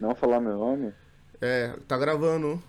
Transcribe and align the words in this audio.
Não 0.00 0.14
falar 0.14 0.40
meu 0.40 0.56
nome? 0.58 0.92
É, 1.40 1.74
tá 1.88 1.96
gravando. 1.98 2.62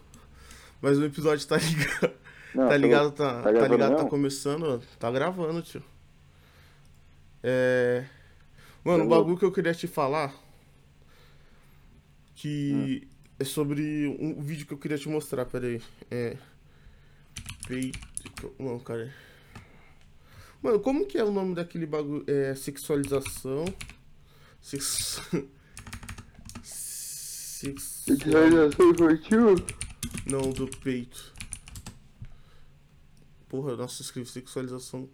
Mas 0.82 0.98
o 0.98 1.06
episódio 1.06 1.46
tá 1.48 1.58
ligado. 1.58 2.14
Não, 2.56 2.68
tá 2.70 2.78
ligado, 2.78 3.16
falou- 3.16 3.34
tá, 3.44 3.52
tá 3.52 3.60
tá 3.60 3.68
ligado, 3.68 3.96
tá 3.98 4.06
começando, 4.06 4.82
tá 5.00 5.12
gravando, 5.12 5.62
tio. 5.62 5.84
É. 7.44 8.06
Mano, 8.84 9.04
o 9.06 9.08
bagulho 9.10 9.38
que 9.38 9.46
eu 9.46 9.52
queria 9.52 9.74
te 9.74 9.88
falar. 9.88 10.34
Que 12.36 13.02
Hum. 13.04 13.08
é 13.40 13.44
sobre 13.44 14.08
um 14.20 14.42
vídeo 14.42 14.66
que 14.66 14.74
eu 14.74 14.78
queria 14.78 14.98
te 14.98 15.10
mostrar, 15.10 15.46
peraí. 15.46 15.82
É. 16.10 16.38
Peito. 17.68 18.54
Não, 18.60 18.80
cara. 18.80 19.12
Mano, 20.62 20.80
como 20.80 21.06
que 21.06 21.18
é 21.18 21.24
o 21.24 21.32
nome 21.32 21.54
daquele 21.56 21.86
bagulho? 21.86 22.24
É. 22.28 22.54
Sexualização. 22.56 23.66
Sex... 24.62 25.22
Sexual... 27.58 28.18
Visualização 28.20 28.92
infantil? 28.92 29.56
Não, 30.30 30.52
do 30.52 30.68
peito. 30.68 31.34
Porra, 33.50 33.76
nossa, 33.76 34.04
escrevi 34.04 34.30
sexualização 34.30 35.10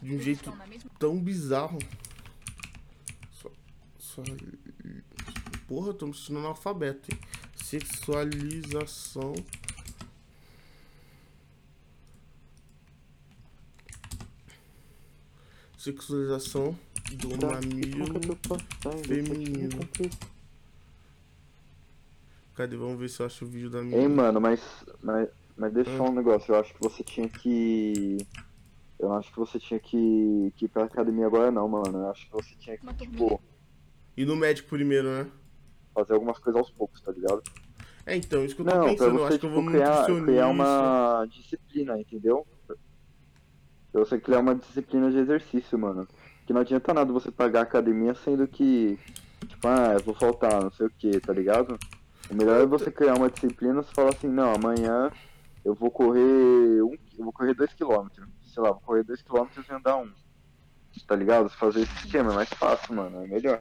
de 0.00 0.14
um 0.14 0.20
jeito 0.20 0.52
tão 1.00 1.18
bizarro. 1.18 1.80
Só, 3.32 3.50
só... 3.98 4.22
Porra, 5.66 5.88
eu 5.88 5.94
tô 5.94 6.06
me 6.06 6.14
sentindo 6.14 6.38
analfabeto, 6.38 7.10
hein? 7.12 7.18
Sexualização. 7.56 9.34
Sexualização 15.76 16.78
do 17.14 17.30
mamilo. 17.30 18.38
feminino. 19.04 19.80
Cadê? 22.56 22.76
Vamos 22.76 22.98
ver 22.98 23.08
se 23.08 23.20
eu 23.20 23.26
acho 23.26 23.44
o 23.44 23.48
vídeo 23.48 23.68
da 23.70 23.82
minha. 23.82 23.98
Ei, 23.98 24.08
mano, 24.08 24.40
mas, 24.40 24.60
mas, 25.02 25.28
mas 25.56 25.72
deixa 25.72 25.90
Ah. 25.92 25.96
só 25.98 26.04
um 26.04 26.14
negócio. 26.14 26.54
Eu 26.54 26.60
acho 26.60 26.72
que 26.74 26.80
você 26.80 27.04
tinha 27.04 27.28
que. 27.28 28.16
Eu 28.98 29.12
acho 29.12 29.30
que 29.30 29.38
você 29.38 29.58
tinha 29.58 29.78
que, 29.78 30.52
que 30.56 30.64
ir 30.64 30.68
pra 30.68 30.84
academia 30.84 31.26
agora, 31.26 31.50
não, 31.50 31.68
mano. 31.68 31.98
Eu 31.98 32.10
acho 32.10 32.24
que 32.26 32.32
você 32.32 32.54
tinha 32.58 32.78
que, 32.78 32.86
tipo. 32.94 33.40
E 34.16 34.24
no 34.24 34.34
médico 34.34 34.70
primeiro, 34.70 35.08
né? 35.08 35.30
fazer 35.94 36.12
algumas 36.12 36.38
coisas 36.38 36.60
aos 36.60 36.70
poucos, 36.70 37.00
tá 37.00 37.10
ligado? 37.10 37.42
É, 38.04 38.14
então, 38.14 38.44
isso 38.44 38.54
que 38.54 38.60
eu 38.60 38.66
tô 38.66 38.70
Não, 38.74 38.80
pra 38.82 38.90
pensando. 38.90 39.10
Eu 39.10 39.18
você, 39.18 39.26
acho 39.28 39.38
que 39.38 39.46
eu 39.46 39.50
vou 39.50 39.60
tipo, 39.62 39.72
criar, 39.72 40.24
criar 40.24 40.48
uma 40.48 41.26
disciplina, 41.26 41.98
entendeu? 41.98 42.46
Pra 42.66 44.04
você 44.04 44.18
criar 44.20 44.40
uma 44.40 44.54
disciplina 44.54 45.10
de 45.10 45.16
exercício, 45.18 45.78
mano. 45.78 46.06
Que 46.46 46.52
não 46.52 46.60
adianta 46.60 46.92
nada 46.92 47.10
você 47.12 47.30
pagar 47.30 47.60
a 47.60 47.62
academia 47.62 48.14
sendo 48.14 48.46
que, 48.46 48.98
tipo, 49.48 49.66
ah, 49.66 49.94
eu 49.94 50.00
vou 50.04 50.14
faltar, 50.14 50.62
não 50.62 50.70
sei 50.70 50.86
o 50.86 50.90
que, 50.90 51.18
tá 51.18 51.32
ligado? 51.32 51.78
O 52.30 52.34
melhor 52.34 52.60
é 52.60 52.66
você 52.66 52.90
criar 52.90 53.14
uma 53.14 53.30
disciplina 53.30 53.80
e 53.80 53.94
falar 53.94 54.10
assim, 54.10 54.28
não, 54.28 54.54
amanhã 54.54 55.10
eu 55.64 55.74
vou 55.74 55.90
correr 55.90 56.82
um, 56.82 56.96
eu 57.18 57.24
vou 57.24 57.32
correr 57.32 57.54
2km. 57.54 58.10
Sei 58.44 58.62
lá, 58.62 58.70
vou 58.70 58.80
correr 58.80 59.04
2km 59.04 59.48
e 59.68 59.72
andar 59.72 59.96
um. 59.96 60.10
Tá 61.06 61.14
ligado? 61.14 61.48
Fazer 61.50 61.82
esse 61.82 61.94
esquema 62.04 62.32
é 62.32 62.34
mais 62.36 62.48
fácil, 62.48 62.94
mano. 62.94 63.24
É 63.24 63.26
melhor. 63.26 63.60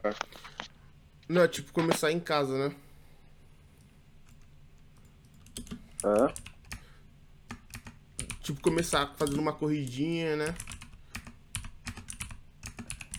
Não, 1.28 1.42
é 1.42 1.48
tipo 1.48 1.74
começar 1.74 2.12
em 2.12 2.20
casa, 2.20 2.58
né? 2.58 2.76
Hã? 6.04 6.32
Tipo 8.42 8.62
começar 8.62 9.12
fazendo 9.18 9.40
uma 9.40 9.54
corridinha, 9.54 10.36
né? 10.36 10.56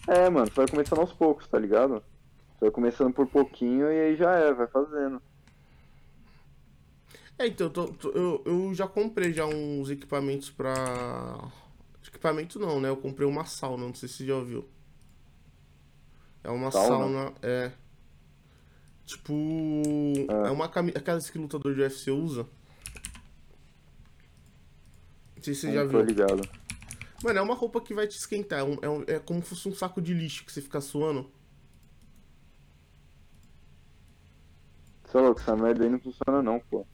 É, 0.06 0.31
mano, 0.31 0.47
você 0.47 0.55
vai 0.55 0.69
começando 0.69 1.00
aos 1.00 1.12
poucos, 1.12 1.48
tá 1.48 1.58
ligado? 1.58 2.03
Você 2.53 2.66
vai 2.66 2.70
começando 2.70 3.12
por 3.12 3.27
pouquinho 3.27 3.91
e 3.91 4.00
aí 4.00 4.16
já 4.16 4.33
é, 4.33 4.53
vai 4.53 4.69
fazendo. 4.69 5.20
É, 7.38 7.46
então, 7.46 7.66
eu 7.66 7.72
tô- 7.72 7.88
tô- 7.88 8.10
eu, 8.12 8.42
eu 8.46 8.74
já 8.74 8.88
comprei 8.88 9.32
já 9.32 9.44
uns 9.46 9.90
equipamentos 9.90 10.50
pra. 10.50 11.50
Equipamento 12.06 12.58
não, 12.58 12.80
né? 12.80 12.88
Eu 12.88 12.97
comprei 12.97 13.26
uma 13.28 13.44
sauna, 13.44 13.84
não 13.86 13.94
sei 13.94 14.08
se 14.08 14.16
você 14.16 14.26
já 14.26 14.36
ouviu. 14.36 14.66
É 16.42 16.50
uma 16.50 16.70
Sauna? 16.70 16.88
sauna, 16.88 17.34
é. 17.42 17.72
Tipo. 19.04 19.34
Ah. 20.30 20.48
É 20.48 20.50
uma 20.50 20.69
camisa. 20.69 20.98
Aquelas 20.98 21.28
que 21.28 21.38
lutador 21.38 21.75
de 21.75 21.80
UFC 21.82 22.10
usa. 22.10 22.46
Não 25.36 25.42
sei 25.42 25.54
se 25.54 25.60
você 25.62 25.72
já 25.72 25.84
Não 25.84 25.91
tô 25.91 25.98
viu. 25.98 26.06
ligado. 26.06 26.48
Mano, 27.22 27.38
é 27.38 27.42
uma 27.42 27.54
roupa 27.54 27.80
que 27.80 27.92
vai 27.94 28.06
te 28.06 28.16
esquentar. 28.16 28.60
É, 28.60 28.64
um- 28.64 28.78
é 28.82 28.88
um- 28.88 29.04
é 29.06 29.19
como 29.19 29.42
se 29.42 29.50
fosse 29.50 29.69
um 29.69 29.75
saco 29.75 30.00
de 30.00 30.14
lixo 30.14 30.44
que 30.44 30.52
você 30.52 30.62
fica 30.62 30.80
suando. 30.80 31.30
Você 35.04 35.19
é 35.19 35.20
louco, 35.20 35.41
essa 35.41 35.56
merda 35.56 35.84
aí 35.84 35.91
não 35.91 36.00
funciona 36.00 36.42
não, 36.42 36.60
pô. 36.60 36.86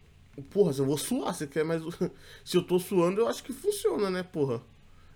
Porra, 0.42 0.72
se 0.72 0.80
eu 0.80 0.86
vou 0.86 0.98
suar, 0.98 1.34
você 1.34 1.46
quer 1.46 1.64
mais. 1.64 1.82
Se 2.44 2.56
eu 2.56 2.62
tô 2.62 2.78
suando, 2.78 3.20
eu 3.20 3.28
acho 3.28 3.42
que 3.42 3.52
funciona, 3.52 4.10
né, 4.10 4.22
porra? 4.22 4.60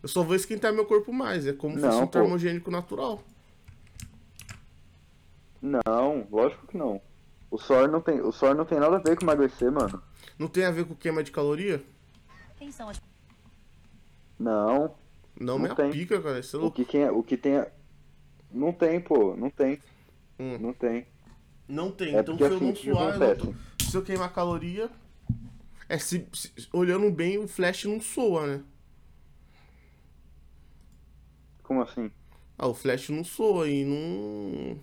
Eu 0.03 0.09
só 0.09 0.23
vou 0.23 0.35
esquentar 0.37 0.73
meu 0.73 0.85
corpo 0.87 1.13
mais. 1.13 1.47
É 1.47 1.53
como 1.53 1.75
se 1.75 1.81
fosse 1.81 1.99
um 1.99 2.07
termogênico 2.07 2.71
natural. 2.71 3.21
Não, 5.61 6.27
lógico 6.31 6.67
que 6.67 6.77
não. 6.77 7.01
O 7.51 7.59
suor 7.59 7.89
não 7.89 8.01
tem, 8.01 8.21
o 8.21 8.31
suor 8.33 8.55
não 8.55 8.65
tem 8.65 8.79
nada 8.79 8.97
a 8.97 9.01
ver 9.01 9.17
com 9.17 9.25
emagrecer, 9.25 9.71
mano. 9.71 10.03
Não 10.39 10.49
tem 10.49 10.65
a 10.65 10.71
ver 10.71 10.85
com 10.85 10.95
queima 10.95 11.23
de 11.23 11.31
caloria? 11.31 11.83
Quem 12.57 12.71
são 12.71 12.89
as 12.89 13.01
Não. 14.39 14.95
Não, 15.39 15.55
Não 15.55 15.59
minha 15.59 15.75
tem. 15.75 15.91
pica, 15.91 16.21
cara. 16.21 16.39
Isso 16.39 16.57
é 16.57 16.61
O 16.61 16.71
que 16.71 16.85
tem, 16.85 17.03
é- 17.03 17.11
o 17.11 17.23
que 17.23 17.37
tem 17.37 17.57
é- 17.57 17.73
não 18.51 18.73
tem, 18.73 19.01
pô, 19.01 19.37
não 19.37 19.51
tem. 19.51 19.81
Hum. 20.39 20.59
Não 20.59 20.73
tem. 20.73 21.07
Não 21.69 21.91
tem. 21.91 22.15
É 22.17 22.21
então, 22.21 22.37
porque 22.37 22.45
se 22.45 22.51
eu 22.51 22.57
assim, 22.57 22.67
não 22.67 22.73
que 22.73 22.91
suar, 22.91 23.21
eu 23.23 23.37
tô... 23.39 23.55
se 23.85 23.97
eu 23.97 24.03
queimar 24.03 24.33
caloria. 24.33 24.91
É, 25.89 25.99
se, 25.99 26.27
se- 26.33 26.53
olhando 26.73 27.11
bem, 27.11 27.39
o 27.39 27.47
flash 27.47 27.85
não 27.85 28.01
soa, 28.01 28.47
né? 28.47 28.65
Como 31.63 31.83
assim? 31.83 32.11
Ah, 32.59 32.67
o 32.69 32.75
flash 32.75 33.09
não 33.11 33.23
soa 33.25 33.69
e 33.69 33.85
não. 33.85 34.79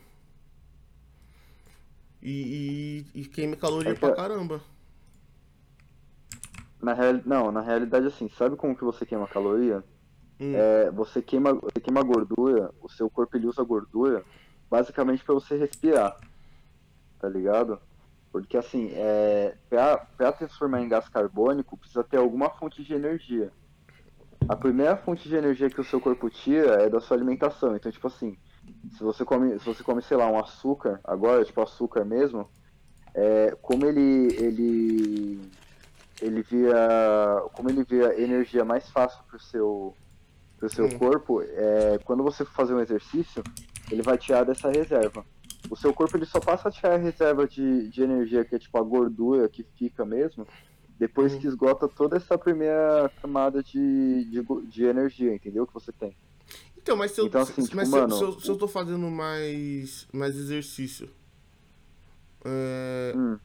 E, 2.22 3.06
e, 3.16 3.22
e 3.22 3.26
queima 3.26 3.56
caloria 3.56 3.92
É 3.92 3.94
que- 3.96 4.00
pra 4.00 4.16
caramba. 4.16 4.62
Na 6.82 6.94
real, 6.94 7.22
não, 7.26 7.52
na 7.52 7.62
realidade 7.62 8.08
assim, 8.08 8.30
sabe 8.30 8.56
como 8.58 8.76
que 8.76 8.84
você 8.84 9.06
queima 9.06 9.28
caloria? 9.28 9.84
Hum. 10.40 10.54
É, 10.56 10.92
você 10.92 11.22
queima, 11.22 11.54
você 11.54 11.80
queima 11.82 12.04
gordura, 12.04 12.72
o 12.82 12.90
seu 12.90 13.10
corpo 13.10 13.38
ele 13.38 13.48
usa 13.48 13.64
gordura 13.64 14.24
basicamente 14.70 15.24
pra 15.24 15.34
você 15.34 15.56
respirar. 15.58 16.18
Tá 17.20 17.30
ligado? 17.30 17.80
Porque 18.34 18.58
assim, 18.58 18.90
é, 18.96 19.54
pra 19.70 20.32
transformar 20.32 20.82
em 20.82 20.90
gás 20.90 21.08
carbônico, 21.08 21.78
precisa 21.78 22.04
ter 22.04 22.18
alguma 22.18 22.50
fonte 22.50 22.84
de 22.84 22.92
energia. 22.92 23.52
A 24.50 24.56
primeira 24.56 24.98
fonte 24.98 25.30
de 25.30 25.36
energia 25.36 25.70
que 25.70 25.80
o 25.80 25.84
seu 25.84 26.02
corpo 26.02 26.32
tira 26.32 26.82
é 26.82 26.90
da 26.90 27.00
sua 27.00 27.16
alimentação. 27.16 27.76
Então, 27.76 27.92
tipo 27.92 28.08
assim, 28.08 28.36
se 28.98 29.04
você 29.04 29.24
come, 29.24 29.60
se 29.60 29.66
você 29.66 29.84
come, 29.84 30.02
sei 30.02 30.18
lá, 30.18 30.28
um 30.28 30.40
açúcar, 30.40 31.00
agora, 31.04 31.46
tipo 31.46 31.62
açúcar 31.62 32.04
mesmo, 32.04 32.50
é, 33.14 33.56
como 33.62 33.86
ele, 33.86 34.36
ele, 34.36 35.52
ele 36.20 36.42
via, 36.42 37.44
como 37.54 37.70
ele 37.70 37.84
via 37.84 38.20
energia 38.20 38.66
mais 38.66 38.90
fácil 38.90 39.24
pro 39.30 39.40
seu, 39.40 39.96
pro 40.58 40.70
seu 40.70 40.90
corpo, 40.98 41.44
é, 41.44 42.00
quando 42.04 42.24
você 42.24 42.44
for 42.44 42.54
fazer 42.54 42.74
um 42.74 42.82
exercício, 42.82 43.44
ele 43.92 44.02
vai 44.02 44.18
tirar 44.18 44.44
dessa 44.44 44.72
reserva. 44.72 45.24
O 45.70 45.76
seu 45.76 45.94
corpo 45.94 46.18
ele 46.18 46.26
só 46.26 46.40
passa 46.40 46.70
a 46.70 46.72
tirar 46.72 46.94
a 46.96 46.98
reserva 46.98 47.48
de, 47.48 47.90
de 47.90 48.04
energia, 48.04 48.46
que 48.46 48.56
é 48.56 48.60
tipo 48.60 48.78
a 48.78 48.84
gordura 48.84 49.50
que 49.50 49.64
fica 49.78 50.06
mesmo, 50.06 50.48
depois 51.00 51.36
Hum. 51.36 51.40
que 51.40 51.48
esgota 51.48 51.88
toda 51.90 52.18
essa 52.18 52.38
primeira 52.38 53.10
camada 53.22 53.64
de, 53.64 54.26
de, 54.26 54.44
de 54.70 54.86
energia, 54.86 55.34
entendeu? 55.34 55.66
Que 55.68 55.74
você 55.74 55.92
tem. 55.92 56.16
Então, 56.78 56.96
mas 56.98 57.12
se 57.12 57.22
eu, 57.22 57.30
Então, 57.30 57.42
assim, 57.42 57.66
se- 57.66 57.68
tipo, 57.68 57.86
mas 57.86 57.88
mano, 57.88 58.08
se 58.10 58.24
eu, 58.24 58.40
se 58.40 58.50
eu 58.50 58.58
tô 58.58 58.68
fazendo 58.68 59.10
mais, 59.10 60.08
mais 60.12 60.36
exercício. 60.36 61.10
é, 62.46 63.14
Hum. 63.14 63.40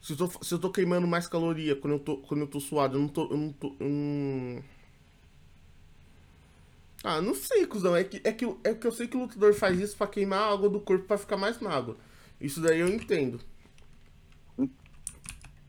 se, 0.00 0.12
eu 0.12 0.16
tô, 0.16 0.44
se 0.44 0.54
eu 0.54 0.58
tô 0.58 0.70
queimando 0.70 1.06
mais 1.06 1.26
caloria 1.28 1.74
quando 1.76 1.94
eu 1.94 1.98
tô, 1.98 2.18
quando 2.18 2.40
eu 2.42 2.46
tô 2.46 2.60
suado, 2.60 2.96
eu 2.96 3.00
não 3.00 3.08
tô. 3.08 3.24
Eu 3.30 3.36
não 3.36 3.52
tô 3.52 3.76
eu 3.80 3.88
não... 3.88 4.62
Ah, 7.04 7.20
não 7.20 7.34
sei, 7.34 7.66
cuzão. 7.66 7.94
É 7.96 8.02
que, 8.04 8.20
é, 8.24 8.32
que, 8.32 8.44
é 8.64 8.74
que 8.74 8.86
eu 8.86 8.92
sei 8.92 9.06
que 9.06 9.16
o 9.16 9.20
lutador 9.20 9.54
faz 9.54 9.78
isso 9.78 9.96
pra 9.96 10.06
queimar 10.06 10.40
a 10.40 10.52
água 10.52 10.68
do 10.68 10.80
corpo 10.80 11.04
pra 11.06 11.18
ficar 11.18 11.36
mais 11.36 11.58
magro. 11.60 11.96
Isso 12.40 12.60
daí 12.60 12.80
eu 12.80 12.88
entendo. 12.88 13.40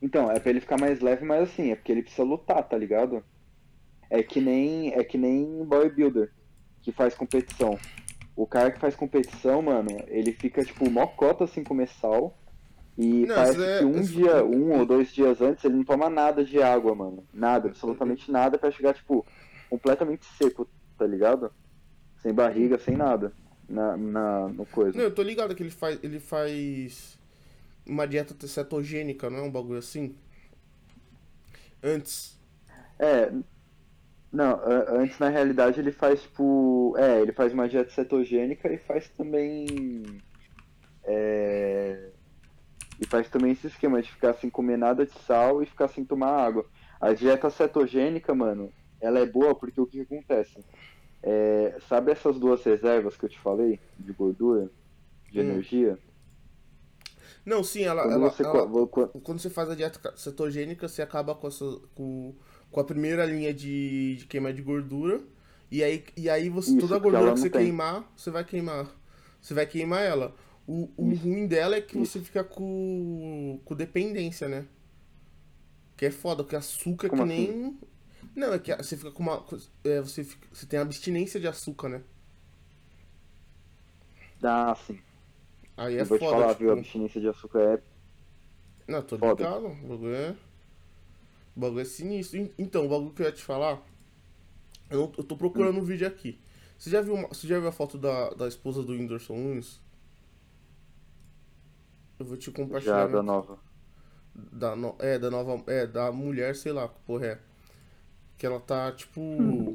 Então, 0.02 0.32
é 0.32 0.40
pra 0.40 0.50
ele 0.50 0.62
ficar 0.62 0.80
mais 0.80 1.02
leve, 1.02 1.26
mas 1.26 1.44
assim, 1.44 1.72
é 1.72 1.76
porque 1.76 1.92
ele 1.92 2.02
precisa 2.04 2.24
lutar, 2.24 2.64
tá 2.68 2.78
ligado? 2.78 3.24
É 4.10 4.24
que 4.24 4.40
nem 4.40 4.94
é 4.94 5.04
que 5.04 5.18
nem 5.18 5.64
bodybuilder 5.66 6.32
que 6.82 6.92
faz 6.92 7.14
competição. 7.14 7.78
O 8.36 8.48
cara 8.48 8.72
que 8.72 8.80
faz 8.80 8.96
competição, 8.96 9.62
mano, 9.62 9.90
ele 10.08 10.32
fica 10.32 10.64
tipo 10.64 10.90
mocota 10.90 11.46
comer 11.66 11.90
sal. 11.90 12.38
E 12.98 13.26
Não, 13.26 13.36
parece 13.36 13.54
isso 13.60 13.64
é- 13.64 13.80
que 13.80 13.86
um 13.86 14.00
isso- 14.02 14.14
dia, 14.14 14.44
um 14.46 14.78
ou 14.80 14.86
dois 14.86 15.14
dias 15.14 15.42
antes, 15.42 15.64
ele 15.64 15.76
não 15.76 15.84
toma 15.84 16.10
nada 16.10 16.44
de 16.44 16.62
água, 16.62 16.96
mano. 16.96 17.26
Nada, 17.34 17.68
absolutamente 17.70 18.30
nada 18.32 18.58
pra 18.58 18.72
chegar, 18.72 18.94
tipo, 18.94 19.26
completamente 19.70 20.26
seco, 20.38 20.68
tá 21.00 21.08
ligado? 21.08 21.52
Sem 22.22 22.34
barriga, 22.34 22.78
sem 22.78 22.96
nada. 22.96 23.34
na, 23.70 23.96
na, 23.96 24.48
no 24.50 24.66
coisa. 24.66 24.98
Não, 24.98 25.06
eu 25.06 25.14
tô 25.14 25.22
ligado 25.22 25.56
que 25.56 25.64
ele 25.64 25.70
faz, 25.70 26.00
ele 26.04 26.20
faz 26.20 27.18
uma 27.86 28.08
dieta 28.08 28.48
cetogênica, 28.48 29.30
não 29.30 29.40
é 29.40 29.42
um 29.44 29.52
bagulho 29.52 29.80
assim? 29.80 30.16
Antes. 31.82 32.38
É. 32.98 33.32
Não, 34.32 34.60
antes 34.90 35.18
na 35.18 35.30
realidade 35.30 35.80
ele 35.80 35.92
faz 35.92 36.22
tipo. 36.22 36.94
É, 36.98 37.22
ele 37.22 37.32
faz 37.32 37.54
uma 37.54 37.68
dieta 37.68 37.90
cetogênica 37.92 38.72
e 38.72 38.78
faz 38.78 39.08
também. 39.10 40.06
É. 41.04 42.10
E 43.02 43.08
faz 43.08 43.30
também 43.30 43.54
esse 43.54 43.68
esquema 43.68 44.02
de 44.02 44.12
ficar 44.12 44.34
sem 44.34 44.50
comer 44.50 44.78
nada 44.78 45.06
de 45.06 45.14
sal 45.20 45.64
e 45.64 45.66
ficar 45.66 45.88
sem 45.88 46.04
tomar 46.04 46.32
água. 46.32 46.66
A 47.00 47.14
dieta 47.14 47.50
cetogênica, 47.50 48.36
mano, 48.36 48.74
ela 49.00 49.20
é 49.20 49.26
boa 49.26 49.56
porque 49.56 49.80
o 49.80 49.88
que 49.88 50.02
acontece? 50.02 50.60
É, 51.22 51.78
sabe 51.88 52.12
essas 52.12 52.40
duas 52.40 52.64
reservas 52.64 53.18
que 53.18 53.26
eu 53.26 53.30
te 53.30 53.40
falei? 53.40 53.80
De 53.98 54.14
gordura? 54.14 54.70
De 55.32 55.40
hum. 55.40 55.44
energia? 55.44 55.98
Não, 57.46 57.64
sim, 57.64 57.84
ela, 57.84 58.04
quando, 58.04 58.14
ela, 58.14 58.30
você, 58.30 58.44
ela, 58.44 59.08
quando 59.24 59.40
você 59.40 59.50
faz 59.50 59.70
a 59.70 59.76
dieta 59.76 60.14
cetogênica, 60.16 60.88
você 60.88 61.02
acaba 61.02 61.34
com, 61.34 61.48
essa, 61.48 61.66
com, 61.96 62.36
com 62.70 62.80
a 62.80 62.84
primeira 62.84 63.26
linha 63.26 63.54
de, 63.54 64.18
de 64.18 64.26
queima 64.26 64.54
de 64.54 64.62
gordura. 64.62 65.22
E 65.72 65.84
aí, 65.84 66.04
e 66.18 66.30
aí 66.30 66.50
você, 66.50 66.72
Isso, 66.72 66.80
toda 66.80 66.96
a 66.96 67.00
gordura 67.00 67.34
que 67.34 67.40
você 67.40 67.50
tem. 67.50 67.64
queimar, 67.64 68.12
você 68.16 68.30
vai 68.30 68.44
queimar. 68.44 68.88
Você 69.42 69.54
vai 69.54 69.66
queimar 69.66 70.04
ela. 70.04 70.36
O, 70.68 70.90
o 70.98 71.16
ruim 71.16 71.48
dela 71.48 71.76
é 71.76 71.82
que 71.82 71.98
Isso. 71.98 72.14
você 72.14 72.20
fica 72.26 72.44
com, 72.44 73.60
com 73.66 73.76
dependência, 73.76 74.48
né? 74.48 74.66
Que 75.98 76.06
é 76.06 76.12
foda, 76.12 76.44
porque 76.44 76.56
açúcar 76.56 77.10
Como 77.10 77.24
que 77.24 77.28
nem. 77.28 77.50
Assim? 77.50 77.78
Não, 78.36 78.54
é 78.54 78.60
que 78.60 78.76
você 78.76 78.98
fica 78.98 79.12
com 79.12 79.24
uma. 79.24 79.46
É, 79.84 80.02
você, 80.02 80.24
fica, 80.24 80.48
você 80.52 80.66
tem 80.66 80.80
abstinência 80.80 81.40
de 81.40 81.48
açúcar, 81.48 81.90
né? 81.90 82.04
Ah, 84.42 84.76
sim. 84.76 85.00
Aí 85.76 85.98
é 85.98 86.02
eu 86.02 86.06
vou 86.06 86.20
foda. 86.20 86.32
Te 86.32 86.40
falar, 86.40 86.48
tipo... 86.50 86.60
viu? 86.60 86.70
A 86.72 86.74
abstinência 86.74 87.22
de 87.22 87.28
açúcar 87.28 87.60
é. 87.60 87.82
Não, 88.88 89.02
tô 89.02 89.18
foda. 89.18 89.44
ligado. 89.44 89.66
O 89.66 89.88
bagulho 89.88 90.16
é. 90.16 90.36
O 91.56 91.60
bagulho 91.60 91.82
é 91.82 91.86
sinistro. 91.86 92.50
Então, 92.58 92.86
o 92.86 92.90
bagulho 92.90 93.12
que 93.12 93.22
eu 93.22 93.26
ia 93.26 93.32
te 93.32 93.44
falar. 93.44 93.82
Eu, 94.90 95.12
eu 95.18 95.24
tô 95.24 95.38
procurando 95.38 95.78
hum. 95.78 95.82
um 95.82 95.86
vídeo 95.86 96.08
aqui. 96.08 96.40
Você 96.78 96.90
já 96.90 97.02
viu, 97.02 97.14
uma, 97.14 97.28
você 97.28 97.46
já 97.46 97.60
viu 97.60 97.68
a 97.68 97.72
foto 97.72 97.98
da, 97.98 98.30
da 98.32 98.48
esposa 98.48 98.82
do 98.82 98.94
Whindersson 98.94 99.36
Nunes? 99.36 99.82
Eu 102.18 102.26
vou 102.26 102.38
te 102.38 102.52
compartilhar. 102.52 103.08
Já, 103.08 103.08
da 103.08 103.22
nova. 103.22 103.60
Da 104.34 104.76
no... 104.76 104.96
É, 105.00 105.20
da 105.20 105.30
nova. 105.30 105.64
É, 105.68 105.86
da 105.86 106.12
mulher, 106.12 106.56
sei 106.56 106.72
lá, 106.72 106.88
porra 106.88 107.26
é. 107.26 107.40
Que 108.40 108.46
ela 108.46 108.62
tá, 108.62 108.90
tipo. 108.94 109.20
Hum. 109.20 109.74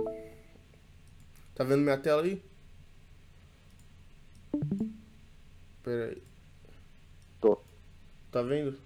Tá 1.55 1.63
vendo 1.63 1.83
minha 1.83 1.99
tela 1.99 2.23
aí? 2.23 2.43
Pera 5.83 6.07
aí. 6.07 6.23
Tô. 7.43 7.59
Tá 8.33 8.41
vendo? 8.41 8.79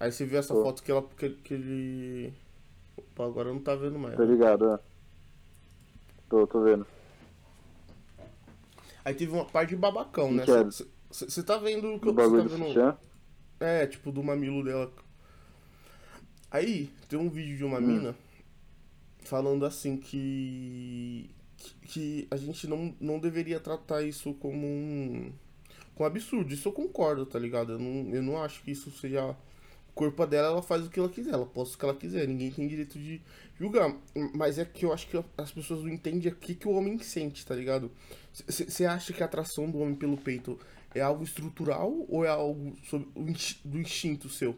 Aí 0.00 0.10
você 0.10 0.26
viu 0.26 0.40
essa 0.40 0.52
Tô. 0.52 0.64
foto 0.64 0.82
que 0.82 0.90
ela. 0.90 1.02
Que, 1.16 1.30
que 1.30 1.54
ele. 1.54 2.34
Opa, 2.96 3.26
agora 3.26 3.52
não 3.52 3.60
tá 3.60 3.76
vendo 3.76 4.00
mais. 4.00 4.16
Tô 4.16 4.24
ligado, 4.24 4.72
é. 4.72 4.78
Tô, 6.28 6.44
tô 6.44 6.60
vendo. 6.60 6.84
Aí 9.04 9.14
teve 9.14 9.30
uma 9.30 9.44
parte 9.44 9.70
de 9.70 9.76
babacão, 9.76 10.32
né? 10.32 10.44
Você 11.08 11.42
tá 11.44 11.56
vendo 11.56 11.94
o 11.94 12.00
que 12.00 12.08
eu 12.08 12.14
tô 12.14 12.20
tá 12.20 12.28
vendo? 12.28 12.98
É, 13.60 13.86
tipo, 13.86 14.10
do 14.10 14.24
mamilo 14.24 14.64
dela 14.64 14.92
Aí, 16.50 16.90
tem 17.08 17.18
um 17.18 17.28
vídeo 17.28 17.56
de 17.56 17.64
uma 17.64 17.78
hum. 17.78 17.86
mina 17.86 18.16
falando 19.28 19.66
assim 19.66 19.96
que, 19.96 21.30
que 21.82 22.26
a 22.30 22.36
gente 22.36 22.66
não, 22.66 22.94
não 22.98 23.18
deveria 23.18 23.60
tratar 23.60 24.02
isso 24.02 24.32
como 24.34 24.66
um, 24.66 25.30
com 25.94 26.04
um 26.04 26.06
absurdo. 26.06 26.52
Isso 26.52 26.68
eu 26.68 26.72
concordo, 26.72 27.26
tá 27.26 27.38
ligado? 27.38 27.72
Eu 27.72 27.78
não, 27.78 28.14
eu 28.14 28.22
não 28.22 28.42
acho 28.42 28.62
que 28.62 28.70
isso 28.70 28.90
seja. 28.90 29.36
O 29.90 29.92
corpo 29.98 30.24
dela, 30.26 30.46
ela 30.46 30.62
faz 30.62 30.86
o 30.86 30.90
que 30.90 31.00
ela 31.00 31.08
quiser, 31.08 31.34
ela 31.34 31.44
posta 31.44 31.74
o 31.74 31.78
que 31.78 31.84
ela 31.84 31.94
quiser, 31.94 32.28
ninguém 32.28 32.52
tem 32.52 32.68
direito 32.68 32.96
de 32.96 33.20
julgar. 33.58 33.92
Mas 34.32 34.56
é 34.56 34.64
que 34.64 34.84
eu 34.84 34.92
acho 34.92 35.08
que 35.08 35.20
as 35.36 35.50
pessoas 35.50 35.82
não 35.82 35.88
entendem 35.88 36.30
o 36.30 36.36
que, 36.36 36.68
o 36.68 36.70
homem 36.70 36.96
sente, 37.00 37.44
tá 37.44 37.52
ligado? 37.52 37.90
Você 38.32 38.86
acha 38.86 39.12
que 39.12 39.24
a 39.24 39.26
atração 39.26 39.68
do 39.68 39.78
homem 39.78 39.96
pelo 39.96 40.16
peito 40.16 40.56
é 40.94 41.00
algo 41.00 41.24
estrutural 41.24 42.06
ou 42.08 42.24
é 42.24 42.28
algo 42.28 42.76
do 43.64 43.78
instinto 43.80 44.28
seu? 44.28 44.56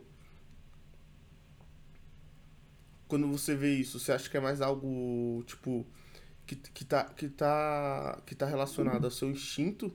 Quando 3.11 3.27
você 3.27 3.57
vê 3.57 3.75
isso, 3.75 3.99
você 3.99 4.13
acha 4.13 4.31
que 4.31 4.37
é 4.37 4.41
mais 4.41 4.61
algo, 4.61 5.43
tipo, 5.45 5.85
que, 6.47 6.55
que, 6.55 6.85
tá, 6.85 7.05
que, 7.05 7.29
tá, 7.29 8.23
que 8.25 8.37
tá 8.37 8.47
relacionado 8.47 9.05
ao 9.05 9.11
seu 9.11 9.29
instinto? 9.29 9.93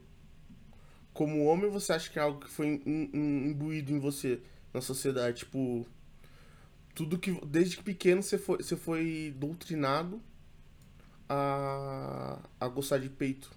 Como 1.13 1.45
homem, 1.45 1.71
você 1.71 1.93
acha 1.93 2.09
que 2.09 2.19
é 2.19 2.21
algo 2.21 2.41
que 2.41 2.49
foi 2.49 2.81
imbuído 2.85 3.93
em 3.93 3.99
você, 3.99 4.41
na 4.73 4.81
sociedade? 4.81 5.39
Tipo, 5.39 5.87
tudo 6.93 7.17
que, 7.17 7.31
desde 7.45 7.77
pequeno, 7.81 8.21
você 8.21 8.37
foi, 8.37 8.57
você 8.57 8.75
foi 8.75 9.33
doutrinado 9.37 10.21
a, 11.29 12.37
a 12.59 12.67
gostar 12.67 12.97
de 12.97 13.09
peito. 13.09 13.49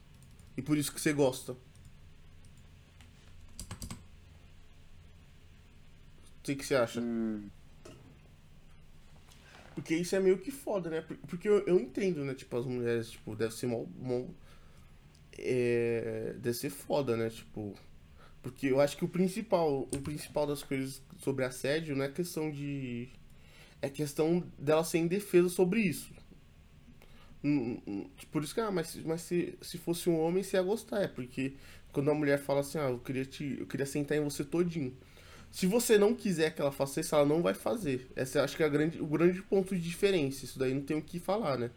E 0.57 0.63
por 0.63 0.79
isso 0.79 0.93
que 0.93 1.01
você 1.01 1.13
gosta. 1.13 1.53
O 1.53 1.59
que, 6.45 6.55
que 6.55 6.65
você 6.65 6.77
acha? 6.77 7.01
Hum. 7.01 7.51
Porque 9.79 9.95
isso 9.95 10.17
é 10.17 10.19
meio 10.19 10.37
que 10.39 10.51
foda, 10.51 10.91
né? 10.91 11.05
Porque 11.29 11.49
eu, 11.49 11.61
eu 11.61 11.79
entendo, 11.79 12.25
né? 12.25 12.35
Tipo, 12.35 12.57
as 12.57 12.67
mulheres, 12.67 13.13
tipo, 13.13 13.37
deve 13.37 13.55
ser 13.55 13.69
mal. 13.69 13.89
mal 13.97 14.29
é, 15.39 16.35
deve 16.37 16.57
ser 16.57 16.69
foda, 16.69 17.17
né? 17.17 17.31
Tipo. 17.31 17.77
Porque 18.43 18.67
eu 18.67 18.81
acho 18.81 18.97
que 18.97 19.05
o 19.05 19.09
principal, 19.09 19.83
o 19.83 20.03
principal 20.03 20.49
das 20.49 20.65
coisas 20.65 21.01
sobre 21.19 21.45
assédio 21.45 21.95
não 21.95 22.05
é 22.05 22.09
questão 22.09 22.51
de. 22.51 23.09
É 23.81 23.89
questão 23.89 24.43
dela 24.59 24.83
ser 24.83 24.99
indefesa 24.99 25.49
sobre 25.49 25.81
isso. 25.83 26.13
Por 28.33 28.43
isso 28.43 28.53
que, 28.53 28.61
ah, 28.61 28.73
mas, 28.73 28.97
mas 29.05 29.21
se, 29.21 29.57
se 29.63 29.79
fosse 29.79 30.11
um 30.11 30.19
homem, 30.19 30.43
você 30.43 30.57
ia 30.57 30.63
gostar. 30.63 31.03
É 31.03 31.07
porque 31.07 31.55
quando 31.93 32.11
a 32.11 32.15
mulher 32.15 32.41
fala 32.41 32.63
assim, 32.63 32.79
ah, 32.79 32.91
eu 32.91 32.99
queria, 32.99 33.25
te, 33.25 33.59
eu 33.61 33.67
queria 33.69 33.87
sentar 33.87 34.19
em 34.19 34.25
você 34.25 34.43
todinho. 34.43 34.93
Se 35.51 35.67
você 35.67 35.99
não 35.99 36.15
quiser 36.15 36.55
que 36.55 36.61
ela 36.61 36.71
faça 36.71 37.01
isso, 37.01 37.15
ela 37.15 37.25
não 37.25 37.43
vai 37.43 37.55
fazer. 37.55 38.09
Essa 38.15 38.45
acho 38.45 38.57
que 38.57 38.63
é 38.63 38.67
a 38.67 38.69
grande, 38.69 39.01
o 39.01 39.07
grande 39.07 39.43
ponto 39.43 39.75
de 39.75 39.81
diferença. 39.81 40.45
Isso 40.45 40.59
daí 40.59 40.75
não 40.75 40.83
tem 40.83 40.97
o 40.97 41.03
que 41.03 41.19
falar, 41.19 41.59
né? 41.59 41.71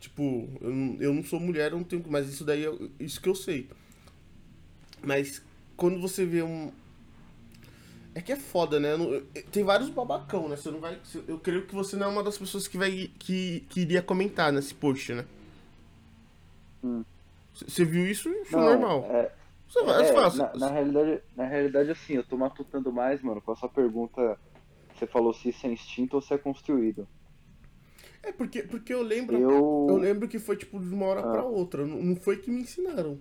Tipo, 0.00 0.48
eu 0.60 0.70
não, 0.70 0.96
eu 1.00 1.14
não 1.14 1.22
sou 1.22 1.38
mulher, 1.38 1.70
eu 1.70 1.78
não 1.78 1.84
tenho. 1.84 2.04
Mas 2.08 2.28
isso 2.28 2.44
daí 2.44 2.66
é 2.66 2.72
isso 2.98 3.20
que 3.20 3.28
eu 3.28 3.34
sei. 3.34 3.68
Mas 5.00 5.40
quando 5.76 6.00
você 6.00 6.24
vê 6.26 6.42
um. 6.42 6.72
É 8.14 8.20
que 8.20 8.32
é 8.32 8.36
foda, 8.36 8.78
né? 8.78 8.90
Tem 9.50 9.64
vários 9.64 9.88
babacão, 9.88 10.48
né? 10.48 10.56
Você 10.56 10.70
não 10.70 10.80
vai. 10.80 10.98
Eu 11.26 11.38
creio 11.38 11.66
que 11.66 11.74
você 11.74 11.96
não 11.96 12.06
é 12.06 12.10
uma 12.10 12.22
das 12.22 12.36
pessoas 12.36 12.66
que 12.66 12.76
vai. 12.76 13.10
que, 13.18 13.64
que 13.68 13.80
iria 13.80 14.02
comentar 14.02 14.52
nesse 14.52 14.74
post, 14.74 15.14
né? 15.14 15.24
Hum. 16.82 17.04
Você 17.54 17.84
viu 17.84 18.06
isso? 18.06 18.28
Isso 18.28 18.52
não, 18.52 18.62
é 18.62 18.76
normal. 18.76 19.06
É, 19.10 19.30
você 19.72 19.82
vai, 19.84 20.02
é, 20.02 20.12
faz. 20.12 20.34
Na, 20.34 20.54
na, 20.54 20.70
realidade, 20.70 21.22
na 21.34 21.46
realidade, 21.46 21.90
assim, 21.90 22.14
eu 22.14 22.24
tô 22.24 22.36
matutando 22.36 22.92
mais, 22.92 23.22
mano, 23.22 23.40
com 23.40 23.52
essa 23.52 23.68
pergunta. 23.68 24.38
Você 24.94 25.06
falou 25.06 25.32
se 25.32 25.48
isso 25.48 25.66
é 25.66 25.70
instinto 25.70 26.14
ou 26.14 26.22
se 26.22 26.34
é 26.34 26.38
construído. 26.38 27.08
É, 28.22 28.30
porque, 28.30 28.62
porque 28.62 28.92
eu 28.92 29.02
lembro. 29.02 29.36
Eu, 29.36 29.86
eu 29.88 29.96
lembro 29.96 30.28
que 30.28 30.38
foi 30.38 30.56
tipo 30.56 30.78
de 30.78 30.94
uma 30.94 31.06
hora 31.06 31.20
ah. 31.20 31.32
pra 31.32 31.44
outra. 31.44 31.86
Não, 31.86 31.96
não 32.02 32.16
foi 32.16 32.36
que 32.36 32.50
me 32.50 32.60
ensinaram. 32.60 33.18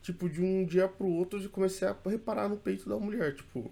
Tipo, 0.00 0.28
de 0.28 0.40
um 0.40 0.64
dia 0.64 0.86
pro 0.86 1.08
outro 1.08 1.42
eu 1.42 1.50
comecei 1.50 1.86
a 1.88 1.96
reparar 2.06 2.48
no 2.48 2.56
peito 2.56 2.88
da 2.88 2.96
mulher, 2.96 3.34
tipo. 3.34 3.70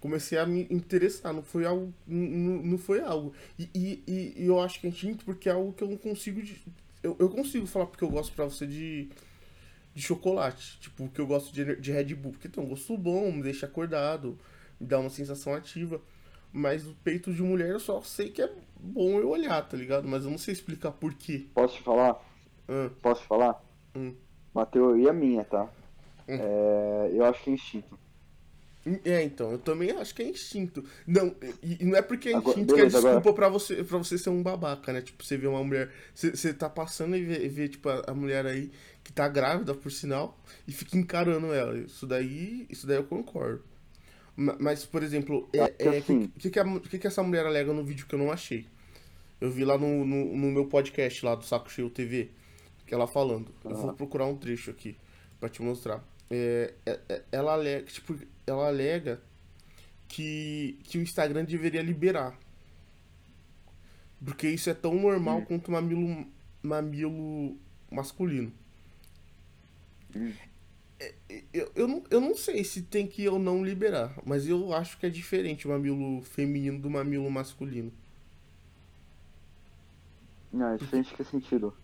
Comecei 0.00 0.38
a 0.38 0.46
me 0.46 0.66
interessar, 0.70 1.32
não 1.32 1.42
foi 1.42 1.66
algo. 1.66 1.92
Não, 2.06 2.62
não 2.62 2.78
foi 2.78 3.00
algo. 3.00 3.34
E, 3.58 3.68
e, 3.74 4.34
e 4.36 4.46
eu 4.46 4.58
acho 4.60 4.80
que 4.80 4.86
é 4.86 4.90
instinto 4.90 5.24
porque 5.24 5.48
é 5.50 5.52
algo 5.52 5.72
que 5.74 5.84
eu 5.84 5.88
não 5.88 5.98
consigo. 5.98 6.42
De, 6.42 6.64
eu, 7.02 7.14
eu 7.18 7.28
consigo 7.28 7.66
falar 7.66 7.86
porque 7.86 8.04
eu 8.04 8.10
gosto 8.10 8.34
pra 8.34 8.46
você 8.46 8.66
de 8.66 9.10
de 9.94 10.02
chocolate. 10.02 10.78
Tipo, 10.80 11.08
que 11.08 11.20
eu 11.20 11.26
gosto 11.26 11.54
de, 11.54 11.76
de 11.76 11.92
Red 11.92 12.14
Bull. 12.14 12.32
Porque 12.32 12.48
tem 12.48 12.62
um 12.62 12.68
gosto 12.68 12.96
bom, 12.98 13.30
me 13.30 13.42
deixa 13.42 13.66
acordado, 13.66 14.38
me 14.80 14.86
dá 14.86 14.98
uma 14.98 15.10
sensação 15.10 15.54
ativa. 15.54 16.00
Mas 16.52 16.86
o 16.86 16.94
peito 17.02 17.32
de 17.32 17.42
mulher 17.42 17.70
eu 17.70 17.80
só 17.80 18.00
sei 18.02 18.30
que 18.30 18.42
é 18.42 18.52
bom 18.78 19.18
eu 19.18 19.28
olhar, 19.30 19.60
tá 19.66 19.76
ligado? 19.76 20.06
Mas 20.06 20.24
eu 20.24 20.30
não 20.30 20.38
sei 20.38 20.52
explicar 20.52 20.92
por 20.92 21.14
quê. 21.14 21.46
Posso 21.54 21.76
te 21.76 21.82
falar? 21.82 22.20
Hum. 22.68 22.90
Posso 23.00 23.22
te 23.22 23.26
falar? 23.26 23.62
Hum. 23.94 24.14
Uma 24.54 24.66
teoria 24.66 25.12
minha, 25.12 25.44
tá? 25.44 25.64
Hum. 26.28 26.38
É, 26.38 27.10
eu 27.12 27.24
acho 27.24 27.42
que 27.42 27.50
é 27.50 27.52
instinto. 27.54 27.98
É, 29.04 29.22
então, 29.22 29.50
eu 29.50 29.58
também 29.58 29.90
acho 29.92 30.14
que 30.14 30.22
é 30.22 30.28
instinto. 30.28 30.84
Não, 31.06 31.34
e, 31.62 31.82
não 31.84 31.96
é 31.96 32.02
porque 32.02 32.28
é 32.28 32.32
instinto 32.32 32.50
agora, 32.50 32.66
beleza, 32.66 32.74
que 32.74 32.80
é 32.82 33.00
desculpa 33.00 33.18
agora... 33.18 33.34
pra, 33.34 33.48
você, 33.48 33.82
pra 33.82 33.98
você 33.98 34.18
ser 34.18 34.28
um 34.28 34.42
babaca, 34.42 34.92
né? 34.92 35.00
Tipo, 35.00 35.24
você 35.24 35.38
vê 35.38 35.46
uma 35.46 35.64
mulher. 35.64 35.90
Você, 36.14 36.36
você 36.36 36.52
tá 36.52 36.68
passando 36.68 37.16
e 37.16 37.24
vê, 37.24 37.48
vê 37.48 37.68
tipo, 37.68 37.88
a, 37.88 38.02
a, 38.06 38.14
mulher 38.14 38.44
aí 38.44 38.70
que 39.04 39.12
tá 39.12 39.28
grávida, 39.28 39.74
por 39.74 39.92
sinal, 39.92 40.36
e 40.66 40.72
fica 40.72 40.96
encarando 40.96 41.52
ela. 41.52 41.78
Isso 41.78 42.06
daí, 42.06 42.66
isso 42.70 42.86
daí 42.86 42.96
eu 42.96 43.04
concordo. 43.04 43.62
Mas, 44.34 44.84
por 44.84 45.02
exemplo, 45.02 45.48
é, 45.52 45.58
é, 45.58 45.74
é 45.78 45.98
assim... 45.98 46.26
que, 46.38 46.50
que, 46.50 46.80
que, 46.88 46.98
que 46.98 47.06
essa 47.06 47.22
mulher 47.22 47.46
alega 47.46 47.72
no 47.72 47.84
vídeo 47.84 48.06
que 48.06 48.14
eu 48.14 48.18
não 48.18 48.32
achei? 48.32 48.66
Eu 49.40 49.50
vi 49.50 49.64
lá 49.64 49.78
no, 49.78 50.04
no, 50.04 50.36
no 50.36 50.50
meu 50.50 50.66
podcast 50.66 51.24
lá 51.24 51.34
do 51.34 51.44
Saco 51.44 51.70
Cheio 51.70 51.90
TV. 51.90 52.30
Que 52.86 52.94
ela 52.94 53.06
falando. 53.06 53.54
Eu 53.64 53.76
vou 53.76 53.94
procurar 53.94 54.26
um 54.26 54.36
trecho 54.36 54.70
aqui 54.70 54.96
para 55.38 55.48
te 55.48 55.62
mostrar. 55.62 56.02
É, 56.30 56.74
é, 56.84 57.00
é, 57.08 57.22
ela 57.30 57.52
alega, 57.52 57.86
tipo, 57.86 58.18
ela 58.46 58.66
alega 58.66 59.20
que, 60.08 60.78
que 60.84 60.98
o 60.98 61.02
Instagram 61.02 61.44
deveria 61.44 61.82
liberar. 61.82 62.38
Porque 64.24 64.48
isso 64.48 64.68
é 64.70 64.74
tão 64.74 64.94
normal 64.94 65.38
hum. 65.38 65.44
quanto 65.44 65.70
mamilo, 65.70 66.26
mamilo 66.62 67.56
masculino. 67.90 68.52
Hum. 70.14 70.32
É, 71.00 71.14
eu, 71.52 71.72
eu, 71.74 71.88
não, 71.88 72.04
eu 72.10 72.20
não 72.20 72.34
sei 72.34 72.62
se 72.62 72.82
tem 72.82 73.06
que 73.06 73.28
ou 73.28 73.38
não 73.38 73.64
liberar, 73.64 74.16
mas 74.24 74.46
eu 74.46 74.72
acho 74.72 74.98
que 74.98 75.06
é 75.06 75.10
diferente 75.10 75.66
o 75.66 75.70
mamilo 75.70 76.22
feminino 76.22 76.78
do 76.78 76.88
mamilo 76.88 77.30
masculino. 77.30 77.92
Não, 80.52 80.68
é 80.68 80.76
diferente 80.76 81.12
que 81.14 81.24
sentido? 81.24 81.74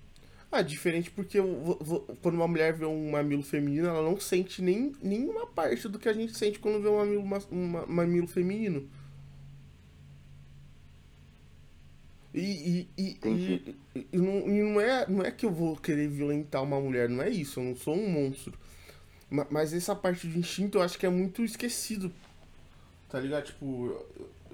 Ah, 0.52 0.62
diferente 0.62 1.10
porque 1.10 1.38
eu, 1.38 1.78
quando 2.22 2.34
uma 2.34 2.48
mulher 2.48 2.72
vê 2.72 2.84
um 2.84 3.10
mamilo 3.10 3.42
feminino, 3.42 3.86
ela 3.86 4.02
não 4.02 4.18
sente 4.18 4.60
nem 4.62 4.92
nenhuma 5.00 5.46
parte 5.46 5.88
do 5.88 5.98
que 5.98 6.08
a 6.08 6.12
gente 6.12 6.36
sente 6.36 6.58
quando 6.58 6.82
vê 6.82 6.88
um 6.88 6.98
mamilo, 6.98 7.24
um 7.52 7.86
mamilo 7.92 8.26
feminino. 8.26 8.88
E, 12.32 12.40
e, 12.40 12.88
e, 12.96 13.18
e, 13.24 13.76
e, 14.12 14.16
não, 14.16 14.46
não, 14.46 14.80
é, 14.80 15.06
não 15.08 15.22
é 15.24 15.30
que 15.30 15.44
eu 15.44 15.50
vou 15.50 15.76
querer 15.76 16.08
violentar 16.08 16.62
uma 16.62 16.80
mulher, 16.80 17.08
não 17.08 17.22
é 17.22 17.28
isso, 17.28 17.58
eu 17.58 17.64
não 17.64 17.76
sou 17.76 17.94
um 17.94 18.08
monstro. 18.08 18.56
Mas 19.48 19.72
essa 19.72 19.94
parte 19.94 20.26
de 20.26 20.38
instinto 20.38 20.78
eu 20.78 20.82
acho 20.82 20.98
que 20.98 21.06
é 21.06 21.10
muito 21.10 21.44
esquecido. 21.44 22.12
Tá 23.08 23.20
ligado? 23.20 23.46
Tipo, 23.46 24.04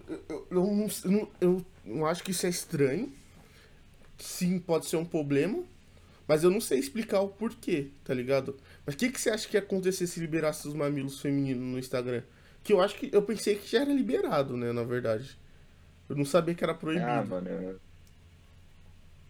eu, 0.09 0.25
eu, 0.29 0.47
eu, 0.51 0.89
não, 1.05 1.29
eu 1.41 1.67
não 1.85 2.07
acho 2.07 2.23
que 2.23 2.31
isso 2.31 2.47
é 2.47 2.51
estranho. 2.51 3.13
Sim, 4.19 4.59
pode 4.59 4.87
ser 4.87 4.97
um 4.97 5.05
problema. 5.05 5.65
Mas 6.29 6.43
eu 6.43 6.51
não 6.51 6.61
sei 6.61 6.79
explicar 6.79 7.21
o 7.21 7.29
porquê, 7.29 7.89
tá 8.05 8.13
ligado? 8.13 8.57
Mas 8.85 8.95
o 8.95 8.99
que, 8.99 9.11
que 9.11 9.21
você 9.21 9.31
acha 9.31 9.49
que 9.49 9.57
ia 9.57 9.61
acontecer 9.61 10.07
se 10.07 10.19
liberasse 10.19 10.67
os 10.67 10.75
mamilos 10.75 11.21
femininos 11.21 11.63
no 11.63 11.79
Instagram? 11.79 12.23
Que 12.65 12.73
eu 12.73 12.81
acho 12.81 12.97
que. 12.97 13.09
Eu 13.13 13.23
pensei 13.23 13.55
que 13.55 13.71
já 13.71 13.83
era 13.83 13.93
liberado, 13.93 14.57
né, 14.57 14.73
na 14.73 14.83
verdade. 14.83 15.39
Eu 16.09 16.17
não 16.17 16.25
sabia 16.25 16.55
que 16.55 16.63
era 16.63 16.75
proibido. 16.75 17.07
Ah, 17.07 17.25
mano. 17.25 17.81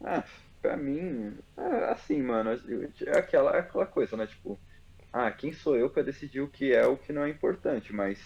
Ah, 0.04 0.24
pra 0.60 0.76
mim. 0.76 1.32
É 1.56 1.90
assim, 1.90 2.22
mano. 2.22 2.50
É 3.06 3.18
aquela, 3.18 3.56
é 3.56 3.60
aquela 3.60 3.86
coisa, 3.86 4.16
né? 4.16 4.26
Tipo, 4.26 4.58
ah, 5.12 5.30
quem 5.30 5.52
sou 5.52 5.76
eu 5.76 5.88
para 5.88 6.02
decidir 6.02 6.40
o 6.40 6.48
que 6.48 6.72
é 6.72 6.86
o 6.86 6.96
que 6.96 7.12
não 7.12 7.24
é 7.24 7.30
importante, 7.30 7.92
mas. 7.92 8.18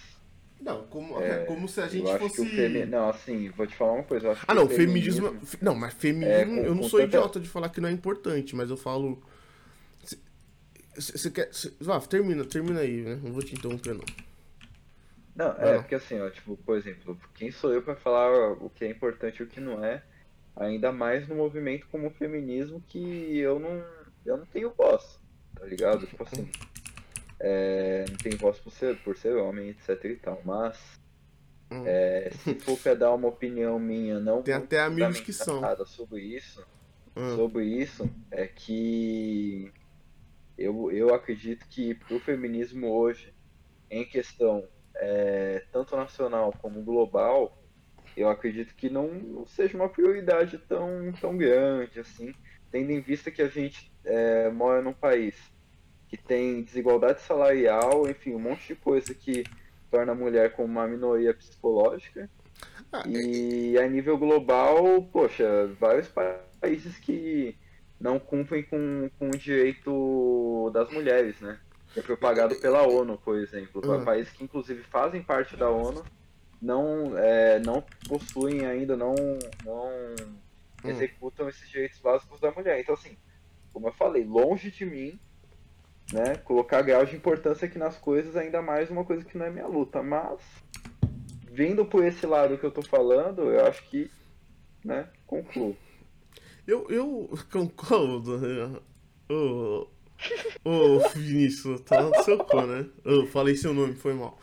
Não, 0.61 0.85
como, 0.89 1.19
é, 1.23 1.45
como 1.45 1.69
se 1.69 1.81
a 1.81 1.87
gente 1.87 2.19
fosse. 2.19 2.45
Femi... 2.45 2.85
Não, 2.85 3.09
assim, 3.09 3.49
vou 3.51 3.67
te 3.67 3.75
falar 3.75 3.93
uma 3.93 4.03
coisa. 4.03 4.37
ah, 4.47 4.55
não, 4.55 4.69
feminismo. 4.69 5.29
feminismo... 5.29 5.59
Não, 5.63 5.75
mas 5.75 5.95
feminismo. 5.95 6.33
É, 6.33 6.45
com, 6.45 6.57
eu 6.57 6.75
não 6.75 6.83
sou 6.83 7.01
tanta... 7.01 7.17
idiota 7.17 7.41
de 7.41 7.49
falar 7.49 7.69
que 7.71 7.81
não 7.81 7.89
é 7.89 7.93
importante, 7.93 8.55
mas 8.55 8.69
eu 8.69 8.77
falo. 8.77 9.23
Você 10.97 11.31
quer. 11.31 11.49
Cê... 11.55 11.73
Ah, 11.89 12.01
termina, 12.01 12.45
termina 12.45 12.81
aí, 12.81 13.03
né? 13.03 13.21
Não 13.23 13.33
vou 13.33 13.43
te 13.43 13.55
interromper, 13.55 13.95
não. 13.95 14.05
Não, 15.41 15.53
é, 15.53 15.79
porque 15.79 15.95
assim, 15.95 16.21
ó, 16.21 16.29
tipo, 16.29 16.55
por 16.59 16.77
exemplo, 16.77 17.19
quem 17.33 17.51
sou 17.51 17.73
eu 17.73 17.81
para 17.81 17.97
falar 17.97 18.53
o 18.53 18.69
que 18.69 18.85
é 18.85 18.91
importante 18.91 19.41
e 19.41 19.43
o 19.43 19.47
que 19.47 19.59
não 19.59 19.83
é, 19.83 20.03
ainda 20.55 20.93
mais 20.93 21.27
no 21.27 21.35
movimento 21.35 21.87
como 21.91 22.09
o 22.09 22.11
feminismo 22.11 22.83
que 22.87 23.39
eu 23.39 23.59
não, 23.59 23.83
eu 24.27 24.37
não 24.37 24.45
tenho 24.45 24.71
voz, 24.77 25.19
tá 25.55 25.65
ligado? 25.65 26.07
Tipo 26.07 26.25
assim, 26.25 26.47
é, 27.39 28.05
não 28.11 28.19
tenho 28.19 28.37
voz 28.37 28.59
por 28.59 28.71
ser, 28.71 28.99
por 28.99 29.17
ser 29.17 29.35
homem, 29.37 29.71
etc 29.71 30.05
e 30.05 30.17
tal, 30.17 30.43
mas 30.45 31.01
hum. 31.71 31.85
é, 31.87 32.29
se 32.45 32.55
for 32.57 32.79
pra 32.79 32.93
dar 32.93 33.15
uma 33.15 33.29
opinião 33.29 33.79
minha, 33.79 34.21
não 34.21 34.43
tem 34.43 34.53
até 34.53 34.81
amigos 34.81 35.21
que 35.21 35.33
são 35.33 35.63
sobre 35.87 36.21
isso, 36.21 36.63
hum. 37.17 37.37
sobre 37.37 37.65
isso, 37.65 38.11
é 38.31 38.47
que 38.47 39.73
eu, 40.59 40.93
eu 40.93 41.15
acredito 41.15 41.67
que 41.67 41.95
pro 41.95 42.21
feminismo 42.21 42.89
hoje, 42.89 43.33
em 43.91 44.05
questão 44.05 44.69
é, 45.01 45.65
tanto 45.73 45.97
nacional 45.97 46.55
como 46.61 46.83
global, 46.83 47.59
eu 48.17 48.29
acredito 48.29 48.75
que 48.75 48.91
não, 48.91 49.09
não, 49.09 49.47
seja 49.47 49.77
uma 49.77 49.89
prioridade 49.89 50.59
tão, 50.59 51.13
tão 51.21 51.37
grande 51.37 51.99
assim, 51.99 52.35
tendo 52.71 52.91
em 52.91 53.01
vista 53.01 53.31
que 53.31 53.41
a 53.41 53.49
gente 53.49 53.91
é, 54.05 54.51
mora 54.51 54.83
num 54.83 54.93
país 54.93 55.35
que 56.07 56.17
tem 56.17 56.63
desigualdade 56.63 57.23
salarial, 57.23 58.09
enfim, 58.09 58.35
um 58.35 58.41
monte 58.41 58.69
de 58.69 58.75
coisa 58.75 59.15
que 59.15 59.45
torna 59.91 60.13
a 60.13 60.15
mulher 60.15 60.53
como 60.53 60.69
uma 60.69 60.87
minoria 60.87 61.33
psicológica. 61.33 62.29
Ah, 62.93 63.05
e 63.07 63.79
a 63.79 63.89
nível 63.89 64.19
global, 64.19 65.03
poxa, 65.13 65.69
vários 65.79 66.09
países 66.61 66.99
que 66.99 67.57
não 67.99 68.19
cumprem 68.19 68.65
com, 68.65 69.09
com 69.19 69.29
o 69.29 69.39
direito 69.39 70.71
das 70.75 70.91
mulheres, 70.91 71.41
né? 71.41 71.59
É 71.97 72.03
propagado 72.03 72.55
pela 72.57 72.87
ONU, 72.87 73.19
por 73.19 73.37
exemplo. 73.39 73.83
Uhum. 73.85 74.05
Países 74.05 74.33
que 74.33 74.45
inclusive 74.45 74.83
fazem 74.85 75.23
parte 75.23 75.57
da 75.57 75.69
ONU 75.69 76.05
não, 76.61 77.17
é, 77.19 77.59
não 77.61 77.83
possuem 78.09 78.67
ainda, 78.67 78.97
não, 78.97 79.15
não 79.65 79.89
uhum. 80.85 80.91
executam 80.91 81.49
esses 81.49 81.69
direitos 81.69 81.99
básicos 81.99 82.41
da 82.41 82.51
mulher. 82.53 82.81
Então, 82.81 82.95
assim, 82.95 83.17
como 83.73 83.89
eu 83.89 83.93
falei, 83.93 84.25
longe 84.25 84.71
de 84.71 84.85
mim 84.85 85.19
né, 86.13 86.37
colocar 86.37 86.83
grau 86.83 87.05
de 87.05 87.17
importância 87.17 87.67
aqui 87.67 87.79
nas 87.79 87.97
coisas, 87.97 88.37
ainda 88.37 88.61
mais 88.61 88.91
uma 88.91 89.05
coisa 89.05 89.25
que 89.25 89.39
não 89.39 89.47
é 89.47 89.51
minha 89.51 89.67
luta. 89.67 90.03
Mas, 90.03 90.41
vindo 91.51 91.85
por 91.85 92.05
esse 92.05 92.27
lado 92.27 92.59
que 92.59 92.65
eu 92.65 92.71
tô 92.71 92.83
falando, 92.83 93.43
eu 93.51 93.67
acho 93.67 93.89
que, 93.89 94.11
né, 94.85 95.09
concluo. 95.27 95.77
Eu, 96.67 96.87
eu 96.91 97.31
concordo. 97.51 98.83
Oh, 99.29 99.87
Ô, 100.65 101.01
Vinícius, 101.15 101.81
tá 101.83 102.03
no 102.03 102.23
seu 102.23 102.39
cu, 102.39 102.63
né? 102.63 102.87
Eu 103.05 103.27
falei 103.27 103.57
seu 103.57 103.73
nome, 103.73 103.95
foi 103.95 104.15
mal. 104.15 104.39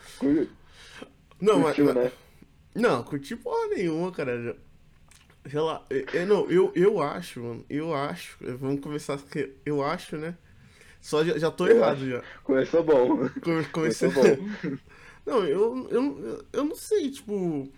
Não, 1.40 1.60
mas. 1.60 1.76
Né? 1.78 2.12
Não, 2.74 3.02
curti 3.02 3.36
porra 3.36 3.68
nenhuma, 3.68 4.10
cara. 4.12 4.56
Sei 5.48 5.60
lá, 5.60 5.84
eu, 6.12 6.26
não, 6.26 6.50
eu, 6.50 6.72
eu 6.74 7.00
acho, 7.00 7.40
mano, 7.40 7.64
eu 7.70 7.94
acho. 7.94 8.36
Vamos 8.58 8.80
começar, 8.80 9.18
eu 9.64 9.82
acho, 9.82 10.16
né? 10.16 10.36
Só 11.00 11.24
já, 11.24 11.38
já 11.38 11.50
tô 11.50 11.66
eu 11.66 11.76
errado 11.76 11.98
acho. 11.98 12.10
já. 12.10 12.22
Começou 12.42 12.82
bom. 12.82 13.28
Come, 13.40 13.64
comecei... 13.66 14.10
Começou 14.10 14.36
bom. 14.36 14.78
não, 15.24 15.44
eu, 15.44 15.88
eu, 15.90 16.44
eu 16.52 16.64
não 16.64 16.76
sei, 16.76 17.10
tipo. 17.10 17.68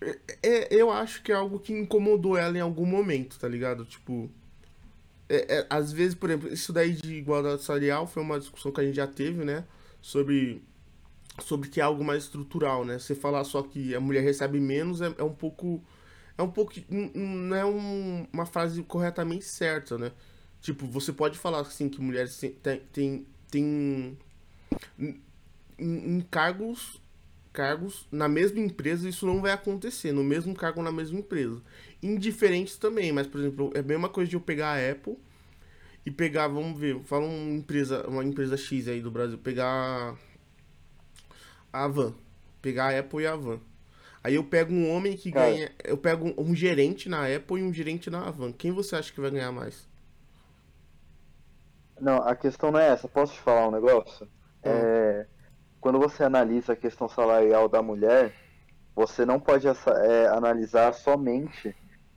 É, 0.00 0.18
é, 0.42 0.68
eu 0.70 0.90
acho 0.90 1.22
que 1.22 1.32
é 1.32 1.34
algo 1.34 1.58
que 1.58 1.72
incomodou 1.72 2.36
ela 2.36 2.56
em 2.56 2.60
algum 2.60 2.86
momento, 2.86 3.38
tá 3.38 3.48
ligado? 3.48 3.84
Tipo. 3.84 4.30
É, 5.28 5.58
é, 5.58 5.66
às 5.68 5.92
vezes, 5.92 6.14
por 6.14 6.30
exemplo, 6.30 6.52
isso 6.52 6.72
daí 6.72 6.92
de 6.92 7.14
igualdade 7.14 7.62
salarial 7.62 8.06
foi 8.06 8.22
uma 8.22 8.38
discussão 8.38 8.72
que 8.72 8.80
a 8.80 8.84
gente 8.84 8.96
já 8.96 9.06
teve, 9.06 9.44
né? 9.44 9.64
Sobre, 10.00 10.62
sobre 11.42 11.68
que 11.68 11.80
é 11.80 11.84
algo 11.84 12.02
mais 12.04 12.24
estrutural, 12.24 12.84
né? 12.84 12.98
Você 12.98 13.14
falar 13.14 13.44
só 13.44 13.62
que 13.62 13.94
a 13.94 14.00
mulher 14.00 14.22
recebe 14.22 14.58
menos 14.58 15.00
é, 15.00 15.14
é 15.18 15.22
um 15.22 15.34
pouco. 15.34 15.82
É 16.36 16.42
um 16.42 16.50
pouco. 16.50 16.72
Não 16.88 17.56
é 17.56 17.64
um, 17.64 18.26
uma 18.32 18.46
frase 18.46 18.82
corretamente 18.82 19.44
certa, 19.44 19.98
né? 19.98 20.12
Tipo, 20.60 20.86
você 20.86 21.12
pode 21.12 21.38
falar 21.38 21.60
assim 21.60 21.88
que 21.88 22.00
mulheres 22.00 22.38
têm. 22.38 22.80
tem, 22.92 23.26
tem 23.50 24.18
em, 24.98 25.18
em 25.78 26.20
cargos 26.30 27.00
cargos 27.58 28.06
na 28.12 28.28
mesma 28.28 28.60
empresa, 28.60 29.08
isso 29.08 29.26
não 29.26 29.42
vai 29.42 29.50
acontecer, 29.50 30.12
no 30.12 30.22
mesmo 30.22 30.54
cargo 30.54 30.80
na 30.80 30.92
mesma 30.92 31.18
empresa. 31.18 31.60
Indiferentes 32.00 32.76
também, 32.76 33.10
mas 33.10 33.26
por 33.26 33.40
exemplo, 33.40 33.72
é 33.74 33.80
a 33.80 33.82
mesma 33.82 34.08
coisa 34.08 34.30
de 34.30 34.36
eu 34.36 34.40
pegar 34.40 34.74
a 34.74 34.92
Apple 34.92 35.18
e 36.06 36.10
pegar, 36.12 36.46
vamos 36.46 36.78
ver, 36.78 37.00
fala 37.00 37.26
uma 37.26 37.56
empresa, 37.56 38.06
uma 38.06 38.22
empresa 38.22 38.56
X 38.56 38.86
aí 38.86 39.00
do 39.00 39.10
Brasil, 39.10 39.36
pegar 39.38 40.16
a 41.72 41.88
Van, 41.88 42.14
pegar 42.62 42.94
a 42.94 43.00
Apple 43.00 43.24
e 43.24 43.26
a 43.26 43.34
Van. 43.34 43.58
Aí 44.22 44.36
eu 44.36 44.44
pego 44.44 44.72
um 44.72 44.94
homem 44.94 45.16
que 45.16 45.32
Cara. 45.32 45.50
ganha, 45.50 45.72
eu 45.82 45.98
pego 45.98 46.32
um 46.40 46.54
gerente 46.54 47.08
na 47.08 47.26
Apple 47.26 47.58
e 47.58 47.64
um 47.64 47.72
gerente 47.72 48.08
na 48.08 48.30
Van. 48.30 48.52
Quem 48.52 48.70
você 48.70 48.94
acha 48.94 49.12
que 49.12 49.20
vai 49.20 49.32
ganhar 49.32 49.50
mais? 49.50 49.88
Não, 52.00 52.18
a 52.18 52.36
questão 52.36 52.70
não 52.70 52.78
é 52.78 52.90
essa. 52.90 53.08
Posso 53.08 53.32
te 53.32 53.40
falar 53.40 53.66
um 53.66 53.72
negócio? 53.72 54.26
Hum. 54.64 54.70
É 54.70 55.26
quando 55.80 55.98
você 55.98 56.24
analisa 56.24 56.72
a 56.72 56.76
questão 56.76 57.08
salarial 57.08 57.68
da 57.68 57.82
mulher, 57.82 58.34
você 58.94 59.24
não 59.24 59.38
pode 59.38 59.66
é, 59.66 60.26
analisar 60.28 60.92
somente 60.92 61.74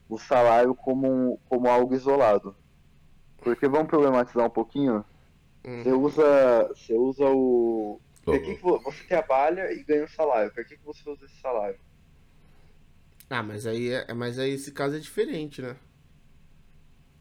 o 0.10 0.18
salário 0.18 0.74
como, 0.74 1.40
como 1.48 1.70
algo 1.70 1.94
isolado. 1.94 2.56
Porque 3.38 3.68
vamos 3.68 3.88
problematizar 3.88 4.46
um 4.46 4.50
pouquinho. 4.50 5.06
Uhum. 5.66 5.84
Você 5.84 5.92
usa, 5.92 6.68
você 6.70 6.94
usa 6.94 7.26
o. 7.26 8.00
Por 8.24 8.40
que, 8.40 8.56
que 8.56 8.62
você 8.62 9.04
trabalha 9.08 9.72
e 9.72 9.84
ganha 9.84 10.04
um 10.04 10.08
salário? 10.08 10.52
Por 10.54 10.66
que, 10.66 10.78
que 10.78 10.86
você 10.86 11.10
usa 11.10 11.26
esse 11.26 11.40
salário? 11.40 11.80
Ah, 13.30 13.42
mas 13.42 13.66
aí, 13.66 13.92
é, 13.92 14.14
mas 14.14 14.38
aí 14.38 14.52
esse 14.52 14.72
caso 14.72 14.96
é 14.96 15.00
diferente, 15.00 15.62
né? 15.62 15.76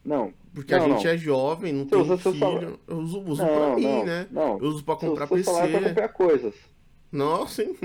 Não. 0.05 0.33
Porque 0.55 0.75
não, 0.75 0.85
a 0.85 0.89
gente 0.89 1.05
não. 1.05 1.13
é 1.13 1.17
jovem, 1.17 1.73
não 1.73 1.87
tem 1.87 2.19
filho. 2.19 2.81
Eu 2.87 2.97
uso, 2.99 3.21
uso 3.23 3.43
não, 3.43 3.49
pra 3.49 3.77
mim, 3.77 4.03
né? 4.05 4.27
Não. 4.31 4.59
Eu 4.59 4.69
uso 4.69 4.85
pra 4.85 4.97
comprar 4.97 5.27
PC. 5.27 5.51
Pra 5.53 5.81
comprar 5.81 6.09
coisas. 6.09 6.55
Nossa, 7.13 7.63
hein? 7.63 7.77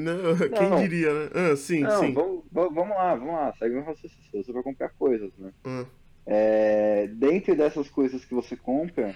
Não, 0.00 0.36
quem 0.48 0.82
diria, 0.82 1.12
né? 1.12 1.30
Ah, 1.34 1.56
sim, 1.56 1.84
sim. 2.00 2.14
Vamos, 2.14 2.44
vamos 2.50 2.88
lá, 2.90 3.14
vamos 3.14 3.34
lá. 3.34 3.52
Segue 3.58 3.76
o 3.76 3.84
raciocínio. 3.84 4.24
Você 4.30 4.38
usa 4.38 4.52
pra 4.52 4.62
comprar 4.62 4.88
coisas, 4.90 5.30
né? 5.36 5.52
Hum. 5.66 5.84
É, 6.24 7.08
dentre 7.08 7.54
dessas 7.54 7.88
coisas 7.90 8.24
que 8.24 8.34
você 8.34 8.56
compra, 8.56 9.14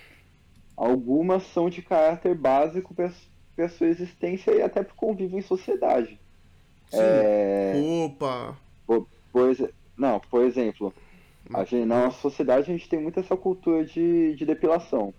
algumas 0.77 1.43
são 1.45 1.71
de 1.71 1.83
caráter 1.83 2.35
básico 2.35 2.95
para 2.95 3.11
a 3.59 3.69
sua 3.69 3.89
existência 3.89 4.51
e 4.53 4.63
até 4.63 4.83
para 4.83 4.93
o 4.93 4.97
convívio 4.97 5.39
em 5.39 5.43
sociedade. 5.43 6.21
Sim. 6.91 6.99
É... 7.01 7.73
Opa! 8.05 8.57
Por, 8.87 9.09
por, 9.33 9.57
não, 9.97 10.21
por 10.21 10.45
exemplo, 10.45 10.93
a 11.53 11.65
gente, 11.65 11.85
na 11.87 12.05
nossa 12.05 12.21
sociedade 12.21 12.71
a 12.71 12.73
gente 12.73 12.89
tem 12.89 13.01
muito 13.01 13.21
essa 13.21 13.37
cultura 13.37 13.85
de, 13.85 14.35
de 14.35 14.47
depilação, 14.47 15.13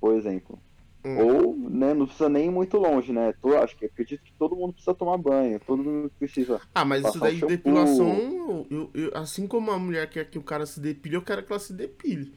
por 0.00 0.14
exemplo. 0.14 0.58
Hum. 1.04 1.18
Ou, 1.18 1.56
né, 1.56 1.94
não 1.94 2.06
precisa 2.06 2.28
nem 2.28 2.46
ir 2.46 2.50
muito 2.50 2.76
longe, 2.78 3.12
né? 3.12 3.32
Tô, 3.40 3.56
acho 3.56 3.76
que 3.76 3.84
acredito 3.84 4.22
que 4.24 4.32
todo 4.32 4.56
mundo 4.56 4.72
precisa 4.72 4.94
tomar 4.94 5.16
banho, 5.16 5.60
todo 5.60 5.82
mundo 5.82 6.10
precisa. 6.18 6.60
Ah, 6.74 6.84
mas 6.84 7.04
isso 7.06 7.20
daí 7.20 7.36
de 7.36 7.46
depilação, 7.46 8.66
eu, 8.68 8.90
eu, 8.92 9.10
assim 9.14 9.46
como 9.46 9.70
a 9.70 9.78
mulher 9.78 10.10
quer 10.10 10.28
que 10.28 10.38
o 10.38 10.42
cara 10.42 10.66
se 10.66 10.80
depile, 10.80 11.14
eu 11.14 11.22
quero 11.22 11.44
que 11.44 11.52
ela 11.52 11.60
se 11.60 11.72
depile. 11.72 12.34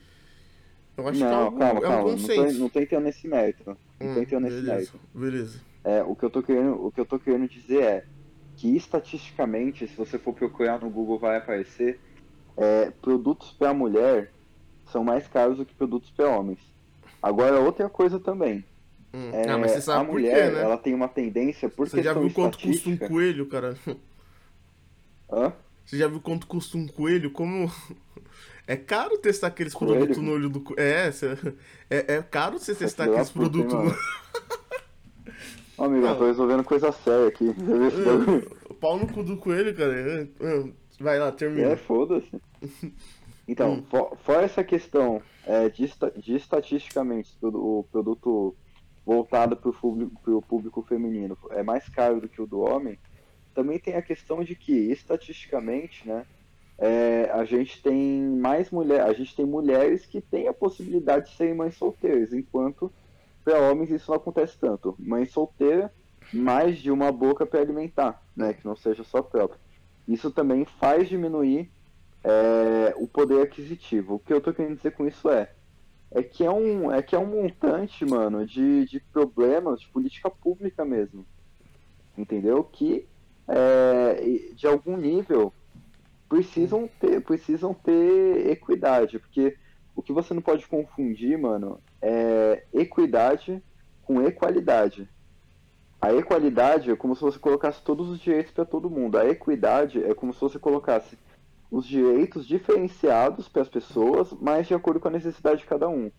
Eu 0.95 1.07
acho 1.07 1.19
não, 1.19 1.27
que 1.27 1.33
é, 1.33 1.37
algo, 1.37 1.57
calma, 1.57 1.79
é 1.79 1.79
um 1.79 1.89
calma. 1.89 2.11
consenso. 2.11 2.41
Não 2.41 2.51
tô, 2.51 2.59
não 2.59 2.69
tô 2.69 2.79
entrando 2.79 3.03
nesse 3.05 3.27
mérito. 3.27 3.77
Não 3.99 4.07
hum, 4.07 4.13
tô 4.13 4.21
entrando 4.21 4.43
nesse 4.43 4.55
beleza, 4.57 4.73
mérito. 4.73 4.99
Beleza. 5.13 5.61
É, 5.83 6.03
o 6.03 6.15
que 6.15 6.25
eu 6.25 6.29
tô 6.29 6.43
querendo, 6.43 6.85
o 6.85 6.91
que 6.91 6.99
eu 6.99 7.05
tô 7.05 7.17
querendo 7.17 7.47
dizer 7.47 7.81
é 7.81 8.05
que 8.55 8.75
estatisticamente, 8.75 9.87
se 9.87 9.95
você 9.95 10.19
for 10.19 10.33
procurar 10.33 10.79
no 10.79 10.89
Google, 10.89 11.17
vai 11.17 11.37
aparecer 11.37 11.99
é, 12.59 12.91
produtos 13.01 13.51
para 13.53 13.73
mulher 13.73 14.31
são 14.91 15.03
mais 15.03 15.27
caros 15.27 15.57
do 15.57 15.65
que 15.65 15.73
produtos 15.73 16.09
para 16.11 16.29
homens. 16.29 16.59
Agora, 17.21 17.59
outra 17.59 17.89
coisa 17.89 18.19
também. 18.19 18.65
Hum. 19.13 19.29
É, 19.31 19.49
ah, 19.49 19.57
mas 19.57 19.71
você 19.71 19.81
sabe 19.81 20.09
a 20.09 20.11
mulher, 20.11 20.49
quê, 20.49 20.55
né? 20.55 20.61
ela 20.61 20.77
tem 20.77 20.93
uma 20.93 21.07
tendência, 21.07 21.69
por 21.69 21.87
Você 21.87 22.03
já 22.03 22.13
viu 22.13 22.31
quanto 22.31 22.59
custa 22.59 22.89
um 22.89 22.97
coelho, 22.97 23.45
cara? 23.47 23.77
Hã? 25.31 25.53
Você 25.85 25.97
já 25.97 26.07
viu 26.07 26.19
quanto 26.19 26.45
custa 26.47 26.77
um 26.77 26.87
coelho? 26.87 27.31
Como... 27.31 27.71
É 28.67 28.75
caro 28.75 29.17
testar 29.17 29.47
aqueles 29.47 29.73
coelho? 29.73 29.95
produtos 29.95 30.21
no 30.21 30.31
olho 30.31 30.47
do 30.47 30.61
coelho. 30.61 30.79
É, 30.79 31.11
é, 31.89 32.17
é 32.17 32.21
caro 32.21 32.59
você 32.59 32.75
testar 32.75 33.05
aqueles 33.05 33.31
produtos 33.31 33.73
no... 33.73 33.95
Ô, 35.75 35.85
amigo, 35.85 36.05
eu 36.05 36.13
tô 36.15 36.25
resolvendo 36.27 36.63
coisa 36.63 36.91
séria 36.91 37.29
aqui. 37.29 37.45
É, 38.69 38.75
pau 38.75 38.99
no 38.99 39.07
cu 39.07 39.23
do 39.23 39.37
coelho, 39.37 39.75
cara. 39.75 40.29
Vai 40.99 41.19
lá, 41.19 41.31
termina. 41.31 41.69
É, 41.69 41.75
foda-se. 41.75 42.41
Então, 43.49 43.73
hum. 43.73 43.83
for, 43.89 44.15
fora 44.17 44.45
essa 44.45 44.63
questão 44.63 45.23
é, 45.43 45.69
de, 45.69 45.91
de 46.17 46.35
estatisticamente 46.35 47.35
o 47.41 47.83
produto 47.91 48.55
voltado 49.03 49.57
para 49.57 49.71
o 49.71 49.73
público, 49.73 50.41
público 50.47 50.83
feminino 50.83 51.35
é 51.49 51.63
mais 51.63 51.89
caro 51.89 52.21
do 52.21 52.29
que 52.29 52.39
o 52.39 52.45
do 52.45 52.59
homem, 52.59 52.99
também 53.55 53.79
tem 53.79 53.95
a 53.95 54.03
questão 54.03 54.43
de 54.43 54.53
que 54.53 54.71
estatisticamente, 54.71 56.07
né, 56.07 56.27
é, 56.77 57.27
a 57.33 57.43
gente 57.43 57.81
tem 57.81 58.21
mais 58.21 58.69
mulher, 58.69 59.01
a 59.01 59.13
gente 59.13 59.35
tem 59.35 59.47
mulheres 59.47 60.05
que 60.05 60.21
têm 60.21 60.47
a 60.47 60.53
possibilidade 60.53 61.31
de 61.31 61.35
serem 61.35 61.55
mães 61.55 61.75
solteiras, 61.75 62.31
enquanto 62.31 62.91
para 63.43 63.59
homens 63.59 63.89
isso 63.89 64.11
não 64.11 64.17
acontece 64.17 64.59
tanto. 64.59 64.95
Mãe 64.99 65.25
solteira, 65.25 65.91
mais 66.31 66.77
de 66.77 66.91
uma 66.91 67.11
boca 67.11 67.47
para 67.47 67.61
alimentar, 67.61 68.23
né, 68.35 68.53
que 68.53 68.63
não 68.63 68.75
seja 68.75 69.03
só 69.03 69.23
própria. 69.23 69.59
Isso 70.09 70.31
também 70.31 70.65
faz 70.65 71.07
diminuir 71.07 71.69
é, 72.23 72.95
o 72.97 73.07
poder 73.07 73.43
aquisitivo. 73.43 74.15
O 74.15 74.19
que 74.19 74.33
eu 74.33 74.41
tô 74.41 74.51
querendo 74.51 74.77
dizer 74.77 74.91
com 74.91 75.07
isso 75.07 75.29
é 75.29 75.51
é 76.11 76.23
que 76.23 76.43
é 76.43 76.49
um 76.49 76.91
é 76.91 77.03
que 77.03 77.15
é 77.15 77.19
um 77.19 77.27
montante, 77.27 78.03
mano, 78.03 78.43
de, 78.43 78.85
de 78.85 78.99
problemas 78.99 79.81
de 79.81 79.87
política 79.89 80.27
pública 80.27 80.83
mesmo, 80.83 81.23
entendeu? 82.17 82.63
Que 82.63 83.07
é, 83.47 84.49
de 84.55 84.65
algum 84.65 84.97
nível 84.97 85.53
precisam 86.27 86.89
ter 86.99 87.21
precisam 87.21 87.75
ter 87.75 88.49
equidade, 88.49 89.19
porque 89.19 89.55
o 89.95 90.01
que 90.01 90.11
você 90.11 90.33
não 90.33 90.41
pode 90.41 90.65
confundir, 90.67 91.37
mano, 91.37 91.79
é 92.01 92.63
equidade 92.73 93.61
com 94.03 94.23
equalidade. 94.23 95.07
A 96.01 96.13
equalidade 96.13 96.91
é 96.91 96.95
como 96.95 97.15
se 97.15 97.21
você 97.21 97.37
colocasse 97.37 97.81
todos 97.81 98.09
os 98.09 98.19
direitos 98.19 98.53
para 98.53 98.65
todo 98.65 98.89
mundo. 98.89 99.17
A 99.17 99.27
equidade 99.27 100.03
é 100.03 100.13
como 100.13 100.33
se 100.33 100.39
você 100.39 100.57
colocasse 100.57 101.17
os 101.71 101.85
direitos 101.85 102.47
diferenciados 102.47 103.47
para 103.47 103.61
as 103.61 103.69
pessoas, 103.69 104.33
mas 104.39 104.67
de 104.67 104.73
acordo 104.73 104.99
com 104.99 105.07
a 105.07 105.11
necessidade 105.11 105.61
de 105.61 105.67
cada 105.67 105.87
um. 105.87 106.09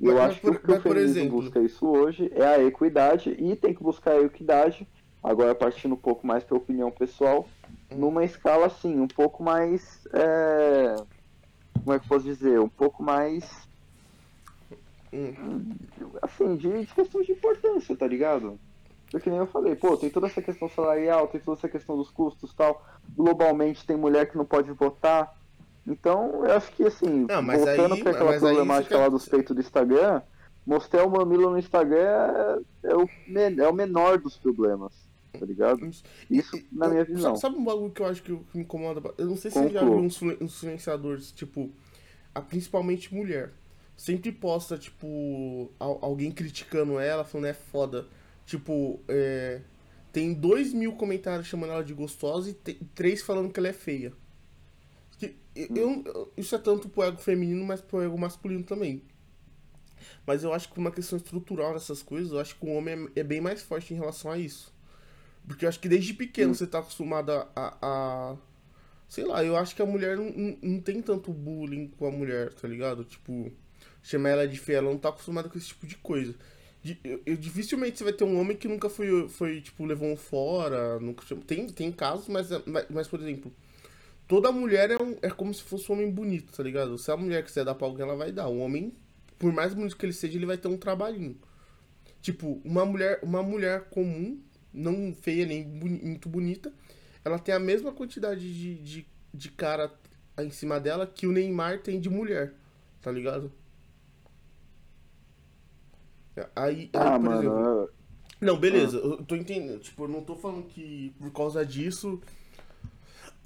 E 0.00 0.06
eu 0.06 0.20
acho 0.20 0.40
que 0.40 0.48
o 0.48 0.58
que 0.58 0.72
o 0.72 0.80
feminismo 0.80 1.18
exemplo... 1.18 1.40
busca 1.40 1.60
isso 1.60 1.86
hoje 1.86 2.32
é 2.34 2.44
a 2.44 2.64
equidade 2.64 3.30
e 3.38 3.54
tem 3.54 3.74
que 3.74 3.82
buscar 3.82 4.12
a 4.12 4.22
equidade, 4.22 4.88
agora 5.22 5.54
partindo 5.54 5.94
um 5.94 5.98
pouco 5.98 6.26
mais 6.26 6.42
para 6.42 6.56
opinião 6.56 6.90
pessoal, 6.90 7.46
numa 7.90 8.24
escala 8.24 8.66
assim, 8.66 8.98
um 8.98 9.08
pouco 9.08 9.42
mais. 9.42 10.06
É... 10.12 10.96
Como 11.74 11.92
é 11.92 11.98
que 11.98 12.04
eu 12.04 12.08
posso 12.08 12.24
dizer? 12.24 12.58
Um 12.58 12.68
pouco 12.68 13.02
mais. 13.02 13.68
Hum. 15.12 15.74
Assim, 16.20 16.56
de, 16.56 16.84
de 16.84 16.94
questão 16.94 17.22
de 17.22 17.32
importância, 17.32 17.96
tá 17.96 18.06
ligado? 18.06 18.58
Porque 19.10 19.30
nem 19.30 19.38
eu 19.38 19.46
falei, 19.46 19.74
pô, 19.74 19.96
tem 19.96 20.10
toda 20.10 20.26
essa 20.26 20.42
questão 20.42 20.68
salarial, 20.68 21.28
tem 21.28 21.40
toda 21.40 21.58
essa 21.58 21.68
questão 21.68 21.96
dos 21.96 22.10
custos 22.10 22.52
tal. 22.52 22.84
Globalmente 23.16 23.86
tem 23.86 23.96
mulher 23.96 24.30
que 24.30 24.36
não 24.36 24.44
pode 24.44 24.70
votar. 24.72 25.34
Então, 25.86 26.44
eu 26.44 26.52
acho 26.52 26.70
que 26.72 26.84
assim, 26.84 27.26
não, 27.26 27.44
voltando 27.44 27.94
aí, 27.94 28.02
pra 28.02 28.12
aquela 28.12 28.38
problemática 28.38 28.98
lá 28.98 29.08
dos 29.08 29.26
peitos 29.26 29.54
do 29.54 29.62
Instagram, 29.62 30.20
mostrar 30.66 31.06
o 31.06 31.10
mamilo 31.10 31.50
no 31.50 31.58
Instagram 31.58 31.98
é, 31.98 32.58
é, 32.84 32.94
o, 32.94 33.08
é 33.62 33.68
o 33.68 33.72
menor 33.72 34.18
dos 34.18 34.36
problemas. 34.36 34.92
Tá 35.32 35.46
ligado? 35.46 35.88
Isso 36.30 36.60
na 36.72 36.88
minha 36.88 37.04
visão. 37.04 37.36
Sabe 37.36 37.56
um 37.56 37.64
bagulho 37.64 37.90
que 37.90 38.02
eu 38.02 38.06
acho 38.06 38.22
que 38.22 38.32
me 38.32 38.62
incomoda? 38.62 39.00
Eu 39.16 39.26
não 39.26 39.36
sei 39.36 39.50
se 39.50 39.58
Conclua. 39.58 39.80
você 39.80 39.86
já 39.86 39.90
viu 39.90 39.98
uns 39.98 40.22
influenciadores, 40.40 41.32
tipo, 41.32 41.70
a, 42.34 42.40
principalmente 42.40 43.14
mulher. 43.14 43.52
Sempre 43.96 44.30
posta, 44.32 44.76
tipo, 44.76 45.70
alguém 45.78 46.30
criticando 46.30 46.98
ela, 46.98 47.24
falando 47.24 47.46
é 47.46 47.52
foda 47.52 48.06
Tipo, 48.48 48.98
é, 49.06 49.60
tem 50.10 50.32
dois 50.32 50.72
mil 50.72 50.94
comentários 50.94 51.46
chamando 51.46 51.74
ela 51.74 51.84
de 51.84 51.92
gostosa 51.92 52.48
e 52.48 52.54
três 52.94 53.20
falando 53.20 53.52
que 53.52 53.60
ela 53.60 53.68
é 53.68 53.74
feia. 53.74 54.10
Que, 55.18 55.36
eu, 55.54 56.02
eu, 56.02 56.32
isso 56.34 56.54
é 56.54 56.58
tanto 56.58 56.88
pro 56.88 57.02
ego 57.02 57.18
feminino, 57.18 57.62
mas 57.66 57.82
pro 57.82 58.00
ego 58.00 58.16
masculino 58.16 58.64
também. 58.64 59.02
Mas 60.26 60.44
eu 60.44 60.54
acho 60.54 60.72
que 60.72 60.78
uma 60.78 60.90
questão 60.90 61.18
estrutural 61.18 61.74
nessas 61.74 62.02
coisas, 62.02 62.32
eu 62.32 62.40
acho 62.40 62.58
que 62.58 62.64
o 62.64 62.70
homem 62.70 63.10
é, 63.14 63.20
é 63.20 63.22
bem 63.22 63.38
mais 63.38 63.60
forte 63.60 63.92
em 63.92 63.98
relação 63.98 64.30
a 64.30 64.38
isso. 64.38 64.74
Porque 65.46 65.66
eu 65.66 65.68
acho 65.68 65.78
que 65.78 65.88
desde 65.88 66.14
pequeno 66.14 66.54
você 66.54 66.66
tá 66.66 66.78
acostumado 66.78 67.30
a, 67.30 67.46
a, 67.54 68.36
Sei 69.10 69.26
lá, 69.26 69.44
eu 69.44 69.58
acho 69.58 69.76
que 69.76 69.82
a 69.82 69.86
mulher 69.86 70.16
não, 70.16 70.30
não, 70.30 70.58
não, 70.62 70.80
tem 70.80 71.02
tanto 71.02 71.34
bullying 71.34 71.88
com 71.98 72.06
a 72.06 72.10
mulher, 72.10 72.54
tá 72.54 72.66
ligado? 72.66 73.04
Tipo, 73.04 73.52
chamar 74.02 74.30
ela 74.30 74.48
de 74.48 74.58
feia, 74.58 74.78
ela 74.78 74.90
não 74.90 74.98
tá 74.98 75.10
acostumada 75.10 75.50
com 75.50 75.58
esse 75.58 75.68
tipo 75.68 75.86
de 75.86 75.96
coisa. 75.98 76.34
Eu, 77.04 77.20
eu, 77.26 77.36
dificilmente 77.36 77.98
você 77.98 78.04
vai 78.04 78.12
ter 78.12 78.24
um 78.24 78.38
homem 78.38 78.56
que 78.56 78.68
nunca 78.68 78.88
foi, 78.88 79.28
foi 79.28 79.60
tipo, 79.60 79.84
levou 79.84 80.08
um 80.08 80.16
fora. 80.16 80.98
Nunca, 81.00 81.24
tem, 81.46 81.66
tem 81.66 81.92
casos, 81.92 82.28
mas, 82.28 82.48
mas, 82.66 82.86
mas, 82.88 83.08
por 83.08 83.20
exemplo, 83.20 83.52
toda 84.26 84.52
mulher 84.52 84.90
é, 84.90 85.02
um, 85.02 85.16
é 85.22 85.30
como 85.30 85.52
se 85.52 85.62
fosse 85.62 85.90
um 85.90 85.96
homem 85.96 86.10
bonito, 86.10 86.52
tá 86.52 86.62
ligado? 86.62 86.96
Se 86.96 87.10
a 87.10 87.16
mulher 87.16 87.44
quiser 87.44 87.64
dar 87.64 87.74
pra 87.74 87.86
alguém, 87.86 88.04
ela 88.04 88.16
vai 88.16 88.30
dar. 88.32 88.48
O 88.48 88.58
homem, 88.58 88.92
por 89.38 89.52
mais 89.52 89.74
bonito 89.74 89.96
que 89.96 90.06
ele 90.06 90.12
seja, 90.12 90.36
ele 90.36 90.46
vai 90.46 90.56
ter 90.56 90.68
um 90.68 90.76
trabalhinho. 90.76 91.36
Tipo, 92.22 92.60
uma 92.64 92.84
mulher, 92.84 93.20
uma 93.22 93.42
mulher 93.42 93.88
comum, 93.90 94.40
não 94.72 95.14
feia 95.14 95.46
nem 95.46 95.62
boni, 95.64 96.00
muito 96.02 96.28
bonita, 96.28 96.72
ela 97.24 97.38
tem 97.38 97.54
a 97.54 97.58
mesma 97.58 97.92
quantidade 97.92 98.40
de, 98.40 98.74
de, 98.76 99.06
de 99.32 99.50
cara 99.50 99.92
em 100.38 100.50
cima 100.50 100.78
dela 100.78 101.06
que 101.06 101.26
o 101.26 101.32
Neymar 101.32 101.80
tem 101.80 102.00
de 102.00 102.08
mulher, 102.08 102.54
tá 103.00 103.10
ligado? 103.10 103.52
Aí, 106.54 106.90
ah, 106.92 107.14
aí, 107.14 107.20
mano. 107.20 107.40
Exemplo, 107.40 107.90
não, 108.40 108.58
beleza, 108.58 108.98
ah. 108.98 109.00
eu 109.00 109.24
tô 109.24 109.34
entendendo. 109.34 109.80
Tipo, 109.80 110.04
eu 110.04 110.08
não 110.08 110.22
tô 110.22 110.36
falando 110.36 110.66
que 110.66 111.14
por 111.18 111.32
causa 111.32 111.64
disso 111.64 112.20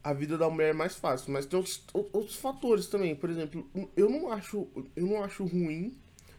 a 0.03 0.13
vida 0.13 0.37
da 0.37 0.51
mulher 0.51 0.71
é 0.71 0.73
mais 0.73 0.97
fácil, 0.97 1.33
mas 1.33 1.47
tem 1.47 1.57
outros, 1.57 1.85
outros 1.93 2.37
fatores 2.37 2.87
também. 2.87 3.15
Por 3.15 3.31
exemplo, 3.31 3.67
eu 3.97 4.11
não 4.11 4.33
acho, 4.33 4.69
eu 4.97 5.07
não 5.07 5.23
acho 5.23 5.45
ruim 5.45 5.97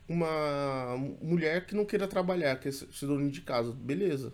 uma 0.08 0.98
mulher 1.22 1.66
que 1.66 1.76
não 1.76 1.86
queira 1.86 2.08
trabalhar, 2.08 2.60
que 2.60 2.68
é 2.68 2.72
ser 2.72 3.06
dono 3.06 3.30
de 3.32 3.42
casa, 3.42 3.72
beleza. 3.72 4.34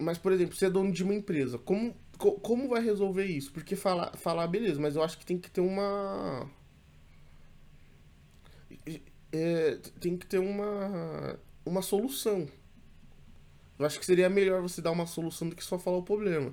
Mas, 0.00 0.18
por 0.18 0.32
exemplo, 0.32 0.56
você 0.56 0.66
é 0.66 0.70
dono 0.70 0.90
de 0.90 1.04
uma 1.04 1.14
empresa, 1.14 1.56
como, 1.58 1.94
como 2.18 2.68
vai 2.68 2.82
resolver 2.82 3.26
isso? 3.26 3.52
Porque 3.52 3.76
falar, 3.76 4.16
falar, 4.16 4.48
beleza, 4.48 4.80
mas 4.80 4.96
eu 4.96 5.02
acho 5.04 5.16
que 5.16 5.24
tem 5.24 5.38
que 5.38 5.48
ter 5.48 5.60
uma 5.60 6.50
é, 9.32 9.78
tem 10.00 10.16
que 10.16 10.26
ter 10.26 10.38
uma, 10.38 11.38
uma 11.64 11.82
solução. 11.82 12.48
Eu 13.78 13.86
acho 13.86 13.98
que 13.98 14.06
seria 14.06 14.28
melhor 14.28 14.60
você 14.60 14.82
dar 14.82 14.90
uma 14.90 15.06
solução 15.06 15.48
do 15.48 15.54
que 15.54 15.62
só 15.62 15.78
falar 15.78 15.98
o 15.98 16.02
problema. 16.02 16.52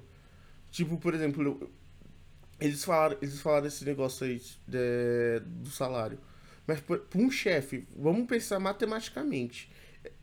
Tipo, 0.71 0.97
por 0.97 1.13
exemplo, 1.13 1.71
eles 2.59 2.83
falaram, 2.83 3.17
eles 3.21 3.39
falaram 3.39 3.65
esse 3.65 3.83
negócio 3.83 4.25
aí 4.25 4.41
de, 4.67 5.39
do 5.45 5.69
salário. 5.69 6.19
Mas 6.67 6.79
para 6.81 6.99
um 7.15 7.31
chefe, 7.31 7.87
vamos 7.95 8.27
pensar 8.27 8.59
matematicamente. 8.59 9.71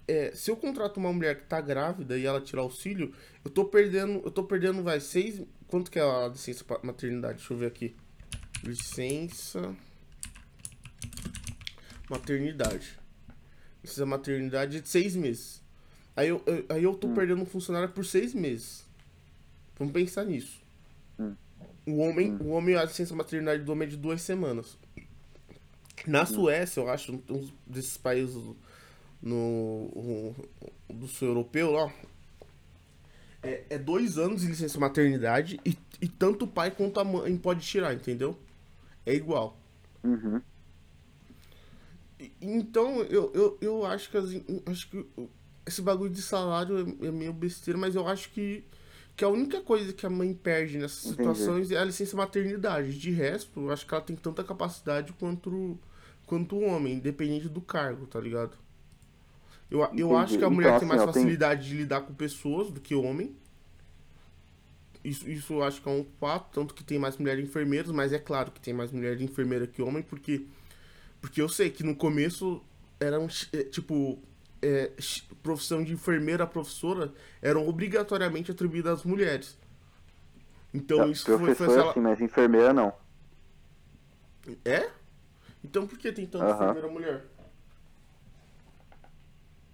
É, 0.06 0.32
se 0.32 0.50
eu 0.50 0.56
contrato 0.56 0.98
uma 0.98 1.12
mulher 1.12 1.40
que 1.40 1.46
tá 1.46 1.60
grávida 1.60 2.18
e 2.18 2.26
ela 2.26 2.40
tirar 2.40 2.62
auxílio, 2.62 3.14
eu 3.44 3.50
tô 3.50 3.64
perdendo, 3.64 4.20
eu 4.24 4.30
tô 4.30 4.44
perdendo, 4.44 4.82
vai, 4.82 5.00
seis. 5.00 5.42
Quanto 5.66 5.90
que 5.90 5.98
é 5.98 6.02
a 6.02 6.28
licença 6.28 6.64
maternidade? 6.82 7.38
Deixa 7.38 7.52
eu 7.52 7.56
ver 7.56 7.66
aqui. 7.66 7.96
Licença 8.62 9.74
maternidade. 12.12 12.98
Licença 13.82 14.06
maternidade 14.06 14.80
de 14.80 14.88
seis 14.88 15.16
meses. 15.16 15.62
Aí 16.14 16.28
eu, 16.28 16.42
eu 16.46 16.66
aí 16.68 16.84
eu 16.84 16.94
tô 16.94 17.08
hum. 17.08 17.14
perdendo 17.14 17.42
um 17.42 17.46
funcionário 17.46 17.88
por 17.88 18.04
seis 18.04 18.34
meses. 18.34 18.84
Vamos 19.78 19.92
pensar 19.92 20.24
nisso. 20.24 20.62
Hum. 21.18 21.34
O 21.86 21.98
homem, 21.98 22.32
hum. 22.32 22.38
o 22.42 22.48
homem, 22.50 22.76
a 22.76 22.84
licença 22.84 23.14
maternidade 23.14 23.64
do 23.64 23.72
homem 23.72 23.88
é 23.88 23.90
de 23.90 23.96
duas 23.96 24.22
semanas. 24.22 24.78
Na 26.06 26.22
hum. 26.22 26.26
Suécia, 26.26 26.80
eu 26.80 26.90
acho, 26.90 27.12
um 27.12 27.50
desses 27.66 27.96
países 27.96 28.36
no, 29.20 30.34
do 30.88 31.08
sul 31.08 31.28
europeu 31.28 31.70
lá, 31.70 31.92
é, 33.42 33.64
é, 33.70 33.78
dois 33.78 34.18
anos 34.18 34.42
de 34.42 34.48
licença 34.48 34.78
maternidade 34.78 35.60
e, 35.64 35.76
e 36.00 36.08
tanto 36.08 36.44
o 36.44 36.48
pai 36.48 36.70
quanto 36.70 37.00
a 37.00 37.04
mãe 37.04 37.36
pode 37.36 37.66
tirar, 37.66 37.94
entendeu? 37.94 38.38
É 39.04 39.14
igual. 39.14 39.56
Uhum. 40.04 40.40
Então, 42.40 43.02
eu, 43.02 43.30
eu, 43.34 43.58
eu 43.60 43.86
acho 43.86 44.10
que, 44.10 44.16
assim, 44.16 44.44
acho 44.66 44.88
que 44.90 45.06
esse 45.66 45.80
bagulho 45.80 46.10
de 46.10 46.22
salário 46.22 46.78
é, 46.78 47.06
é, 47.06 47.10
meio 47.10 47.32
besteira, 47.32 47.78
mas 47.78 47.94
eu 47.94 48.06
acho 48.06 48.30
que, 48.30 48.64
que 49.16 49.24
a 49.24 49.28
única 49.28 49.60
coisa 49.60 49.92
que 49.92 50.04
a 50.04 50.10
mãe 50.10 50.34
perde 50.34 50.78
nessas 50.78 51.06
Entendi. 51.06 51.34
situações 51.34 51.70
é 51.70 51.78
a 51.78 51.84
licença 51.84 52.16
maternidade. 52.16 52.98
De 52.98 53.10
resto, 53.10 53.60
eu 53.60 53.70
acho 53.70 53.86
que 53.86 53.94
ela 53.94 54.02
tem 54.02 54.16
tanta 54.16 54.42
capacidade 54.42 55.12
quanto, 55.14 55.78
quanto 56.26 56.56
o 56.56 56.64
homem, 56.64 56.94
independente 56.94 57.48
do 57.48 57.60
cargo, 57.60 58.06
tá 58.06 58.20
ligado? 58.20 58.56
Eu, 59.72 59.88
eu 59.96 60.16
acho 60.16 60.36
que 60.36 60.44
a 60.44 60.50
mulher 60.50 60.68
então, 60.68 60.80
tem 60.80 60.88
mais 60.88 61.00
assim, 61.00 61.12
facilidade 61.12 61.66
de 61.66 61.74
lidar 61.74 62.02
com 62.02 62.12
pessoas 62.12 62.70
do 62.70 62.78
que 62.78 62.94
o 62.94 63.02
homem. 63.02 63.34
Isso, 65.02 65.28
isso 65.28 65.54
eu 65.54 65.62
acho 65.62 65.80
que 65.80 65.88
é 65.88 65.92
um 65.92 66.04
fato, 66.20 66.52
tanto 66.52 66.74
que 66.74 66.84
tem 66.84 66.98
mais 66.98 67.16
mulheres 67.16 67.42
enfermeiras, 67.42 67.90
mas 67.90 68.12
é 68.12 68.18
claro 68.18 68.50
que 68.50 68.60
tem 68.60 68.74
mais 68.74 68.92
mulher 68.92 69.18
enfermeira 69.20 69.66
que 69.66 69.80
homem, 69.80 70.02
porque, 70.02 70.46
porque 71.22 71.40
eu 71.40 71.48
sei 71.48 71.70
que 71.70 71.84
no 71.84 71.94
começo 71.94 72.60
eram, 72.98 73.28
é, 73.52 73.62
tipo, 73.62 74.18
é, 74.60 74.90
profissão 75.40 75.82
de 75.82 75.92
enfermeira, 75.92 76.46
professora, 76.46 77.12
eram 77.40 77.66
obrigatoriamente 77.66 78.50
atribuídas 78.50 78.98
às 78.98 79.04
mulheres. 79.04 79.56
Então 80.74 80.98
não, 80.98 81.10
isso 81.10 81.24
foi, 81.38 81.54
foi 81.54 81.66
ela... 81.66 81.90
assim, 81.90 82.00
mas 82.00 82.20
enfermeira 82.20 82.72
não. 82.72 82.92
É? 84.64 84.90
Então 85.62 85.86
por 85.86 85.96
que 85.96 86.10
tem 86.10 86.26
tanta 86.26 86.44
uh 86.44 86.48
-huh. 86.48 86.54
enfermeira 86.54 86.88
mulher? 86.88 87.24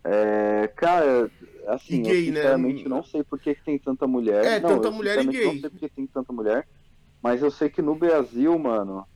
É, 0.05 0.69
cara, 0.69 1.31
assim, 1.67 2.03
gay, 2.03 2.29
eu 2.29 2.33
né? 2.33 2.41
sinceramente 2.41 2.83
né? 2.83 2.89
não 2.89 3.03
sei 3.03 3.25
por 3.25 3.39
que, 3.39 3.55
que, 3.55 3.65
tem 3.65 3.79
tanta 3.79 4.07
mulher. 4.07 4.45
É, 4.45 4.61
não, 4.61 4.69
tanta 4.69 4.91
mulher 4.91 5.19
e 5.19 5.27
gay. 5.27 5.47
Não 5.47 5.61
sei 5.61 5.71
por 5.71 5.79
que 5.79 5.89
tem 5.89 6.07
tanta 6.07 6.33
mulher. 6.33 6.69
Mas 7.23 7.43
eu 7.43 7.51
sei 7.51 7.71
que 7.71 7.81
no 7.83 7.95
Brasil, 7.95 8.57
mano, 8.59 9.07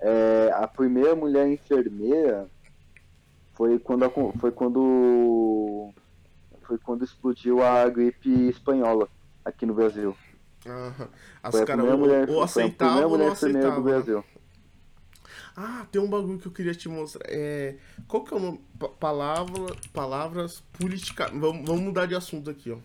é, 0.00 0.50
a 0.54 0.66
primeira 0.66 1.14
mulher 1.14 1.48
enfermeira 1.48 2.48
foi 3.54 3.78
quando 3.78 4.04
a, 4.04 4.10
foi 4.38 4.52
quando 4.52 5.92
foi 6.62 6.78
quando 6.78 7.04
explodiu 7.04 7.62
a 7.62 7.88
gripe 7.88 8.48
espanhola 8.48 9.08
aqui 9.44 9.66
no 9.66 9.74
Brasil. 9.74 10.16
Aham. 10.66 11.08
As 11.42 11.60
caras 11.62 11.86
ou, 11.86 12.36
ou 12.36 12.42
aceitavam 12.42 13.10
ou 13.10 13.18
não 13.18 13.32
aceitavam. 13.32 13.82
do 13.82 13.88
né? 13.88 13.92
Brasil. 13.92 14.24
Ah, 15.56 15.86
tem 15.90 16.00
um 16.00 16.08
bagulho 16.08 16.38
que 16.38 16.46
eu 16.46 16.52
queria 16.52 16.74
te 16.74 16.88
mostrar. 16.88 17.24
É, 17.28 17.76
qual 18.06 18.22
que 18.22 18.32
é 18.32 18.36
o 18.36 18.40
nome? 18.40 18.60
palavra, 19.00 19.74
palavras 19.92 20.60
políticas. 20.72 21.30
Vamos, 21.32 21.66
vamos 21.66 21.82
mudar 21.82 22.06
de 22.06 22.14
assunto 22.14 22.48
aqui, 22.48 22.70
ó. 22.70 22.78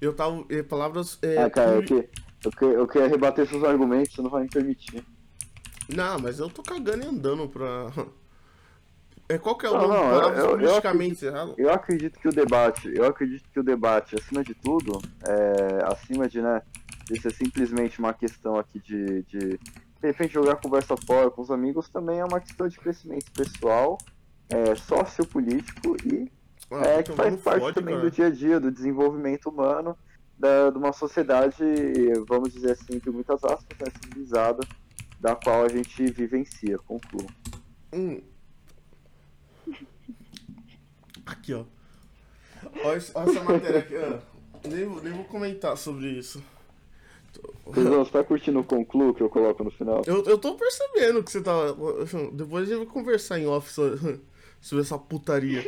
Eu 0.00 0.14
tava. 0.14 0.44
É, 0.48 0.62
palavras. 0.62 1.18
É, 1.22 1.42
ah, 1.42 1.50
cara, 1.50 1.82
poli... 1.82 1.82
eu, 1.82 1.86
que, 1.86 2.08
eu, 2.46 2.52
que, 2.52 2.64
eu 2.64 2.86
queria 2.86 3.08
rebater 3.08 3.48
seus 3.48 3.64
argumentos, 3.64 4.14
você 4.14 4.22
não 4.22 4.30
vai 4.30 4.44
me 4.44 4.48
permitir. 4.48 5.04
Não, 5.94 6.18
mas 6.18 6.38
eu 6.38 6.48
tô 6.48 6.62
cagando 6.62 7.04
e 7.04 7.08
andando 7.08 7.48
pra. 7.48 7.92
É, 9.28 9.38
qual 9.38 9.58
que 9.58 9.66
é 9.66 9.68
o 9.68 9.72
não, 9.72 9.88
nome? 9.88 10.20
Não, 10.20 10.34
eu, 10.34 10.56
politicamente 10.56 11.24
eu 11.24 11.34
acredito, 11.34 11.58
eu 11.58 11.72
acredito 11.72 12.20
que 12.20 12.28
o 12.28 12.32
debate, 12.32 12.92
eu 12.94 13.04
acredito 13.04 13.48
que 13.52 13.58
o 13.58 13.62
debate, 13.64 14.14
acima 14.14 14.44
de 14.44 14.54
tudo, 14.54 15.02
é, 15.26 15.84
acima 15.84 16.28
de, 16.28 16.40
né, 16.40 16.62
de 17.06 17.20
ser 17.20 17.32
simplesmente 17.32 17.98
uma 17.98 18.14
questão 18.14 18.56
aqui 18.56 18.78
de, 18.78 19.24
de 19.24 19.58
de 20.00 20.06
repente 20.06 20.34
jogar 20.34 20.56
conversa 20.56 20.96
fora 20.96 21.30
com 21.30 21.42
os 21.42 21.50
amigos 21.50 21.88
também 21.88 22.20
é 22.20 22.24
uma 22.24 22.40
questão 22.40 22.68
de 22.68 22.78
crescimento 22.78 23.30
pessoal, 23.32 23.98
é, 24.48 24.74
sociopolítico 24.74 25.96
e 26.04 26.30
ah, 26.70 26.86
é, 26.86 27.02
que 27.02 27.12
faz 27.12 27.36
parte 27.40 27.74
também 27.74 27.94
cara. 27.94 28.08
do 28.08 28.10
dia 28.10 28.26
a 28.26 28.30
dia, 28.30 28.60
do 28.60 28.70
desenvolvimento 28.70 29.48
humano, 29.48 29.96
da, 30.38 30.70
de 30.70 30.78
uma 30.78 30.92
sociedade, 30.92 31.56
vamos 32.28 32.52
dizer 32.52 32.72
assim, 32.72 32.98
de 32.98 33.10
muitas 33.10 33.42
aspas, 33.44 33.78
né, 33.78 33.86
civilizada, 34.02 34.60
da 35.20 35.34
qual 35.34 35.64
a 35.64 35.68
gente 35.68 36.10
vivencia, 36.10 36.78
concluo. 36.78 37.26
Hum. 37.92 38.20
Aqui, 41.24 41.54
ó. 41.54 41.64
Olha, 42.84 43.02
olha 43.14 43.30
essa 43.30 43.44
matéria 43.44 43.78
aqui, 43.80 43.94
ó. 43.96 44.36
Nem, 44.68 44.86
nem 44.86 45.12
vou 45.12 45.24
comentar 45.24 45.76
sobre 45.76 46.10
isso. 46.10 46.42
você 47.64 48.10
tá 48.10 48.24
curtindo 48.24 48.60
o 48.60 48.64
concluo 48.64 49.14
que 49.14 49.22
eu 49.22 49.28
coloco 49.28 49.64
no 49.64 49.70
final? 49.70 50.02
Eu, 50.06 50.24
eu 50.24 50.38
tô 50.38 50.54
percebendo 50.54 51.22
que 51.22 51.30
você 51.30 51.40
tá. 51.40 51.52
Depois 52.32 52.64
a 52.64 52.66
gente 52.66 52.84
vai 52.84 52.86
conversar 52.86 53.38
em 53.38 53.46
off 53.46 53.72
sobre, 53.72 54.20
sobre 54.60 54.82
essa 54.84 54.98
putaria. 54.98 55.64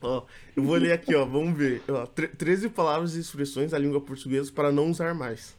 ó, 0.00 0.24
eu 0.56 0.62
vou 0.62 0.76
ler 0.76 0.92
aqui, 0.92 1.14
ó, 1.14 1.24
vamos 1.24 1.56
ver. 1.56 1.82
Ó, 1.88 2.06
13 2.06 2.68
palavras 2.70 3.16
e 3.16 3.20
expressões 3.20 3.70
da 3.70 3.78
língua 3.78 4.00
portuguesa 4.00 4.50
para 4.52 4.72
não 4.72 4.90
usar 4.90 5.14
mais. 5.14 5.56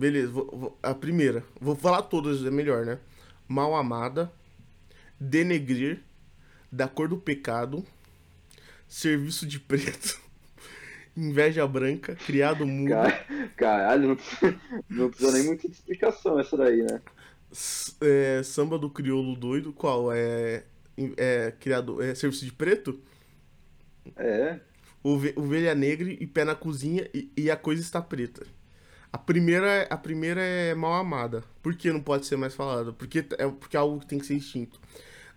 Beleza, 0.00 0.32
vou, 0.32 0.46
vou, 0.50 0.78
a 0.82 0.94
primeira. 0.94 1.44
Vou 1.60 1.76
falar 1.76 2.00
todas, 2.00 2.42
é 2.42 2.50
melhor, 2.50 2.86
né? 2.86 2.98
Mal 3.46 3.76
amada, 3.76 4.32
denegrir, 5.20 6.00
da 6.72 6.88
cor 6.88 7.06
do 7.06 7.18
pecado, 7.18 7.84
serviço 8.88 9.46
de 9.46 9.60
preto. 9.60 10.18
Inveja 11.14 11.66
branca, 11.66 12.16
criado 12.16 12.66
mudo. 12.66 12.94
Caralho, 13.58 14.08
não 14.08 14.16
precisa, 14.16 14.60
não 14.88 15.10
precisa 15.10 15.32
nem 15.32 15.44
muita 15.44 15.66
explicação 15.66 16.40
essa 16.40 16.56
daí, 16.56 16.82
né? 16.82 17.02
É, 18.00 18.42
samba 18.42 18.78
do 18.78 18.88
crioulo 18.88 19.36
doido, 19.36 19.70
qual? 19.70 20.10
É, 20.10 20.64
é 21.18 21.52
criado. 21.60 22.00
É 22.00 22.14
serviço 22.14 22.46
de 22.46 22.52
preto? 22.52 22.98
É. 24.16 24.60
Ovelha 25.04 25.74
negra 25.74 26.10
e 26.10 26.26
pé 26.26 26.42
na 26.42 26.54
cozinha 26.54 27.06
e, 27.12 27.30
e, 27.36 27.50
a 27.50 27.56
coisa 27.58 27.82
está 27.82 28.00
preta. 28.00 28.46
A 29.12 29.18
primeira, 29.18 29.82
a 29.90 29.96
primeira 29.96 30.40
é 30.40 30.74
mal 30.74 30.94
amada. 30.94 31.42
Por 31.62 31.74
que 31.74 31.92
não 31.92 32.00
pode 32.00 32.26
ser 32.26 32.36
mais 32.36 32.54
falada? 32.54 32.92
Porque 32.92 33.18
é, 33.38 33.48
porque 33.48 33.76
é 33.76 33.80
algo 33.80 34.00
que 34.00 34.06
tem 34.06 34.18
que 34.18 34.26
ser 34.26 34.34
extinto 34.34 34.80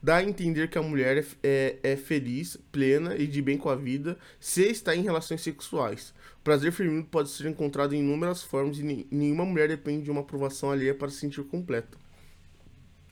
dá 0.04 0.18
a 0.18 0.24
entender 0.24 0.70
que 0.70 0.78
a 0.78 0.82
mulher 0.82 1.18
é, 1.18 1.26
é, 1.42 1.80
é, 1.94 1.96
feliz, 1.96 2.58
plena 2.74 3.16
e 3.16 3.26
de 3.26 3.42
bem 3.42 3.58
com 3.58 3.70
a 3.70 3.76
vida 3.76 4.20
se 4.38 4.64
está 4.64 4.94
em 4.94 5.02
relações 5.02 5.42
sexuais. 5.42 6.14
O 6.42 6.44
prazer 6.44 6.74
feminino 6.74 7.06
pode 7.06 7.30
ser 7.30 7.48
encontrado 7.48 7.96
em 7.96 8.00
inúmeras 8.00 8.44
formas 8.44 8.78
e 8.78 9.08
nenhuma 9.10 9.46
mulher 9.46 9.70
depende 9.70 10.04
de 10.04 10.12
uma 10.12 10.20
aprovação 10.20 10.70
alheia 10.70 10.94
para 10.94 11.10
se 11.10 11.20
sentir 11.20 11.42
completa. 11.46 11.98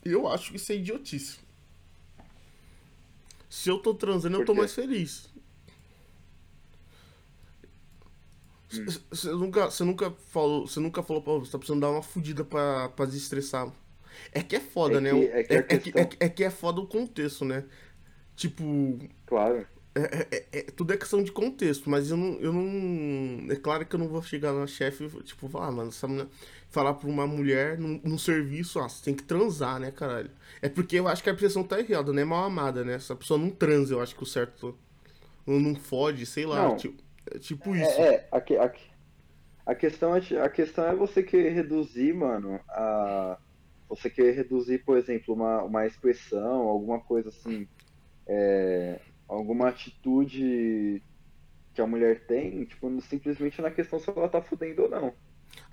Eu 0.03 0.27
acho 0.27 0.51
que 0.51 0.57
isso 0.57 0.69
é 0.73 0.75
idiotice. 0.75 1.39
Se 3.49 3.69
eu 3.69 3.79
tô 3.79 3.93
transando, 3.93 4.41
eu 4.41 4.45
tô 4.45 4.53
mais 4.53 4.73
feliz. 4.75 5.29
Você 9.09 9.29
hum. 9.29 9.37
nunca, 9.37 9.69
nunca 9.81 10.11
falou, 10.29 10.67
você 10.67 10.79
nunca 10.79 11.03
falou 11.03 11.21
pra 11.21 11.33
você 11.33 11.51
tá 11.51 11.57
precisando 11.57 11.81
dar 11.81 11.89
uma 11.89 12.01
fudida 12.01 12.43
pra, 12.43 12.89
pra 12.89 13.05
desestressar. 13.05 13.71
É 14.31 14.41
que 14.41 14.55
é 14.55 14.59
foda, 14.59 14.97
é 14.97 15.01
né? 15.01 15.11
Que, 15.11 15.25
é, 15.25 15.43
que 15.43 15.53
é, 15.53 15.57
é, 15.57 15.63
questão... 15.63 16.01
é, 16.01 16.09
é, 16.19 16.29
que 16.29 16.43
é 16.43 16.49
foda 16.49 16.79
o 16.79 16.87
contexto, 16.87 17.43
né? 17.43 17.65
Tipo. 18.35 18.99
Claro. 19.25 19.65
É, 19.93 20.45
é, 20.53 20.61
tudo 20.71 20.93
é 20.93 20.97
questão 20.97 21.21
de 21.21 21.33
contexto, 21.33 21.89
mas 21.89 22.09
eu 22.09 22.15
não, 22.15 22.39
eu 22.39 22.53
não. 22.53 23.51
É 23.51 23.57
claro 23.57 23.85
que 23.85 23.93
eu 23.93 23.99
não 23.99 24.07
vou 24.07 24.21
chegar 24.21 24.53
na 24.53 24.65
chefe 24.65 25.09
tipo, 25.23 25.49
falar, 25.49 25.67
ah, 25.67 25.71
mano, 25.71 25.89
essa 25.89 26.07
mulher, 26.07 26.27
falar 26.69 26.93
pra 26.93 27.09
uma 27.09 27.27
mulher 27.27 27.77
no, 27.77 28.17
serviço, 28.17 28.79
ah, 28.79 28.87
você 28.87 29.03
tem 29.03 29.13
que 29.13 29.23
transar, 29.23 29.81
né, 29.81 29.91
caralho? 29.91 30.31
É 30.61 30.69
porque 30.69 30.97
eu 30.97 31.09
acho 31.09 31.21
que 31.21 31.29
a 31.29 31.33
pressão 31.33 31.61
tá 31.61 31.77
errada, 31.77 32.13
né? 32.13 32.23
Mal 32.23 32.45
amada, 32.45 32.85
né? 32.85 32.93
Essa 32.93 33.17
pessoa 33.17 33.37
não 33.37 33.49
transa, 33.49 33.93
eu 33.93 34.01
acho 34.01 34.15
que 34.15 34.23
o 34.23 34.25
certo. 34.25 34.77
Não 35.45 35.75
fode, 35.75 36.25
sei 36.25 36.45
lá. 36.45 36.69
Não, 36.69 36.77
tipo, 36.77 37.03
tipo 37.39 37.75
isso. 37.75 38.01
É, 38.01 38.27
a, 38.31 38.37
a, 38.37 38.71
a, 39.65 39.75
questão 39.75 40.15
é, 40.15 40.19
a 40.41 40.49
questão 40.49 40.85
é 40.85 40.95
você 40.95 41.23
querer 41.23 41.51
reduzir, 41.51 42.13
mano, 42.13 42.59
a 42.69 43.37
você 43.91 44.09
quer 44.09 44.33
reduzir, 44.33 44.79
por 44.85 44.97
exemplo, 44.97 45.33
uma, 45.33 45.63
uma 45.63 45.85
expressão, 45.85 46.61
alguma 46.61 47.01
coisa 47.01 47.27
assim, 47.27 47.67
é, 48.25 49.01
alguma 49.27 49.67
atitude 49.67 51.03
que 51.73 51.81
a 51.81 51.87
mulher 51.87 52.25
tem, 52.25 52.63
tipo, 52.63 52.89
simplesmente 53.01 53.61
na 53.61 53.69
questão 53.69 53.99
se 53.99 54.09
ela 54.09 54.29
tá 54.29 54.41
fudendo 54.41 54.83
ou 54.83 54.89
não. 54.89 55.13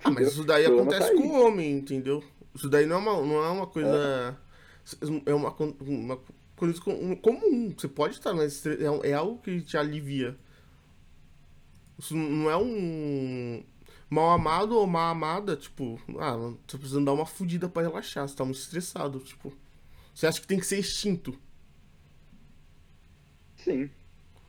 Ah, 0.03 0.11
mas 0.11 0.27
isso 0.27 0.43
daí 0.43 0.65
acontece 0.65 1.11
tá 1.11 1.15
com 1.15 1.27
o 1.27 1.45
homem, 1.45 1.71
entendeu? 1.71 2.21
Isso 2.53 2.69
daí 2.69 2.85
não 2.85 2.97
é 2.97 2.99
uma, 2.99 3.25
não 3.25 3.43
é 3.45 3.49
uma 3.49 3.67
coisa. 3.67 4.37
É, 5.01 5.31
é 5.31 5.33
uma, 5.33 5.55
uma 5.79 6.19
coisa 6.57 6.81
comum. 6.81 7.73
Você 7.77 7.87
pode 7.87 8.15
estar, 8.15 8.33
mas 8.33 8.65
é, 8.65 8.83
é 9.03 9.13
algo 9.13 9.41
que 9.41 9.61
te 9.61 9.77
alivia. 9.77 10.37
Isso 11.99 12.15
não 12.15 12.49
é 12.49 12.55
um 12.57 13.61
mal 14.09 14.31
amado 14.31 14.77
ou 14.77 14.87
mal 14.87 15.11
amada, 15.11 15.55
tipo, 15.57 15.99
ah, 16.17 16.53
tá 16.65 16.77
precisando 16.77 17.05
dar 17.05 17.13
uma 17.13 17.25
fudida 17.25 17.67
pra 17.67 17.81
relaxar, 17.83 18.27
você 18.27 18.35
tá 18.35 18.45
muito 18.45 18.57
estressado, 18.57 19.19
tipo. 19.19 19.53
Você 20.15 20.25
acha 20.25 20.41
que 20.41 20.47
tem 20.47 20.59
que 20.59 20.65
ser 20.65 20.79
extinto? 20.79 21.37
Sim. 23.57 23.89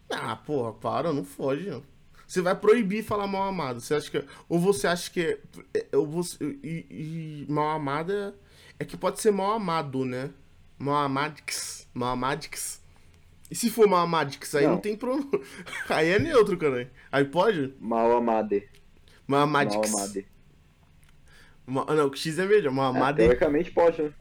Ah, 0.09 0.37
porra, 0.37 0.73
para, 0.73 1.13
não 1.13 1.25
foge, 1.25 1.69
não. 1.69 1.83
Você 2.27 2.41
vai 2.41 2.55
proibir 2.55 3.05
falar 3.05 3.27
mal 3.27 3.43
amado. 3.43 3.81
Você 3.81 3.95
acha 3.95 4.11
que. 4.11 4.25
Ou 4.49 4.59
você 4.59 4.87
acha 4.87 5.11
que. 5.11 5.41
É, 5.75 5.97
ou 5.97 6.07
você, 6.07 6.37
e, 6.63 7.45
e 7.49 7.53
mal 7.53 7.71
amado 7.71 8.13
é, 8.13 8.33
é 8.79 8.85
que 8.85 8.97
pode 8.97 9.21
ser 9.21 9.33
mal 9.33 9.53
amado, 9.53 10.05
né? 10.05 10.31
Mal 10.79 11.05
amadix. 11.05 11.89
Mal 11.93 12.11
amadix. 12.11 12.80
E 13.51 13.55
se 13.55 13.69
for 13.69 13.89
mal 13.89 14.05
amadix, 14.05 14.55
aí 14.55 14.65
não, 14.65 14.75
não 14.75 14.81
tem 14.81 14.97
problema. 14.97 15.29
aí 15.89 16.09
é 16.09 16.19
neutro, 16.19 16.57
cara. 16.57 16.91
Aí 17.11 17.25
pode? 17.25 17.75
Mal 17.81 18.17
amade. 18.17 18.69
Mal 19.27 19.41
amadix. 19.41 19.91
Mal 19.91 20.01
amade. 20.01 20.27
Não, 21.67 22.09
o 22.09 22.17
X 22.17 22.39
é 22.39 22.47
melhor. 22.47 22.73
Mal 22.73 22.95
amade. 22.95 23.23
É, 23.23 23.25
teoricamente 23.25 23.71
pode, 23.71 24.03
né? 24.03 24.13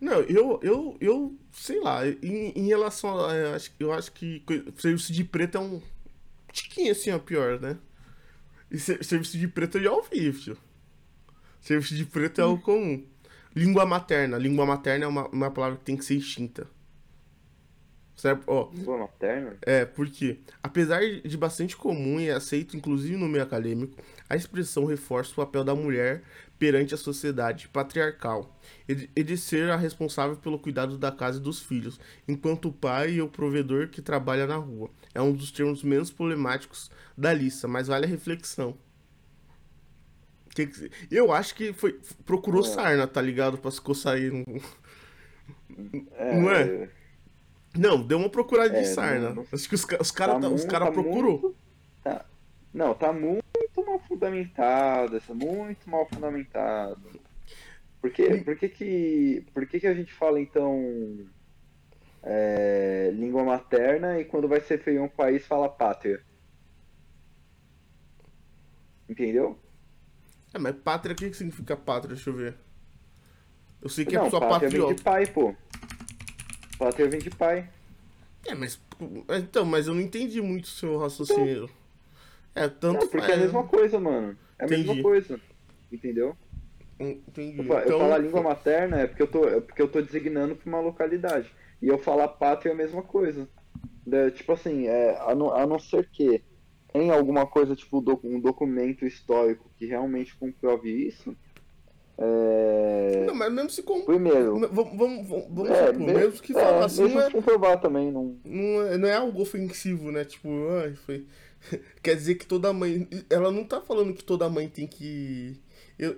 Não, 0.00 0.20
eu, 0.20 0.60
eu, 0.62 0.96
eu 1.00 1.38
sei 1.52 1.80
lá, 1.80 2.06
em, 2.06 2.52
em 2.54 2.66
relação 2.66 3.18
a. 3.18 3.34
Eu 3.34 3.54
acho, 3.54 3.72
eu 3.78 3.92
acho 3.92 4.12
que 4.12 4.44
serviço 4.76 5.12
de 5.12 5.24
preto 5.24 5.56
é 5.56 5.60
um 5.60 5.80
tiquinho 6.52 6.92
assim, 6.92 7.10
ó, 7.10 7.18
pior, 7.18 7.60
né? 7.60 7.78
E 8.70 8.78
serviço 8.78 9.38
de 9.38 9.46
preto 9.46 9.78
eu 9.78 9.84
já 9.84 9.92
ouvi, 9.92 10.32
tio. 10.32 10.56
Serviço 11.60 11.94
de 11.94 12.04
preto 12.04 12.40
é 12.40 12.44
o 12.44 12.58
comum. 12.58 13.04
Língua 13.54 13.86
materna. 13.86 14.36
Língua 14.36 14.66
materna 14.66 15.04
é 15.04 15.08
uma, 15.08 15.28
uma 15.28 15.50
palavra 15.50 15.78
que 15.78 15.84
tem 15.84 15.96
que 15.96 16.04
ser 16.04 16.16
extinta. 16.16 16.68
Certo? 18.16 18.44
Ó? 18.46 18.70
É, 19.62 19.84
porque, 19.84 20.38
apesar 20.62 21.00
de 21.00 21.36
bastante 21.36 21.76
comum 21.76 22.20
e 22.20 22.30
aceito, 22.30 22.76
inclusive 22.76 23.16
no 23.16 23.28
meio 23.28 23.42
acadêmico, 23.42 24.00
a 24.28 24.36
expressão 24.36 24.84
reforça 24.84 25.32
o 25.32 25.36
papel 25.36 25.64
da 25.64 25.74
mulher 25.74 26.22
perante 26.58 26.94
a 26.94 26.96
sociedade 26.96 27.68
patriarcal 27.68 28.56
e 28.88 29.22
de 29.22 29.36
ser 29.36 29.70
a 29.70 29.76
responsável 29.76 30.36
pelo 30.36 30.58
cuidado 30.58 30.96
da 30.96 31.10
casa 31.10 31.38
e 31.38 31.42
dos 31.42 31.60
filhos, 31.60 31.98
enquanto 32.28 32.68
o 32.68 32.72
pai 32.72 33.18
é 33.18 33.22
o 33.22 33.28
provedor 33.28 33.88
que 33.88 34.00
trabalha 34.00 34.46
na 34.46 34.56
rua. 34.56 34.90
É 35.12 35.20
um 35.20 35.32
dos 35.32 35.50
termos 35.50 35.82
menos 35.82 36.10
problemáticos 36.10 36.90
da 37.18 37.32
lista, 37.32 37.66
mas 37.66 37.88
vale 37.88 38.06
a 38.06 38.08
reflexão. 38.08 38.78
Eu 41.10 41.32
acho 41.32 41.54
que 41.54 41.72
foi 41.72 41.98
procurou 42.24 42.62
é. 42.62 42.68
sarna, 42.68 43.06
tá 43.08 43.20
ligado? 43.20 43.58
Pra 43.58 43.70
se 43.72 43.80
coçar 43.80 44.14
aí. 44.14 44.30
É, 46.12 46.40
não 46.40 46.50
é? 46.50 46.88
Não, 47.76 48.00
deu 48.00 48.18
uma 48.18 48.30
procurada 48.30 48.76
é, 48.76 48.82
de 48.82 48.88
sarna. 48.88 49.30
Não. 49.30 49.46
Acho 49.52 49.68
que 49.68 49.74
os, 49.74 49.84
os 50.00 50.10
caras 50.10 50.40
tá, 50.40 50.48
os 50.48 50.64
cara 50.64 50.86
tá 50.86 50.92
procurou. 50.92 51.40
Muito, 51.40 51.56
tá, 52.02 52.24
não, 52.72 52.94
tá 52.94 53.12
muito 53.12 53.42
mal 53.84 53.98
fundamentado, 54.00 55.16
essa 55.16 55.34
muito 55.34 55.88
mal 55.90 56.06
fundamentado. 56.08 57.10
Por 58.00 58.10
que, 58.10 58.38
por 58.38 58.56
que, 58.56 58.68
que, 58.68 59.46
por 59.52 59.66
que, 59.66 59.80
que 59.80 59.86
a 59.86 59.94
gente 59.94 60.12
fala 60.12 60.38
então 60.38 61.26
é, 62.22 63.10
língua 63.14 63.42
materna 63.42 64.20
e 64.20 64.24
quando 64.24 64.46
vai 64.46 64.60
ser 64.60 64.78
feio 64.82 65.02
um 65.04 65.08
país 65.08 65.46
fala 65.46 65.68
pátria? 65.68 66.22
Entendeu? 69.08 69.58
É, 70.52 70.58
mas 70.58 70.76
pátria, 70.76 71.12
o 71.12 71.16
que, 71.16 71.32
significa 71.34 71.76
pátria? 71.76 72.14
Deixa 72.14 72.30
eu 72.30 72.34
ver. 72.34 72.54
Eu 73.82 73.88
sei 73.88 74.04
que 74.04 74.16
é 74.16 74.18
Não, 74.18 74.26
é 74.26 74.30
só 74.30 74.40
patriota. 74.40 74.86
vem 74.86 74.94
de 74.94 75.02
pai, 75.02 75.26
pô. 75.26 75.54
Pátria 76.78 77.08
vem 77.08 77.20
de 77.20 77.30
pai. 77.30 77.68
É, 78.46 78.54
mas. 78.54 78.80
Então, 79.38 79.64
mas 79.64 79.86
eu 79.86 79.94
não 79.94 80.00
entendi 80.00 80.40
muito 80.40 80.64
o 80.64 80.68
seu 80.68 80.98
raciocínio. 80.98 81.64
Então, 81.64 82.64
é, 82.64 82.68
tanto. 82.68 83.04
É, 83.04 83.08
porque 83.08 83.30
é 83.30 83.34
a 83.34 83.38
mesma 83.38 83.64
coisa, 83.64 83.98
mano. 83.98 84.36
É 84.58 84.64
a 84.64 84.66
entendi. 84.66 84.88
mesma 84.88 85.02
coisa. 85.02 85.40
Entendeu? 85.90 86.36
Entendi. 86.98 87.58
Eu, 87.58 87.64
então... 87.64 87.98
falar 87.98 88.18
língua 88.18 88.42
materna 88.42 89.00
é 89.00 89.06
porque 89.06 89.22
eu 89.22 89.26
tô, 89.26 89.48
é 89.48 89.60
porque 89.60 89.82
eu 89.82 89.88
tô 89.88 90.00
designando 90.00 90.54
pra 90.54 90.68
uma 90.68 90.80
localidade. 90.80 91.50
E 91.80 91.88
eu 91.88 91.98
falar 91.98 92.28
pátria 92.28 92.70
é 92.70 92.74
a 92.74 92.76
mesma 92.76 93.02
coisa. 93.02 93.48
É, 94.10 94.30
tipo 94.30 94.52
assim, 94.52 94.86
é, 94.86 95.18
a, 95.20 95.34
não, 95.34 95.54
a 95.54 95.66
não 95.66 95.78
ser 95.78 96.08
que 96.10 96.42
tem 96.92 97.10
alguma 97.10 97.46
coisa, 97.46 97.74
tipo 97.74 97.98
um 98.22 98.40
documento 98.40 99.04
histórico 99.04 99.70
que 99.76 99.86
realmente 99.86 100.36
comprove 100.36 100.90
isso. 100.90 101.36
É... 102.16 103.24
Não, 103.26 103.34
mas 103.34 103.52
mesmo 103.52 103.70
se 103.70 103.82
com... 103.82 104.02
Primeiro. 104.04 104.58
Vamos, 104.68 104.96
vamos, 104.96 105.28
vamos 105.28 105.70
é, 105.70 105.86
supor, 105.86 106.00
mesmo, 106.00 106.20
mesmo 106.20 106.42
que 106.42 106.56
é, 106.56 106.78
assim. 106.78 107.02
Mesmo 107.02 107.18
não 107.18 107.26
é, 107.26 107.30
comprovar 107.30 107.80
também, 107.80 108.10
não... 108.12 108.36
Não, 108.44 108.82
é, 108.82 108.98
não 108.98 109.08
é 109.08 109.14
algo 109.14 109.42
ofensivo, 109.42 110.12
né? 110.12 110.24
Tipo, 110.24 110.48
ai, 110.82 110.94
foi. 110.94 111.26
Quer 112.02 112.14
dizer 112.14 112.34
que 112.36 112.46
toda 112.46 112.72
mãe. 112.72 113.08
Ela 113.28 113.50
não 113.50 113.64
tá 113.64 113.80
falando 113.80 114.14
que 114.14 114.22
toda 114.22 114.48
mãe 114.48 114.68
tem 114.68 114.86
que 114.86 115.58
eu, 115.98 116.16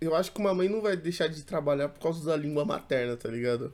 eu 0.00 0.14
acho 0.14 0.32
que 0.32 0.40
uma 0.40 0.54
mãe 0.54 0.68
não 0.68 0.80
vai 0.80 0.96
deixar 0.96 1.28
de 1.28 1.42
trabalhar 1.44 1.88
por 1.88 2.00
causa 2.00 2.24
da 2.24 2.36
língua 2.36 2.64
materna, 2.64 3.16
tá 3.16 3.28
ligado? 3.28 3.72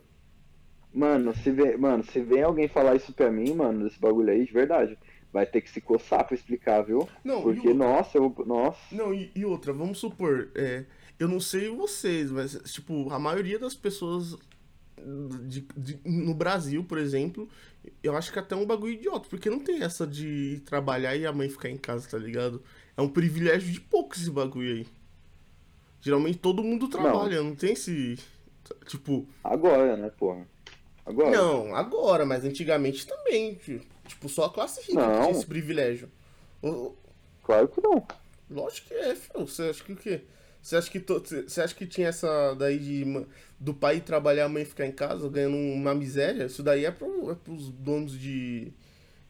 Mano, 0.93 1.35
se 1.35 1.51
vem, 1.51 1.77
mano, 1.77 2.03
se 2.03 2.21
vem 2.21 2.43
alguém 2.43 2.67
falar 2.67 2.95
isso 2.95 3.13
pra 3.13 3.31
mim, 3.31 3.53
mano, 3.53 3.83
desse 3.83 3.99
bagulho 3.99 4.31
aí, 4.31 4.45
de 4.45 4.51
verdade, 4.51 4.97
vai 5.31 5.45
ter 5.45 5.61
que 5.61 5.69
se 5.69 5.81
coçar 5.81 6.25
pra 6.25 6.35
explicar, 6.35 6.81
viu? 6.81 7.07
Não, 7.23 7.41
Porque, 7.41 7.73
nossa, 7.73 8.17
eu. 8.17 8.33
Nossa. 8.45 8.79
Não, 8.91 9.13
e, 9.13 9.31
e 9.35 9.45
outra, 9.45 9.73
vamos 9.73 9.99
supor, 9.99 10.49
é, 10.55 10.85
eu 11.21 11.27
não 11.27 11.39
sei 11.39 11.69
vocês, 11.69 12.31
mas, 12.31 12.59
tipo, 12.73 13.07
a 13.11 13.19
maioria 13.19 13.59
das 13.59 13.75
pessoas 13.75 14.35
de, 15.43 15.61
de, 15.77 15.99
no 16.03 16.33
Brasil, 16.33 16.83
por 16.83 16.97
exemplo, 16.97 17.47
eu 18.01 18.17
acho 18.17 18.33
que 18.33 18.39
até 18.39 18.55
é 18.55 18.57
um 18.57 18.65
bagulho 18.65 18.93
idiota, 18.93 19.27
porque 19.29 19.47
não 19.47 19.59
tem 19.59 19.83
essa 19.83 20.07
de 20.07 20.63
trabalhar 20.65 21.15
e 21.15 21.23
a 21.27 21.31
mãe 21.31 21.47
ficar 21.47 21.69
em 21.69 21.77
casa, 21.77 22.09
tá 22.09 22.17
ligado? 22.17 22.63
É 22.97 23.01
um 23.03 23.07
privilégio 23.07 23.71
de 23.71 23.79
poucos 23.79 24.19
esse 24.19 24.31
bagulho 24.31 24.77
aí. 24.77 24.87
Geralmente 26.01 26.39
todo 26.39 26.63
mundo 26.63 26.87
trabalha, 26.87 27.37
não, 27.37 27.49
não 27.49 27.55
tem 27.55 27.73
esse. 27.73 28.17
Tipo. 28.87 29.27
Agora, 29.43 29.95
né, 29.95 30.09
porra? 30.09 30.47
Agora. 31.05 31.29
Não, 31.29 31.75
agora, 31.75 32.25
mas 32.25 32.43
antigamente 32.43 33.05
também. 33.05 33.59
Tipo, 34.07 34.27
só 34.27 34.45
a 34.45 34.49
classe 34.49 34.81
rica 34.81 35.05
não. 35.05 35.21
tinha 35.21 35.31
esse 35.31 35.45
privilégio. 35.45 36.09
Claro 37.43 37.67
que 37.67 37.79
não. 37.79 38.07
Lógico 38.49 38.87
que 38.87 38.95
é, 38.95 39.15
filho. 39.15 39.45
Você 39.45 39.63
acha 39.69 39.83
que 39.83 39.93
o 39.93 39.95
quê? 39.95 40.21
Você 40.61 40.75
acha 40.75 40.91
que, 40.91 40.99
to... 40.99 41.19
Você 41.19 41.61
acha 41.61 41.73
que 41.73 41.87
tinha 41.87 42.07
essa 42.09 42.53
daí 42.55 42.77
de 42.79 43.03
do 43.59 43.73
pai 43.73 44.01
trabalhar, 44.01 44.45
a 44.45 44.49
mãe 44.49 44.65
ficar 44.65 44.85
em 44.85 44.91
casa, 44.91 45.27
ganhando 45.29 45.57
uma 45.57 45.93
miséria? 45.95 46.45
Isso 46.45 46.63
daí 46.63 46.85
é, 46.85 46.91
pro... 46.91 47.31
é 47.31 47.35
pros 47.35 47.69
donos 47.69 48.17
de... 48.19 48.71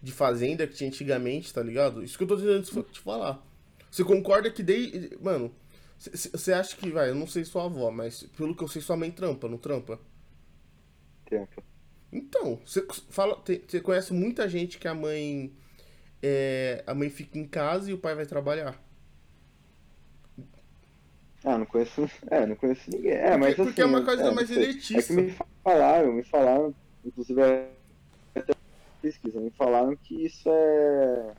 de 0.02 0.12
fazenda 0.12 0.68
que 0.68 0.74
tinha 0.74 0.90
antigamente, 0.90 1.54
tá 1.54 1.62
ligado? 1.64 2.04
Isso 2.04 2.18
que 2.18 2.24
eu 2.24 2.28
tô 2.28 2.38
tentando 2.38 2.84
te 2.84 3.00
falar. 3.00 3.42
Você 3.90 4.04
concorda 4.04 4.50
que 4.52 4.64
daí. 4.64 5.12
Mano, 5.22 5.54
você 5.98 6.54
acha 6.54 6.76
que, 6.76 6.90
vai, 6.90 7.10
eu 7.10 7.16
não 7.16 7.28
sei 7.28 7.46
sua 7.46 7.66
avó, 7.66 7.92
mas 7.92 8.24
pelo 8.36 8.56
que 8.56 8.64
eu 8.64 8.68
sei, 8.68 8.82
sua 8.82 8.98
mãe 8.98 9.12
trampa, 9.12 9.48
não 9.48 9.58
trampa? 9.58 10.00
Trampa. 11.26 11.64
Então, 12.12 12.60
você 12.66 12.86
fala, 13.10 13.42
você 13.68 13.80
conhece 13.80 14.14
muita 14.14 14.50
gente 14.50 14.78
que 14.78 14.88
a 14.88 14.94
mãe 14.94 15.54
é, 16.22 16.84
a 16.86 16.94
mãe 16.94 17.10
fica 17.10 17.38
em 17.38 17.48
casa 17.48 17.90
e 17.90 17.94
o 17.94 17.98
pai 17.98 18.16
vai 18.16 18.26
trabalhar. 18.26 18.82
Ah, 21.44 21.58
não 21.58 21.66
conheço, 21.66 22.10
é, 22.30 22.46
não 22.46 22.56
conheço 22.56 22.90
ninguém. 22.90 23.14
É, 23.14 23.38
mas 23.38 23.56
porque, 23.56 23.62
assim, 23.62 23.64
porque 23.70 23.82
é 23.82 23.86
uma 23.86 24.04
coisa 24.04 24.24
é, 24.24 24.32
mais 24.32 24.52
elitista. 24.52 25.14
É 25.14 25.16
que 25.16 25.22
me 25.22 25.36
falaram, 25.64 26.14
me 26.14 26.24
falaram, 26.24 26.76
inclusive 27.06 27.42
até 28.36 28.54
pesquisa, 29.02 29.40
me 29.40 29.50
falaram 29.52 29.96
que 29.96 30.26
isso 30.26 30.50
é 30.50 31.34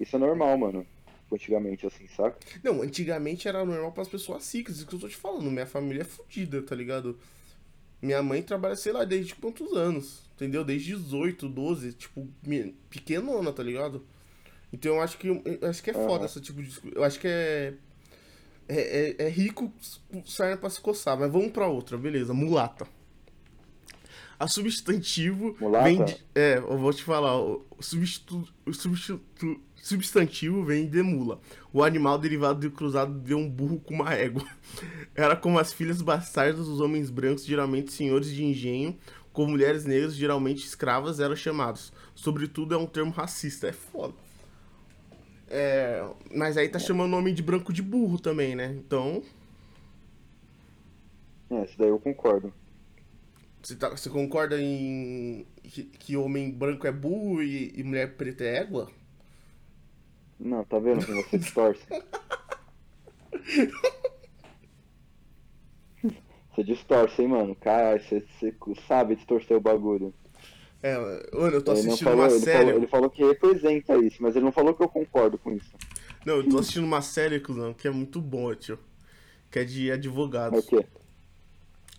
isso 0.00 0.16
é 0.16 0.18
normal, 0.18 0.56
mano 0.56 0.86
antigamente, 1.30 1.86
assim, 1.86 2.06
saca? 2.08 2.38
Não, 2.62 2.82
antigamente 2.82 3.48
era 3.48 3.64
normal 3.64 3.92
para 3.92 4.02
as 4.02 4.08
pessoas 4.08 4.52
ricas, 4.52 4.76
isso 4.76 4.86
que 4.86 4.94
eu 4.94 4.98
tô 4.98 5.08
te 5.08 5.16
falando. 5.16 5.50
Minha 5.50 5.66
família 5.66 6.02
é 6.02 6.04
fodida, 6.04 6.62
tá 6.62 6.74
ligado? 6.74 7.18
Minha 8.00 8.22
mãe 8.22 8.42
trabalha, 8.42 8.76
sei 8.76 8.92
lá, 8.92 9.04
desde 9.04 9.34
quantos 9.34 9.76
anos, 9.76 10.22
entendeu? 10.34 10.64
Desde 10.64 10.94
18, 10.94 11.48
12, 11.48 11.92
tipo, 11.94 12.26
pequenona, 12.88 13.52
tá 13.52 13.62
ligado? 13.62 14.06
Então 14.72 14.96
eu 14.96 15.00
acho 15.02 15.18
que 15.18 15.28
eu 15.28 15.42
acho 15.68 15.82
que 15.82 15.90
é 15.90 15.96
uhum. 15.96 16.06
foda 16.06 16.26
esse 16.26 16.40
tipo 16.40 16.62
de. 16.62 16.78
Eu 16.94 17.02
acho 17.02 17.18
que 17.18 17.26
é. 17.26 17.74
É, 18.68 19.16
é, 19.18 19.26
é 19.26 19.28
rico 19.28 19.72
sair 20.26 20.58
pra 20.58 20.68
se 20.68 20.80
coçar, 20.80 21.18
mas 21.18 21.32
vamos 21.32 21.50
pra 21.50 21.66
outra, 21.66 21.96
beleza. 21.96 22.34
Mulata. 22.34 22.86
A 24.38 24.46
substantivo 24.46 25.56
Mulata? 25.58 25.84
vem 25.84 26.04
de, 26.04 26.16
É, 26.34 26.58
eu 26.58 26.78
vou 26.78 26.92
te 26.92 27.02
falar. 27.02 27.36
O 27.40 27.64
substitu, 27.80 28.46
o 28.64 28.72
substitu, 28.72 29.60
substantivo 29.74 30.64
vem 30.64 30.86
de 30.86 31.02
mula. 31.02 31.40
O 31.72 31.82
animal 31.82 32.18
derivado 32.18 32.60
do 32.60 32.70
cruzado 32.70 33.18
de 33.18 33.34
um 33.34 33.48
burro 33.48 33.80
com 33.80 33.94
uma 33.94 34.14
égua. 34.14 34.44
Era 35.14 35.34
como 35.34 35.58
as 35.58 35.72
filhas 35.72 36.00
bastardas 36.00 36.66
dos 36.66 36.80
homens 36.80 37.10
brancos, 37.10 37.44
geralmente 37.44 37.92
senhores 37.92 38.30
de 38.30 38.44
engenho, 38.44 38.96
com 39.32 39.46
mulheres 39.46 39.84
negras, 39.84 40.14
geralmente 40.14 40.64
escravas, 40.64 41.18
eram 41.18 41.34
chamados. 41.34 41.92
Sobretudo 42.14 42.74
é 42.74 42.78
um 42.78 42.86
termo 42.86 43.10
racista. 43.10 43.66
É 43.66 43.72
foda. 43.72 44.14
É, 45.50 46.02
mas 46.34 46.56
aí 46.56 46.68
tá 46.68 46.78
chamando 46.78 47.14
o 47.14 47.18
homem 47.18 47.34
de 47.34 47.42
branco 47.42 47.72
de 47.72 47.82
burro 47.82 48.18
também, 48.18 48.54
né? 48.54 48.66
Então. 48.66 49.22
É, 51.50 51.64
isso 51.64 51.78
daí 51.78 51.88
eu 51.88 51.98
concordo. 51.98 52.52
Você, 53.62 53.76
tá, 53.76 53.88
você 53.88 54.08
concorda 54.08 54.60
em 54.60 55.46
que, 55.62 55.84
que 55.84 56.16
homem 56.16 56.50
branco 56.50 56.86
é 56.86 56.92
burro 56.92 57.42
e, 57.42 57.72
e 57.76 57.82
mulher 57.82 58.16
preta 58.16 58.44
é 58.44 58.58
égua? 58.58 58.90
Não, 60.38 60.64
tá 60.64 60.78
vendo 60.78 61.04
como 61.04 61.22
você 61.22 61.38
distorce? 61.38 61.84
Você 66.58 66.64
distorce, 66.64 67.22
hein, 67.22 67.28
mano? 67.28 67.54
Caralho, 67.54 68.02
você, 68.02 68.20
você 68.40 68.52
sabe 68.88 69.14
distorcer 69.14 69.56
o 69.56 69.60
bagulho. 69.60 70.12
É, 70.82 70.96
mano, 70.96 71.56
eu 71.56 71.62
tô 71.62 71.72
Ele 71.72 71.80
assistindo 71.80 72.04
falou, 72.08 72.20
uma 72.24 72.30
ele 72.30 72.40
série. 72.40 72.58
Falou, 72.66 72.76
ele 72.76 72.86
falou 72.86 73.10
que 73.10 73.24
representa 73.24 73.96
isso, 73.98 74.22
mas 74.22 74.36
ele 74.36 74.44
não 74.44 74.52
falou 74.52 74.74
que 74.74 74.82
eu 74.82 74.88
concordo 74.88 75.36
com 75.38 75.52
isso. 75.52 75.70
Não, 76.24 76.36
eu 76.36 76.48
tô 76.48 76.58
assistindo 76.58 76.84
uma 76.84 77.02
série, 77.02 77.40
cuzão, 77.40 77.74
que 77.74 77.88
é 77.88 77.90
muito 77.90 78.20
boa, 78.20 78.54
tio. 78.54 78.78
Que 79.50 79.60
é 79.60 79.64
de 79.64 79.88
É 79.88 79.92
o 79.92 79.94
advogados. 79.94 80.66
quê? 80.66 80.84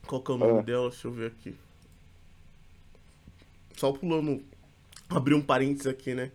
Qual 0.07 0.21
que 0.23 0.31
é 0.31 0.35
o 0.35 0.37
nome 0.37 0.59
Ah. 0.59 0.61
dela? 0.61 0.89
Deixa 0.89 1.07
eu 1.07 1.11
ver 1.11 1.27
aqui. 1.27 1.55
Só 3.75 3.91
pulando. 3.91 4.43
Abrir 5.09 5.33
um 5.33 5.41
parênteses 5.41 5.87
aqui, 5.87 6.13
né? 6.13 6.31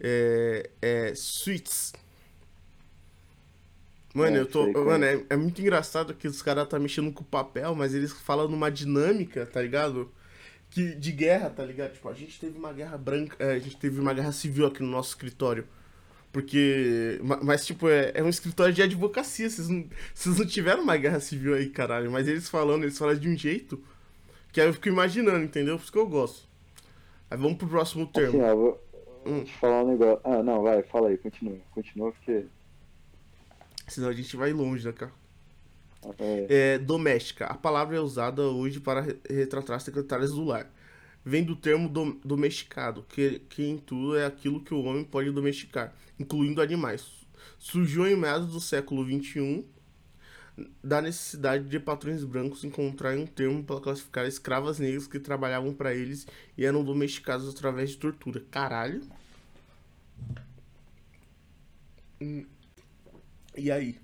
É. 0.00 0.70
É. 0.82 1.14
Suits. 1.14 1.92
Mano, 4.14 4.36
É, 4.36 4.40
eu 4.40 4.46
tô. 4.46 4.72
como 4.72 4.84
Mano, 4.86 5.04
é. 5.04 5.14
é, 5.14 5.26
é 5.30 5.36
muito 5.36 5.60
engraçado 5.60 6.14
que 6.14 6.28
os 6.28 6.40
caras 6.42 6.68
tá 6.68 6.78
mexendo 6.78 7.12
com 7.12 7.22
o 7.22 7.26
papel, 7.26 7.74
mas 7.74 7.94
eles 7.94 8.12
falam 8.12 8.46
numa 8.48 8.70
dinâmica, 8.70 9.44
tá 9.46 9.60
ligado? 9.62 10.10
Que, 10.74 10.92
de 10.94 11.12
guerra, 11.12 11.50
tá 11.50 11.64
ligado? 11.64 11.92
Tipo, 11.92 12.08
a 12.08 12.14
gente 12.14 12.38
teve 12.40 12.58
uma 12.58 12.72
guerra 12.72 12.98
branca. 12.98 13.36
é, 13.38 13.52
a 13.52 13.58
gente 13.60 13.76
teve 13.76 14.00
uma 14.00 14.12
guerra 14.12 14.32
civil 14.32 14.66
aqui 14.66 14.82
no 14.82 14.88
nosso 14.88 15.10
escritório. 15.10 15.64
Porque. 16.32 17.20
ma- 17.22 17.38
Mas, 17.42 17.64
tipo, 17.64 17.88
é, 17.88 18.10
é 18.14 18.22
um 18.24 18.28
escritório 18.28 18.74
de 18.74 18.82
advocacia. 18.82 19.48
Vocês 19.48 19.68
não, 19.68 19.86
vocês 20.12 20.36
não 20.38 20.44
tiveram 20.46 20.82
uma 20.82 20.96
guerra 20.96 21.20
civil 21.20 21.54
aí, 21.54 21.68
caralho. 21.70 22.10
Mas 22.10 22.26
eles 22.26 22.48
falando, 22.48 22.82
eles 22.82 22.98
falam 22.98 23.14
de 23.14 23.28
um 23.28 23.36
jeito 23.36 23.80
que 24.52 24.60
aí 24.60 24.66
eu 24.66 24.74
fico 24.74 24.88
imaginando, 24.88 25.44
entendeu? 25.44 25.76
Por 25.76 25.82
isso 25.84 25.92
que 25.92 25.98
eu 25.98 26.08
gosto. 26.08 26.48
Aí 27.30 27.38
vamos 27.38 27.56
pro 27.56 27.68
próximo 27.68 28.02
Assim, 28.04 28.12
termo. 28.12 28.40
ó, 28.42 28.54
vou, 28.56 28.84
Hum. 29.26 29.34
vou 29.36 29.44
te 29.44 29.52
falar 29.54 29.84
um 29.84 29.88
negócio. 29.92 30.20
Ah, 30.24 30.42
não, 30.42 30.60
vai, 30.62 30.82
fala 30.82 31.08
aí, 31.08 31.16
continua. 31.18 31.56
Continua 31.70 32.10
porque. 32.10 32.46
Senão 33.86 34.08
a 34.08 34.12
gente 34.12 34.36
vai 34.36 34.52
longe, 34.52 34.84
né, 34.84 34.92
cara? 34.92 35.12
É, 36.48 36.78
doméstica. 36.78 37.46
A 37.46 37.54
palavra 37.54 37.96
é 37.96 38.00
usada 38.00 38.42
hoje 38.42 38.80
para 38.80 39.00
re- 39.00 39.18
retratar 39.28 39.80
secretárias 39.80 40.32
do 40.32 40.44
lar. 40.44 40.70
Vem 41.24 41.42
do 41.44 41.56
termo 41.56 41.88
dom- 41.88 42.18
domesticado, 42.24 43.02
que, 43.08 43.40
que 43.48 43.64
em 43.64 43.78
tudo 43.78 44.16
é 44.16 44.26
aquilo 44.26 44.62
que 44.62 44.74
o 44.74 44.82
homem 44.84 45.04
pode 45.04 45.30
domesticar, 45.30 45.94
incluindo 46.18 46.60
animais. 46.60 47.26
Surgiu 47.58 48.06
em 48.06 48.16
meados 48.16 48.52
do 48.52 48.60
século 48.60 49.04
XXI 49.04 49.64
da 50.82 51.02
necessidade 51.02 51.64
de 51.68 51.80
patrões 51.80 52.22
brancos 52.24 52.62
encontrarem 52.62 53.22
um 53.22 53.26
termo 53.26 53.64
para 53.64 53.80
classificar 53.80 54.26
escravas 54.26 54.78
negras 54.78 55.06
que 55.06 55.18
trabalhavam 55.18 55.72
para 55.74 55.94
eles 55.94 56.26
e 56.56 56.64
eram 56.64 56.84
domesticadas 56.84 57.48
através 57.48 57.90
de 57.90 57.96
tortura. 57.96 58.40
Caralho. 58.50 59.02
Hum. 62.20 62.46
E 63.56 63.70
aí? 63.70 63.98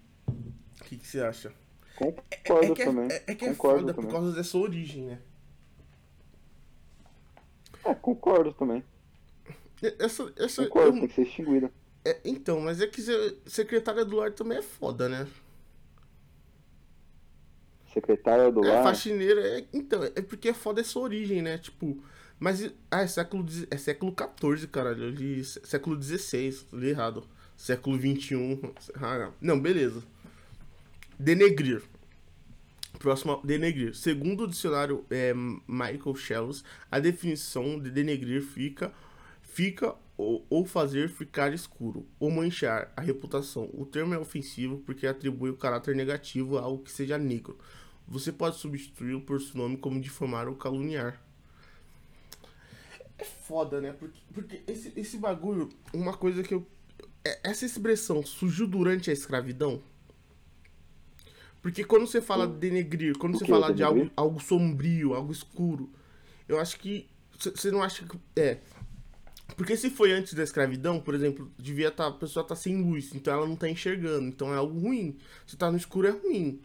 O 0.81 0.85
que 0.85 0.99
que 0.99 1.07
você 1.07 1.21
acha? 1.21 1.53
Concordo 2.07 2.73
é 2.73 2.75
que 2.75 2.83
é, 2.83 2.85
também. 2.85 3.09
é- 3.11 3.25
é 3.27 3.35
que 3.35 3.45
é 3.45 3.49
concordo 3.51 3.81
foda 3.81 3.95
também. 3.95 4.11
por 4.11 4.17
causa 4.17 4.33
dessa 4.35 4.59
origem, 4.59 5.05
né? 5.07 5.19
É, 7.85 7.95
concordo 7.95 8.53
também. 8.53 8.85
Essa, 9.99 10.31
essa, 10.37 10.63
Concordo, 10.65 10.89
eu- 10.97 11.01
tem 11.01 11.09
que 11.09 11.15
ser 11.15 11.23
extinguida. 11.23 11.73
é, 12.05 12.21
então, 12.25 12.61
mas 12.61 12.81
é 12.81 12.87
que 12.87 13.01
se- 13.01 13.39
secretária 13.47 14.05
do 14.05 14.17
lar 14.17 14.33
também 14.33 14.59
é 14.59 14.63
foda, 14.63 15.09
né? 15.09 15.27
Secretária 17.93 18.53
do 18.53 18.65
É 18.65 18.73
lar. 18.73 18.85
faxineira, 18.85 19.41
é, 19.59 19.65
então, 19.73 20.05
é 20.05 20.23
porque 20.23 20.49
é 20.51 20.55
foda 20.55 20.81
essa 20.81 20.99
origem, 20.99 21.43
né? 21.43 21.59
Tipo, 21.59 22.01
mas 22.39 22.71
ah, 22.91 23.03
é 23.03 23.07
século, 23.07 23.45
é 23.71 23.77
século 23.77 24.15
XIV, 24.15 24.67
caralho. 24.69 25.05
Eu 25.05 25.11
li 25.11 25.45
sé- 25.45 25.61
século 25.65 26.01
XVI, 26.01 26.67
li 26.73 26.91
errado. 26.91 27.27
Século 27.57 27.99
XXI. 27.99 28.61
Ah, 28.95 29.31
não, 29.41 29.59
beleza. 29.61 30.03
Denegrir. 31.27 31.83
Próximo, 32.99 33.41
denegrir. 33.45 33.95
Segundo 33.95 34.45
o 34.45 34.49
dicionário 34.49 35.05
é, 35.11 35.33
Michael 35.35 36.15
Shells, 36.15 36.63
a 36.91 36.99
definição 36.99 37.79
de 37.79 37.91
denegrir 37.91 38.43
fica, 38.43 38.93
fica 39.43 39.95
ou, 40.17 40.45
ou 40.51 40.65
fazer 40.67 41.09
ficar 41.09 41.53
escuro, 41.55 42.07
ou 42.19 42.31
manchar 42.31 42.93
a 42.97 43.01
reputação. 43.01 43.71
O 43.73 43.87
termo 43.87 44.15
é 44.15 44.19
ofensivo 44.19 44.79
porque 44.85 45.07
atribui 45.07 45.51
o 45.51 45.57
caráter 45.57 45.95
negativo 45.95 46.59
a 46.59 46.63
algo 46.63 46.83
que 46.83 46.93
seja 46.93 47.17
negro. 47.17 47.59
Você 48.07 48.33
pode 48.33 48.57
substituí-lo 48.57 49.21
por 49.23 49.41
seu 49.41 49.57
nome 49.57 49.77
como 49.77 50.01
difamar 50.01 50.49
ou 50.49 50.57
caluniar. 50.57 51.21
É 53.19 53.25
foda, 53.25 53.81
né? 53.81 53.93
Porque, 53.93 54.21
porque 54.33 54.63
esse, 54.67 54.93
esse 54.97 55.19
bagulho, 55.19 55.69
uma 55.93 56.17
coisa 56.17 56.43
que 56.43 56.55
eu. 56.55 56.67
é- 57.25 57.41
Essa 57.51 57.67
expressão 57.67 58.25
surgiu 58.25 58.67
durante 58.67 59.11
a 59.11 59.13
escravidão? 59.13 59.83
Porque 61.63 61.85
quando 61.85 62.07
você 62.07 62.21
fala 62.23 62.47
denegrir, 62.47 63.17
quando 63.19 63.35
O 63.35 63.39
você 63.39 63.45
que, 63.45 63.51
fala 63.51 63.73
de 63.73 63.83
algo, 63.83 64.11
algo 64.17 64.41
sombrio, 64.41 65.15
algo 65.15 65.31
escuro, 65.33 65.91
eu 66.49 66.59
acho 66.59 66.79
que. 66.79 67.07
Você 67.39 67.71
não 67.71 67.83
acha 67.83 68.05
que. 68.07 68.19
É. 68.37 68.59
Porque 69.57 69.77
se 69.77 69.91
foi 69.91 70.13
antes 70.13 70.33
da 70.33 70.43
escravidão, 70.43 71.01
por 71.01 71.15
exemplo, 71.15 71.51
devia 71.59 71.91
tá, 71.91 72.07
a 72.07 72.13
pessoa 72.13 72.47
tá 72.47 72.55
sem 72.57 72.81
luz, 72.81 73.15
então 73.15 73.35
ela 73.35 73.47
não 73.47 73.57
tá 73.57 73.69
enxergando, 73.69 74.27
então 74.29 74.53
é 74.55 74.57
algo 74.57 74.79
ruim. 74.79 75.19
Se 75.47 75.57
tá 75.57 75.71
no 75.71 75.77
escuro 75.77 76.07
é 76.09 76.11
ruim. 76.11 76.61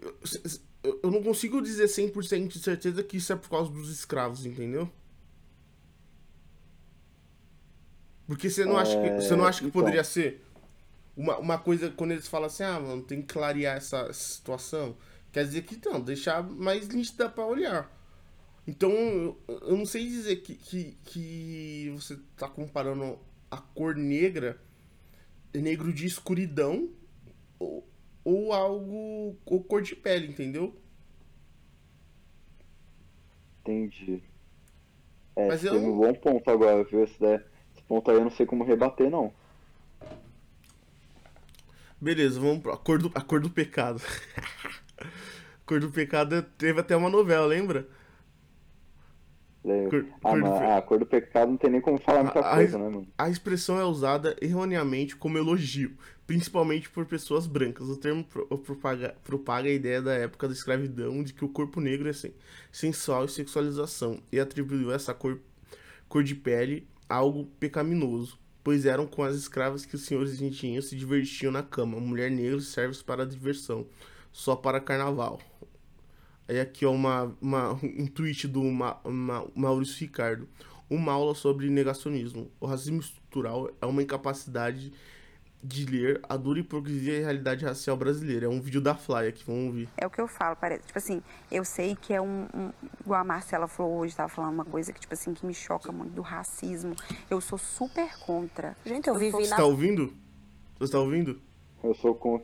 Eu, 0.00 1.00
eu- 1.02 1.10
não 1.10 1.22
consigo 1.22 1.60
dizer 1.60 1.88
100% 1.88 2.48
de 2.48 2.58
certeza 2.60 3.02
que 3.02 3.16
isso 3.16 3.32
é 3.32 3.36
por 3.36 3.48
causa 3.50 3.70
dos 3.70 3.90
escravos, 3.90 4.46
entendeu? 4.46 4.90
Porque 8.26 8.50
você 8.50 8.64
não 8.64 8.76
acha 8.76 8.92
que, 9.00 9.10
você 9.22 9.36
não 9.36 9.46
É, 9.46 9.48
acha 9.48 9.60
que 9.60 9.66
então. 9.68 9.80
poderia 9.80 10.04
ser 10.04 10.42
uma, 11.18 11.38
uma 11.38 11.58
coisa 11.58 11.90
quando 11.92 12.12
eles 12.12 12.28
falam 12.28 12.48
assim, 12.48 12.64
ah, 12.64 12.80
mano, 12.80 13.02
tem 13.04 13.22
que 13.22 13.34
clarear 13.34 13.78
essa 13.78 14.12
situação, 14.14 14.96
quer 15.32 15.44
dizer 15.46 15.64
que 15.64 15.80
não, 15.88 16.00
deixar 16.00 16.44
mais 16.44 16.88
nítida 16.88 17.30
pra 17.30 17.46
olhar. 17.46 17.92
Então, 18.66 18.92
eu, 18.92 19.38
eu 19.48 19.76
não 19.78 19.86
sei 19.86 20.06
dizer 20.08 20.36
que, 20.38 20.54
que, 20.56 20.98
que 21.04 21.90
você 21.96 22.18
tá 22.36 22.48
comparando 22.48 23.18
a 23.50 23.58
cor 23.58 23.96
negra, 23.96 24.60
negro 25.54 25.92
de 25.92 26.06
escuridão, 26.06 26.90
ou, 27.58 27.88
ou 28.24 28.52
algo, 28.52 29.36
ou 29.46 29.64
cor 29.64 29.82
de 29.82 29.96
pele, 29.96 30.28
entendeu? 30.28 30.74
Entendi. 33.64 34.24
É, 35.36 35.48
Mas 35.48 35.64
eu 35.64 35.74
um 35.76 35.96
bom 35.98 36.12
ponto 36.14 36.50
agora, 36.50 36.84
viu? 36.84 37.02
Esse, 37.04 37.18
daí- 37.20 37.40
esse 37.74 37.82
ponto 37.84 38.10
aí 38.10 38.16
eu 38.16 38.24
não 38.24 38.30
sei 38.30 38.44
como 38.46 38.64
rebater, 38.64 39.10
não. 39.10 39.32
Beleza, 42.00 42.40
vamos 42.40 42.62
do, 42.62 43.10
a 43.14 43.20
cor 43.20 43.40
do 43.40 43.50
pecado. 43.50 44.00
a 44.98 45.02
cor 45.66 45.80
do 45.80 45.90
pecado 45.90 46.42
teve 46.56 46.80
até 46.80 46.96
uma 46.96 47.10
novela, 47.10 47.46
lembra? 47.46 47.88
Cor- 49.90 50.06
ah, 50.24 50.30
cor 50.30 50.42
do 50.42 50.50
mas 50.50 50.58
pe- 50.58 50.64
a 50.64 50.82
cor 50.82 50.98
do 50.98 51.06
pecado 51.06 51.50
não 51.50 51.58
tem 51.58 51.70
nem 51.70 51.80
como 51.80 51.98
falar 52.00 52.22
muita 52.22 52.40
A- 52.40 52.54
coisa, 52.54 52.78
né, 52.78 52.84
mano? 52.88 53.06
A 53.18 53.28
expressão 53.28 53.78
é 53.78 53.84
usada 53.84 54.36
erroneamente 54.40 55.16
como 55.16 55.36
elogio, 55.36 55.96
principalmente 56.26 56.88
por 56.88 57.04
pessoas 57.04 57.46
brancas. 57.46 57.88
O 57.88 57.96
termo 57.96 58.24
pro- 58.24 58.46
propaga, 58.58 59.14
propaga 59.24 59.68
a 59.68 59.72
ideia 59.72 60.00
da 60.00 60.14
época 60.14 60.46
da 60.48 60.54
escravidão 60.54 61.22
de 61.22 61.34
que 61.34 61.44
o 61.44 61.48
corpo 61.48 61.80
negro 61.80 62.08
é 62.08 62.12
sen- 62.12 62.32
sensual 62.72 63.24
e 63.24 63.28
sexualização, 63.28 64.22
e 64.32 64.38
atribuiu 64.40 64.92
essa 64.92 65.12
cor, 65.12 65.38
cor 66.08 66.22
de 66.22 66.34
pele 66.34 66.88
a 67.08 67.16
algo 67.16 67.46
pecaminoso, 67.58 68.38
pois 68.68 68.84
eram 68.84 69.06
com 69.06 69.22
as 69.22 69.34
escravas 69.34 69.86
que 69.86 69.94
os 69.94 70.02
senhores 70.04 70.42
engenheiros 70.42 70.90
se 70.90 70.94
divertiam 70.94 71.50
na 71.50 71.62
cama. 71.62 71.98
Mulher 71.98 72.30
negra 72.30 72.60
serve 72.60 73.02
para 73.02 73.24
diversão, 73.24 73.86
só 74.30 74.54
para 74.54 74.78
carnaval. 74.78 75.40
Aí 76.46 76.60
aqui 76.60 76.84
ó, 76.84 76.92
uma, 76.92 77.34
uma, 77.40 77.72
um 77.72 78.06
tweet 78.06 78.46
do 78.46 78.62
Ma, 78.62 79.00
Ma- 79.06 79.46
Maurício 79.54 80.00
Ricardo. 80.00 80.46
Uma 80.90 81.12
aula 81.12 81.34
sobre 81.34 81.70
negacionismo. 81.70 82.50
O 82.60 82.66
racismo 82.66 83.00
estrutural 83.00 83.74
é 83.80 83.86
uma 83.86 84.02
incapacidade 84.02 84.92
de 85.62 85.84
ler 85.86 86.20
a 86.28 86.36
dura 86.36 86.60
hipocrisia 86.60 87.14
e 87.16 87.20
realidade 87.20 87.64
racial 87.64 87.96
brasileira. 87.96 88.46
É 88.46 88.48
um 88.48 88.60
vídeo 88.60 88.80
da 88.80 88.94
Fly 88.94 89.26
aqui, 89.28 89.44
vamos 89.44 89.66
ouvir. 89.66 89.88
É 89.96 90.06
o 90.06 90.10
que 90.10 90.20
eu 90.20 90.28
falo, 90.28 90.56
parece. 90.56 90.84
Tipo 90.86 90.98
assim, 90.98 91.22
eu 91.50 91.64
sei 91.64 91.96
que 91.96 92.12
é 92.12 92.20
um, 92.20 92.46
um. 92.54 92.70
Igual 93.00 93.20
a 93.20 93.24
Marcela 93.24 93.66
falou 93.66 93.98
hoje, 93.98 94.14
tava 94.14 94.28
falando 94.28 94.54
uma 94.54 94.64
coisa 94.64 94.92
que, 94.92 95.00
tipo 95.00 95.12
assim, 95.12 95.34
que 95.34 95.44
me 95.44 95.54
choca 95.54 95.90
muito 95.90 96.12
do 96.12 96.22
racismo. 96.22 96.94
Eu 97.28 97.40
sou 97.40 97.58
super 97.58 98.16
contra. 98.20 98.76
Gente, 98.84 99.08
eu 99.08 99.16
vivi 99.16 99.32
Você 99.32 99.50
na 99.50 99.56
tá 99.56 99.64
ouvindo? 99.64 100.12
Você 100.78 100.92
tá 100.92 101.00
ouvindo? 101.00 101.40
Eu 101.82 101.94
sou, 101.94 102.14
con... 102.14 102.40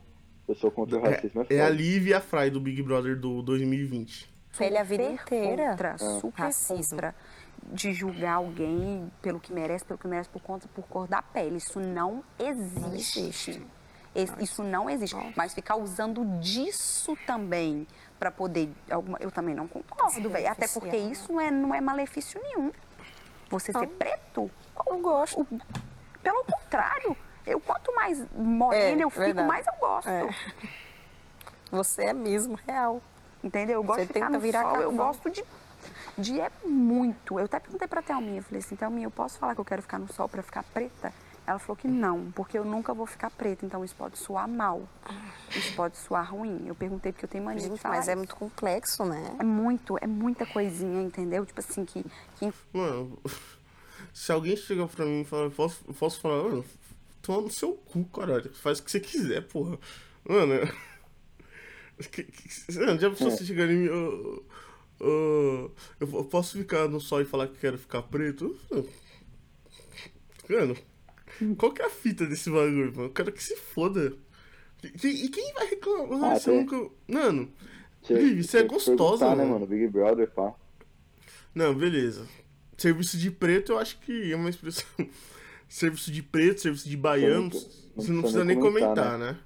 eu 0.48 0.54
sou 0.56 0.70
contra 0.70 0.98
o 0.98 1.02
racismo, 1.02 1.42
é, 1.42 1.54
É, 1.54 1.56
é 1.58 1.62
a. 1.62 1.68
Liv 1.68 2.08
e 2.08 2.14
a 2.14 2.20
Fry 2.20 2.50
do 2.50 2.60
Big 2.60 2.82
Brother 2.82 3.16
do 3.18 3.42
2020. 3.42 4.28
pele 4.58 4.76
a 4.76 4.82
vida 4.82 5.04
super 5.04 5.22
inteira. 5.22 5.70
Contra, 5.70 5.98
super 5.98 6.42
Racismo. 6.42 6.96
contra 6.96 7.14
de 7.72 7.92
julgar 7.92 8.34
alguém 8.34 9.10
pelo 9.22 9.40
que 9.40 9.52
merece, 9.52 9.84
pelo 9.84 9.98
que 9.98 10.06
merece 10.06 10.28
por 10.28 10.40
conta, 10.42 10.68
por 10.74 10.86
cor 10.86 11.06
da 11.08 11.22
pele. 11.22 11.56
Isso 11.56 11.80
não 11.80 12.22
existe. 12.38 13.20
existe. 13.20 13.66
Esse- 14.14 14.42
Isso 14.44 14.62
não 14.62 14.88
existe. 14.88 15.16
Mas 15.36 15.52
ficar 15.54 15.74
usando 15.76 16.24
disso 16.38 17.16
também 17.26 17.86
para 18.18 18.30
poder. 18.30 18.70
alguma- 18.90 19.18
eu 19.20 19.30
também 19.30 19.54
não 19.54 19.66
concordo, 19.66 20.30
velho. 20.30 20.48
Até 20.48 20.68
porque 20.68 20.90
né? 20.96 21.10
isso 21.10 21.32
não 21.32 21.40
é, 21.40 21.50
não 21.50 21.74
é 21.74 21.80
malefício 21.80 22.40
nenhum. 22.42 22.70
Você 23.50 23.72
ser 23.72 23.86
preto, 23.88 24.50
Eu 24.86 24.98
gosto. 24.98 25.40
o- 25.40 25.46
pelo 26.22 26.44
contrário. 26.44 27.16
Eu, 27.46 27.60
quanto 27.60 27.94
mais 27.94 28.24
morena 28.32 29.02
É, 29.02 29.04
eu 29.04 29.10
fico, 29.10 29.24
verdade. 29.24 29.48
mais 29.48 29.66
eu 29.66 29.74
gosto. 29.80 30.08
É. 30.08 30.28
Você 31.70 32.04
é 32.04 32.12
mesmo 32.12 32.58
real. 32.66 33.02
Entendeu? 33.42 33.74
Eu 33.74 33.82
gosto 33.82 33.98
Você 34.00 34.06
de 34.06 34.12
ficar 34.14 34.26
tenta 34.26 34.38
no 34.38 34.40
virar 34.40 34.62
sol, 34.62 34.80
eu 34.80 34.92
gosto 34.92 35.28
de, 35.30 35.44
de 36.18 36.40
é 36.40 36.50
muito. 36.64 37.38
Eu 37.38 37.44
até 37.44 37.58
perguntei 37.58 37.88
pra 37.88 38.02
Thelminha, 38.02 38.38
eu 38.38 38.42
falei 38.42 38.60
assim, 38.60 38.76
Thelminha, 38.76 39.06
eu 39.06 39.10
posso 39.10 39.38
falar 39.38 39.54
que 39.54 39.60
eu 39.60 39.64
quero 39.64 39.82
ficar 39.82 39.98
no 39.98 40.12
sol 40.12 40.28
pra 40.28 40.42
ficar 40.42 40.62
preta? 40.62 41.12
Ela 41.46 41.58
falou 41.58 41.76
que 41.76 41.86
não, 41.86 42.32
porque 42.32 42.58
eu 42.58 42.64
nunca 42.64 42.94
vou 42.94 43.04
ficar 43.04 43.30
preta, 43.30 43.66
então 43.66 43.84
isso 43.84 43.94
pode 43.94 44.18
soar 44.18 44.48
mal. 44.48 44.88
Isso 45.54 45.74
pode 45.74 45.98
soar 45.98 46.32
ruim. 46.32 46.64
Eu 46.66 46.74
perguntei 46.74 47.12
porque 47.12 47.26
eu 47.26 47.28
tenho 47.28 47.44
mania 47.44 47.62
de 47.62 47.68
Gente, 47.68 47.80
falar 47.80 47.96
mas 47.96 48.08
é 48.08 48.16
muito 48.16 48.34
complexo, 48.34 49.04
né? 49.04 49.36
É 49.38 49.44
muito, 49.44 49.98
é 50.00 50.06
muita 50.06 50.46
coisinha, 50.46 51.02
entendeu? 51.02 51.44
Tipo 51.44 51.60
assim, 51.60 51.84
que, 51.84 52.02
que 52.36 52.52
Mano, 52.72 53.18
se 54.14 54.32
alguém 54.32 54.56
chegar 54.56 54.88
pra 54.88 55.04
mim 55.04 55.20
e 55.20 55.24
falar, 55.24 55.44
eu 55.44 55.50
posso, 55.50 55.84
eu 55.86 55.92
posso 55.92 56.18
falar, 56.18 56.44
mano, 56.44 56.64
toma 57.20 57.42
no 57.42 57.50
seu 57.50 57.74
cu, 57.74 58.04
caralho. 58.06 58.50
Faz 58.54 58.78
o 58.78 58.82
que 58.82 58.90
você 58.90 59.00
quiser, 59.00 59.42
porra. 59.42 59.78
Mano, 60.26 60.66
que, 62.10 62.22
que, 62.22 62.78
mano, 62.78 62.98
já 62.98 63.10
pensou 63.10 63.30
você 63.30 63.44
chegar 63.44 63.70
em 63.70 63.76
mim, 63.76 63.88
ô, 63.90 64.42
ô, 65.00 65.70
eu 66.00 66.24
posso 66.24 66.56
ficar 66.58 66.88
no 66.88 67.00
sol 67.00 67.20
e 67.20 67.24
falar 67.24 67.48
que 67.48 67.58
quero 67.58 67.78
ficar 67.78 68.02
preto? 68.02 68.56
Mano, 70.48 70.76
qual 71.56 71.72
que 71.72 71.82
é 71.82 71.86
a 71.86 71.90
fita 71.90 72.26
desse 72.26 72.50
bagulho, 72.50 72.92
mano? 72.94 73.04
Eu 73.08 73.10
quero 73.12 73.32
que 73.32 73.42
se 73.42 73.56
foda. 73.56 74.12
E, 75.02 75.06
e 75.24 75.28
quem 75.28 75.52
vai 75.54 75.66
reclamar? 75.68 76.32
Ah, 76.32 76.38
você 76.38 76.50
tem- 76.50 76.60
nunca. 76.60 76.90
Mano, 77.08 77.50
Tinha- 78.02 78.18
Vivi, 78.18 78.42
você 78.44 78.58
é 78.58 78.62
gostosa, 78.64 79.30
né, 79.30 79.36
mano. 79.36 79.50
mano? 79.54 79.66
Big 79.66 79.88
Brother, 79.88 80.30
pá. 80.30 80.54
Não, 81.54 81.74
beleza. 81.74 82.26
Serviço 82.76 83.16
de 83.16 83.30
preto 83.30 83.72
eu 83.72 83.78
acho 83.78 83.98
que 84.00 84.32
é 84.32 84.36
uma 84.36 84.50
expressão. 84.50 84.84
Serviço 85.68 86.12
de 86.12 86.22
preto, 86.22 86.60
serviço 86.60 86.88
de 86.88 86.96
baiano, 86.96 87.50
você 87.96 88.12
não 88.12 88.20
precisa 88.20 88.44
nem 88.44 88.58
comentar, 88.60 88.94
comentar, 88.94 89.18
né? 89.18 89.38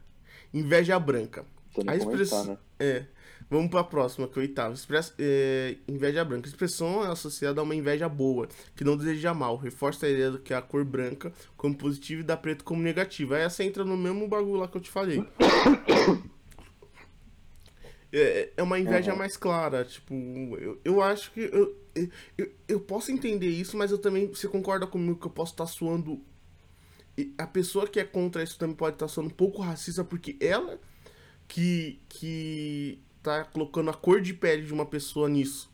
Inveja 0.52 0.98
branca. 0.98 1.46
A 1.86 1.94
expressão. 1.94 2.44
comentar, 2.44 2.64
É. 2.80 3.06
Vamos 3.50 3.70
pra 3.70 3.82
próxima, 3.82 4.28
que 4.28 4.38
é 4.38 4.40
o 4.40 4.42
oitavo. 4.42 4.74
Express... 4.74 5.14
é, 5.18 5.76
Inveja 5.88 6.22
branca. 6.24 6.46
A 6.46 6.50
expressão 6.50 7.04
é 7.04 7.08
associada 7.10 7.60
a 7.60 7.64
uma 7.64 7.74
inveja 7.74 8.08
boa, 8.08 8.46
que 8.76 8.84
não 8.84 8.96
deseja 8.96 9.32
mal. 9.32 9.56
Reforça 9.56 10.04
a 10.06 10.08
ideia 10.10 10.30
do 10.30 10.38
que 10.38 10.52
a 10.52 10.60
cor 10.60 10.84
branca 10.84 11.32
como 11.56 11.74
positiva 11.74 12.20
e 12.20 12.24
da 12.24 12.36
preto 12.36 12.62
como 12.62 12.82
negativa. 12.82 13.36
Aí 13.36 13.42
essa 13.42 13.64
entra 13.64 13.84
no 13.84 13.96
mesmo 13.96 14.28
bagulho 14.28 14.60
lá 14.60 14.68
que 14.68 14.76
eu 14.76 14.80
te 14.82 14.90
falei. 14.90 15.24
É, 18.10 18.50
é 18.56 18.62
uma 18.62 18.78
inveja 18.78 19.12
Uhum. 19.12 19.18
mais 19.18 19.36
clara, 19.36 19.84
tipo, 19.84 20.14
eu, 20.58 20.80
eu 20.82 21.02
acho 21.02 21.30
que 21.30 21.40
eu, 21.40 21.76
eu, 22.38 22.50
eu 22.66 22.80
posso 22.80 23.12
entender 23.12 23.48
isso, 23.50 23.76
mas 23.76 23.90
eu 23.90 23.98
também, 23.98 24.26
você 24.28 24.48
concorda 24.48 24.86
comigo 24.86 25.18
que 25.20 25.26
eu 25.26 25.30
posso 25.30 25.52
estar 25.52 25.66
suando 25.66 26.18
e 27.18 27.34
a 27.36 27.46
pessoa 27.46 27.86
que 27.86 28.00
é 28.00 28.04
contra 28.04 28.42
isso 28.42 28.58
também 28.58 28.76
pode 28.76 28.96
estar 28.96 29.08
sendo 29.08 29.26
um 29.26 29.30
pouco 29.30 29.60
racista 29.60 30.04
porque 30.04 30.36
ela 30.40 30.80
que 31.46 32.00
que 32.08 32.98
tá 33.28 33.44
colocando 33.44 33.90
a 33.90 33.94
cor 33.94 34.20
de 34.20 34.34
pele 34.34 34.64
de 34.66 34.72
uma 34.72 34.86
pessoa 34.86 35.28
nisso. 35.28 35.70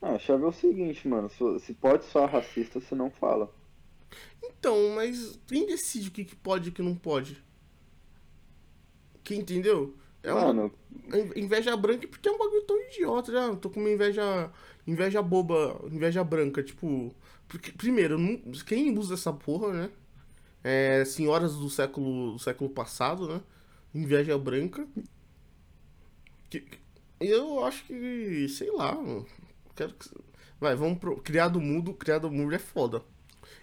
Ah, 0.00 0.14
a 0.14 0.18
chave 0.20 0.44
é 0.44 0.46
o 0.46 0.52
seguinte, 0.52 1.08
mano. 1.08 1.28
Se, 1.58 1.74
pode 1.74 2.04
soar 2.04 2.30
racista, 2.30 2.80
você 2.80 2.94
não 2.94 3.10
fala. 3.10 3.52
Então, 4.42 4.90
mas 4.94 5.38
quem 5.46 5.66
decide 5.66 6.08
o 6.08 6.12
que, 6.12 6.24
que 6.24 6.36
pode 6.36 6.68
e 6.68 6.70
o 6.70 6.74
que 6.74 6.82
não 6.82 6.94
pode? 6.94 7.42
Quem 9.22 9.40
entendeu? 9.40 9.94
É 10.22 10.32
uma 10.32 10.52
Mano, 10.52 10.72
inveja 11.36 11.76
branca 11.76 12.06
porque 12.08 12.28
é 12.28 12.32
um 12.32 12.38
bagulho 12.38 12.62
tão 12.64 12.80
idiota, 12.88 13.32
né? 13.32 13.48
Eu 13.48 13.56
tô 13.56 13.70
com 13.70 13.80
uma 13.80 13.90
inveja 13.90 14.50
inveja 14.86 15.22
boba, 15.22 15.80
inveja 15.90 16.22
branca, 16.24 16.62
tipo, 16.62 17.14
porque 17.48 17.72
primeiro, 17.72 18.18
quem 18.66 18.96
usa 18.98 19.14
essa 19.14 19.32
porra, 19.32 19.72
né? 19.72 19.90
É 20.64 21.04
senhoras 21.04 21.56
do 21.56 21.70
século 21.70 22.32
do 22.34 22.38
século 22.38 22.70
passado, 22.70 23.28
né? 23.28 23.42
Inveja 23.94 24.36
branca. 24.38 24.86
Que- 26.50 26.64
eu 27.20 27.64
acho 27.64 27.84
que, 27.84 28.48
sei 28.48 28.70
lá, 28.70 28.96
quero 29.74 29.94
que 29.94 30.10
vai, 30.60 30.74
vamos 30.74 30.98
pro 30.98 31.16
criado 31.18 31.60
mudo, 31.60 31.94
criado 31.94 32.30
mudo 32.30 32.54
é 32.54 32.58
foda. 32.58 33.02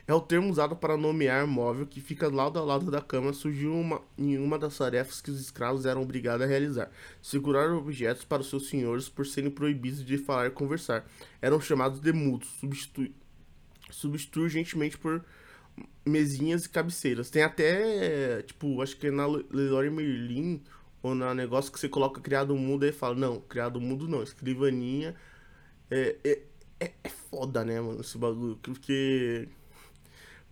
É 0.08 0.14
o 0.14 0.22
termo 0.22 0.50
usado 0.50 0.76
para 0.76 0.98
nomear 0.98 1.48
móvel 1.48 1.86
que 1.88 2.02
fica 2.02 2.28
lado 2.28 2.60
a 2.60 2.64
lado 2.64 2.90
da 2.92 3.02
cama. 3.02 3.34
Surgiu 3.34 3.74
uma, 3.74 4.02
em 4.18 4.38
uma 4.38 4.58
das 4.58 4.78
tarefas 4.78 5.22
que 5.22 5.32
os 5.32 5.40
escravos 5.40 5.86
eram 5.86 6.02
obrigados 6.02 6.46
a 6.46 6.50
realizar: 6.50 6.92
segurar 7.22 7.72
objetos 7.72 8.24
para 8.26 8.42
os 8.42 8.50
seus 8.50 8.68
senhores 8.70 9.10
por 9.10 9.26
serem 9.26 9.52
proibidos 9.52 10.04
de 10.06 10.18
falar 10.18 10.48
e 10.48 10.52
conversar. 10.52 11.06
Eram 11.42 11.62
chamados 11.62 12.00
de 12.00 12.12
mudos, 12.14 12.50
substitui, 12.60 13.14
substitui 13.90 14.44
urgentemente 14.44 14.98
por 14.98 15.24
mesinhas 16.06 16.66
e 16.66 16.70
cabeceiras. 16.70 17.30
Tem 17.30 17.44
até, 17.44 18.42
tipo, 18.44 18.82
acho 18.82 18.98
que 18.98 19.08
é 19.08 19.12
na 19.12 19.26
Le- 19.28 19.46
Leroy 19.52 19.90
Merlin 19.90 20.62
ou 21.04 21.16
na 21.16 21.34
negócio 21.34 21.72
que 21.72 21.80
você 21.80 21.90
coloca 21.90 22.22
criado 22.22 22.56
mudo 22.56 22.86
e 22.86 22.92
fala: 22.92 23.16
não, 23.16 23.40
criado 23.42 23.80
mudo 23.82 24.08
não, 24.08 24.24
escrivaninha. 24.24 25.16
É, 25.92 26.18
é, 26.24 26.42
é, 26.82 26.94
é 27.06 27.10
foda, 27.10 27.66
né, 27.66 27.80
mano, 27.82 28.02
esse 28.02 28.18
bagulho. 28.18 28.58
Porque. 28.58 29.48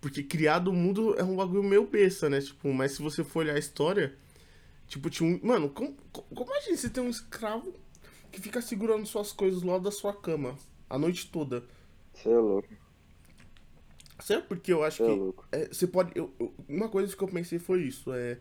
Porque 0.00 0.22
criado 0.22 0.72
mudo 0.72 1.14
é 1.18 1.22
um 1.24 1.36
bagulho 1.36 1.62
meio 1.62 1.86
besta, 1.86 2.28
né? 2.30 2.40
Tipo, 2.40 2.72
mas 2.72 2.92
se 2.92 3.02
você 3.02 3.22
for 3.22 3.40
olhar 3.40 3.54
a 3.56 3.58
história, 3.58 4.16
tipo, 4.88 5.10
tinha 5.10 5.28
um. 5.30 5.40
Mano, 5.46 5.70
como, 5.70 5.96
como, 6.12 6.26
como 6.34 6.50
imagina 6.52 6.76
você 6.76 6.90
ter 6.90 7.00
um 7.00 7.10
escravo 7.10 7.74
que 8.32 8.40
fica 8.40 8.62
segurando 8.62 9.06
suas 9.06 9.32
coisas 9.32 9.62
lá 9.62 9.78
da 9.78 9.90
sua 9.92 10.14
cama 10.14 10.56
a 10.90 10.98
noite 10.98 11.28
toda? 11.30 11.64
você 12.12 12.30
é 12.30 12.38
louco. 12.38 12.79
Sabe 14.20 14.46
porque 14.46 14.72
eu 14.72 14.82
acho 14.84 15.02
é 15.02 15.06
que. 15.06 15.34
é, 15.52 15.68
você 15.68 15.86
pode. 15.86 16.12
eu- 16.14 16.30
eu- 16.38 16.52
uma 16.68 16.88
coisa 16.88 17.14
que 17.16 17.22
eu 17.22 17.28
pensei 17.28 17.58
foi 17.58 17.82
isso. 17.82 18.12
É. 18.12 18.38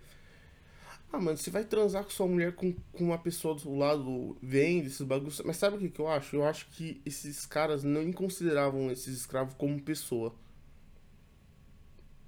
Ah, 1.12 1.20
mano, 1.20 1.36
você 1.38 1.50
vai 1.50 1.64
transar 1.64 2.04
com 2.04 2.12
sua 2.12 2.28
mulher 2.28 2.54
com, 2.54 2.72
com 2.94 3.04
uma 3.06 3.18
pessoa 3.18 3.56
do 3.56 3.76
lado, 3.76 4.38
vende 4.44 4.88
esses 4.88 5.02
bagulhos. 5.02 5.42
Mas 5.44 5.58
sabe 5.58 5.76
o 5.78 5.80
que, 5.80 5.90
que 5.90 6.00
eu 6.00 6.08
acho? 6.08 6.36
Eu 6.36 6.46
acho 6.46 6.68
que 6.70 7.02
esses 7.04 7.48
caras 7.48 7.84
não 7.84 8.12
consideravam 8.12 8.92
esses 8.92 9.18
escravos 9.18 9.56
como 9.56 9.82
pessoa. 9.82 10.34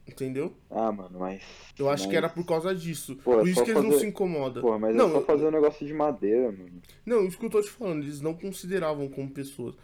Entendeu? 0.08 0.54
Ah, 0.70 0.92
mano, 0.92 1.20
mas. 1.20 1.42
Eu 1.78 1.90
acho 1.90 2.04
que 2.04 2.08
mas- 2.10 2.18
era 2.18 2.30
por 2.30 2.44
causa 2.46 2.74
disso. 2.74 3.16
Pô, 3.18 3.36
é 3.36 3.38
por 3.40 3.48
isso 3.48 3.64
que 3.64 3.70
eles 3.70 3.84
não 3.84 3.92
fazer- 3.92 4.02
se 4.04 4.08
incomodam. 4.10 4.62
Porra, 4.62 4.80
mas 4.80 4.96
não, 4.96 5.10
é 5.10 5.12
só 5.12 5.22
fazer 5.22 5.46
um 5.46 5.52
negócio 5.52 5.86
de 5.86 5.94
madeira, 5.94 6.52
mano. 6.52 6.82
não, 7.06 7.26
isso 7.28 7.38
que 7.38 7.46
eu 7.46 7.50
tô 7.50 7.62
te 7.62 7.70
falando, 7.70 8.04
eles 8.04 8.20
não 8.20 8.34
consideravam 8.34 9.08
como 9.08 9.30
pessoas. 9.30 9.76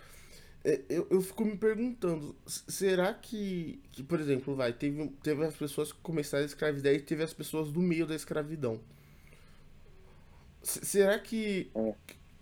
É, 0.68 0.82
Eu, 0.90 1.08
eu 1.10 1.22
fico 1.22 1.46
me 1.46 1.56
perguntando, 1.58 2.36
será 2.46 3.14
que, 3.14 3.80
que 3.92 4.04
por 4.04 4.20
exemplo, 4.20 4.54
vai, 4.56 4.74
teve, 4.74 5.08
teve 5.24 5.46
as 5.46 5.56
pessoas 5.56 5.92
que 5.94 6.00
começaram 6.02 6.44
a 6.44 6.48
escravidão 6.48 6.92
e 6.94 7.00
teve 7.00 7.24
as 7.24 7.34
pessoas 7.34 7.72
do 7.72 7.80
meio 7.82 8.06
da 8.06 8.16
escravidão. 8.16 8.80
Será 10.64 11.18
que. 11.20 11.70
É. 11.76 11.94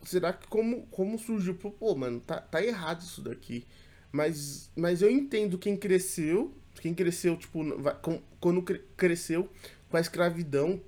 Será 0.04 0.34
que 0.34 0.48
como, 0.48 0.84
como 0.88 1.18
surgiu? 1.18 1.56
Pô, 1.56 1.72
Pô, 1.72 1.96
mano, 1.96 2.20
tá, 2.22 2.40
tá 2.40 2.64
errado 2.64 3.02
isso 3.02 3.22
daqui. 3.22 3.66
Mas, 4.12 4.72
mas 4.76 5.02
eu 5.02 5.10
entendo 5.10 5.58
quem 5.58 5.76
cresceu, 5.76 6.54
quem 6.80 6.94
cresceu, 6.94 7.36
tipo, 7.36 7.64
vai- 7.82 7.96
com- 8.02 8.22
quando 8.40 8.62
cre- 8.62 8.84
cresceu 8.96 9.50
com 9.90 9.98
a 9.98 10.00
escravidão. 10.00 10.80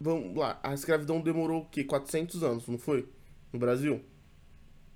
Vamos 0.00 0.36
lá, 0.36 0.58
a 0.62 0.74
escravidão 0.74 1.20
demorou 1.20 1.62
o 1.62 1.66
quê? 1.66 1.84
400 1.84 2.42
anos, 2.42 2.66
não 2.66 2.78
foi? 2.78 3.08
No 3.52 3.58
Brasil? 3.60 4.00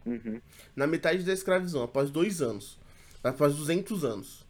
Uhum. 0.06 0.40
Na 0.74 0.86
metade 0.86 1.22
da 1.22 1.32
escravidão, 1.32 1.82
após 1.82 2.10
dois 2.10 2.40
anos. 2.42 2.78
Após 3.22 3.54
200 3.56 4.04
anos. 4.04 4.44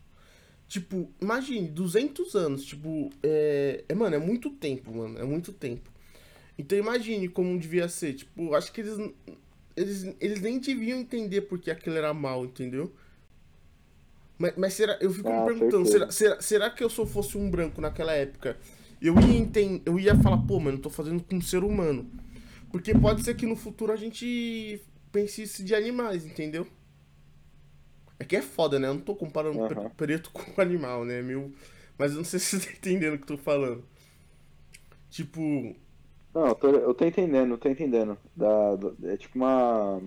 Tipo, 0.66 1.10
imagine, 1.20 1.68
200 1.68 2.34
anos, 2.34 2.64
tipo, 2.64 3.10
é, 3.22 3.84
é. 3.88 3.94
Mano, 3.94 4.16
é 4.16 4.18
muito 4.18 4.48
tempo, 4.50 4.90
mano, 4.94 5.18
é 5.18 5.24
muito 5.24 5.52
tempo. 5.52 5.90
Então 6.56 6.78
imagine 6.78 7.28
como 7.28 7.58
devia 7.58 7.88
ser, 7.88 8.14
tipo, 8.14 8.54
acho 8.54 8.72
que 8.72 8.80
eles. 8.80 8.96
Eles, 9.76 10.14
eles 10.20 10.40
nem 10.40 10.58
deviam 10.58 10.98
entender 10.98 11.42
porque 11.42 11.70
aquilo 11.70 11.96
era 11.96 12.12
mal, 12.14 12.44
entendeu? 12.44 12.92
Mas, 14.38 14.54
mas 14.56 14.72
será. 14.74 14.96
Eu 15.00 15.10
fico 15.12 15.28
me 15.28 15.34
Ah, 15.36 15.44
perguntando, 15.44 15.86
certeza. 15.86 16.10
será, 16.10 16.10
será, 16.10 16.40
será 16.40 16.70
que 16.70 16.82
eu 16.82 16.90
se 16.90 16.98
eu 16.98 17.06
fosse 17.06 17.36
um 17.36 17.50
branco 17.50 17.80
naquela 17.80 18.12
época, 18.12 18.56
eu 19.00 19.14
ia 19.20 19.36
entender. 19.36 19.82
Eu 19.84 19.98
ia 20.00 20.14
falar, 20.16 20.38
pô, 20.38 20.58
mano, 20.58 20.78
eu 20.78 20.82
tô 20.82 20.90
fazendo 20.90 21.22
com 21.22 21.36
um 21.36 21.40
ser 21.40 21.62
humano. 21.64 22.10
Porque 22.70 22.94
pode 22.94 23.22
ser 23.22 23.34
que 23.34 23.44
no 23.44 23.56
futuro 23.56 23.92
a 23.92 23.96
gente 23.96 24.80
pense 25.12 25.42
isso 25.42 25.64
de 25.64 25.74
animais, 25.74 26.26
entendeu? 26.26 26.66
É 28.18 28.24
que 28.24 28.36
é 28.36 28.42
foda, 28.42 28.78
né? 28.78 28.88
Eu 28.88 28.94
não 28.94 29.00
tô 29.00 29.14
comparando 29.14 29.60
Aham. 29.62 29.90
preto 29.96 30.30
com 30.32 30.60
animal, 30.60 31.04
né? 31.04 31.22
Meu... 31.22 31.52
Mas 31.98 32.12
eu 32.12 32.18
não 32.18 32.24
sei 32.24 32.38
se 32.40 32.58
você 32.60 32.66
tá 32.66 32.72
entendendo 32.72 33.14
o 33.14 33.18
que 33.18 33.24
eu 33.24 33.36
tô 33.36 33.38
falando. 33.38 33.84
Tipo, 35.10 35.76
Não, 36.34 36.48
eu 36.48 36.54
tô, 36.54 36.68
eu 36.68 36.94
tô 36.94 37.04
entendendo, 37.06 37.52
eu 37.54 37.58
tô 37.58 37.68
entendendo. 37.68 38.18
Da, 38.36 38.76
da- 38.76 39.12
é 39.12 39.16
tipo 39.16 39.36
uma. 39.38 40.00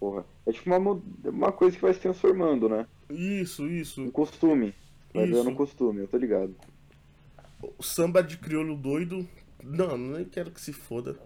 Porra. 0.00 0.24
É 0.46 0.52
tipo 0.52 0.70
uma, 0.74 1.02
uma 1.24 1.52
coisa 1.52 1.76
que 1.76 1.82
vai 1.82 1.92
se 1.94 2.00
transformando, 2.00 2.68
né? 2.68 2.86
isso, 3.10 3.66
Um 4.04 4.08
isso. 4.08 4.10
costume. 4.10 4.74
Vai 5.14 5.26
Isso. 5.26 5.26
virando 5.26 5.50
um 5.50 5.54
costume, 5.54 6.00
eu 6.02 6.08
tô 6.08 6.16
ligado. 6.16 6.54
O 7.78 7.82
samba 7.82 8.22
de 8.22 8.36
crioulo 8.38 8.76
doido. 8.76 9.28
Não, 9.62 9.96
nem 9.98 10.24
quero 10.24 10.50
que 10.50 10.60
se 10.60 10.72
foda. 10.72 11.18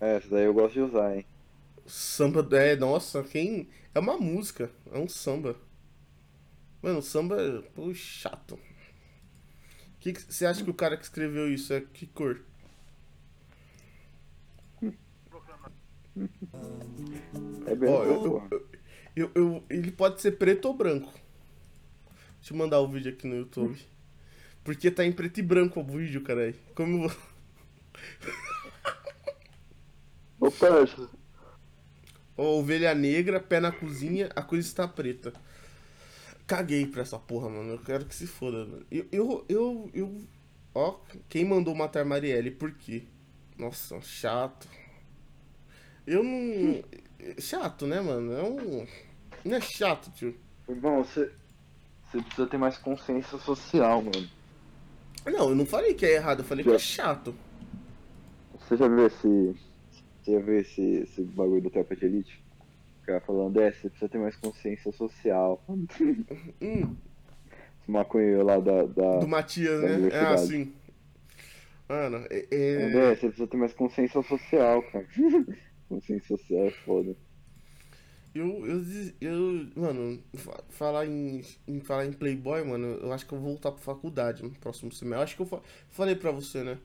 É, 0.00 0.16
essa 0.16 0.28
daí 0.28 0.44
eu 0.44 0.54
gosto 0.54 0.74
de 0.74 0.80
usar, 0.80 1.16
hein? 1.16 1.26
Samba 1.86 2.46
é, 2.56 2.76
nossa, 2.76 3.22
quem. 3.24 3.68
É 3.94 3.98
uma 3.98 4.18
música, 4.18 4.70
é 4.92 4.98
um 4.98 5.08
samba. 5.08 5.56
Mano, 6.82 7.02
samba. 7.02 7.64
Pô, 7.74 7.92
chato. 7.94 8.58
Que 10.00 10.12
que 10.12 10.32
você 10.32 10.46
acha 10.46 10.62
que 10.62 10.70
o 10.70 10.74
cara 10.74 10.96
que 10.96 11.04
escreveu 11.04 11.52
isso 11.52 11.72
é 11.72 11.80
que 11.80 12.06
cor? 12.06 12.40
É 17.66 17.74
bem 17.74 17.88
Ó, 17.88 18.04
eu, 18.04 18.48
eu, 19.14 19.30
eu, 19.34 19.64
ele 19.68 19.90
pode 19.90 20.20
ser 20.20 20.32
preto 20.32 20.66
ou 20.66 20.74
branco. 20.74 21.12
Deixa 22.38 22.54
eu 22.54 22.56
mandar 22.56 22.80
o 22.80 22.88
vídeo 22.88 23.12
aqui 23.12 23.26
no 23.26 23.36
YouTube. 23.36 23.78
Porque 24.62 24.90
tá 24.90 25.04
em 25.04 25.12
preto 25.12 25.38
e 25.38 25.42
branco 25.42 25.80
o 25.80 25.84
vídeo, 25.84 26.22
caralho. 26.22 26.54
Como. 26.74 27.10
parça. 30.50 31.08
Ó, 32.36 32.58
ovelha 32.60 32.94
negra, 32.94 33.40
pé 33.40 33.60
na 33.60 33.72
cozinha, 33.72 34.30
a 34.36 34.42
coisa 34.42 34.66
está 34.66 34.86
preta. 34.86 35.32
Caguei 36.46 36.86
pra 36.86 37.02
essa 37.02 37.18
porra, 37.18 37.48
mano. 37.48 37.72
Eu 37.72 37.78
quero 37.78 38.06
que 38.06 38.14
se 38.14 38.26
foda. 38.26 38.64
mano. 38.64 38.86
Eu, 38.90 39.06
eu, 39.12 39.44
eu, 39.48 39.90
eu- 39.92 40.22
Ó, 40.74 41.00
quem 41.28 41.44
mandou 41.44 41.74
matar 41.74 42.04
Marielle? 42.04 42.50
Por 42.50 42.72
quê? 42.72 43.02
Nossa, 43.58 44.00
chato. 44.00 44.68
Eu 46.06 46.22
não. 46.22 46.82
Chato, 47.38 47.86
né, 47.86 48.00
mano? 48.00 48.32
É 48.32 48.42
um. 48.42 48.86
Não 49.44 49.56
é 49.56 49.60
chato, 49.60 50.10
tio. 50.12 50.34
Irmão, 50.68 51.02
você. 51.04 51.30
Você 52.10 52.22
precisa 52.22 52.46
ter 52.46 52.56
mais 52.56 52.78
consciência 52.78 53.36
social, 53.38 54.02
mano. 54.02 54.28
Não, 55.26 55.50
eu 55.50 55.54
não 55.54 55.66
falei 55.66 55.92
que 55.92 56.06
é 56.06 56.14
errado, 56.14 56.38
eu 56.40 56.44
falei 56.44 56.64
que 56.64 56.70
é 56.70 56.78
chato. 56.78 57.34
Você 58.58 58.76
já 58.76 58.88
viu 58.88 59.06
esse. 59.06 59.56
Você 60.28 60.32
já 60.34 60.40
viu 60.40 60.60
esse, 60.60 60.82
esse 60.82 61.22
bagulho 61.22 61.62
do 61.62 61.70
Tropa 61.70 61.96
de 61.96 62.04
Elite? 62.04 62.38
O 63.02 63.06
cara 63.06 63.18
falando, 63.22 63.58
é, 63.62 63.72
você 63.72 63.88
precisa 63.88 64.10
ter 64.10 64.18
mais 64.18 64.36
consciência 64.36 64.92
social. 64.92 65.64
Hum, 66.60 66.96
Esse 67.80 67.90
maconheiro 67.90 68.44
lá 68.44 68.58
da. 68.60 68.82
da... 68.84 69.20
do 69.20 69.26
Matias, 69.28 69.80
da 69.80 69.88
né? 69.88 70.08
É 70.12 70.20
assim. 70.34 70.70
Mano, 71.88 72.26
é. 72.28 72.46
é- 72.50 72.92
É, 72.92 73.14
você 73.16 73.28
precisa 73.28 73.46
ter 73.46 73.56
mais 73.56 73.72
consciência 73.72 74.22
social, 74.22 74.82
cara. 74.82 75.06
consciência 75.88 76.36
social 76.36 76.66
é 76.66 76.70
foda. 76.70 77.16
Eu, 78.34 78.66
eu, 78.66 78.82
eu, 79.22 79.66
mano, 79.74 80.22
fa- 80.36 80.62
falar 80.68 81.06
em, 81.06 81.40
em 81.66 81.80
falar 81.80 82.04
em 82.04 82.12
Playboy, 82.12 82.62
mano, 82.64 82.86
eu 83.00 83.10
acho 83.12 83.26
que 83.26 83.32
eu 83.32 83.38
vou 83.38 83.52
voltar 83.52 83.72
pra 83.72 83.80
faculdade 83.80 84.42
no 84.42 84.50
próximo 84.50 84.92
semestre. 84.92 85.16
Eu 85.18 85.22
acho 85.22 85.36
que 85.36 85.42
eu 85.42 85.46
fa- 85.46 85.62
falei 85.88 86.14
pra 86.14 86.30
você, 86.30 86.62
né? 86.62 86.78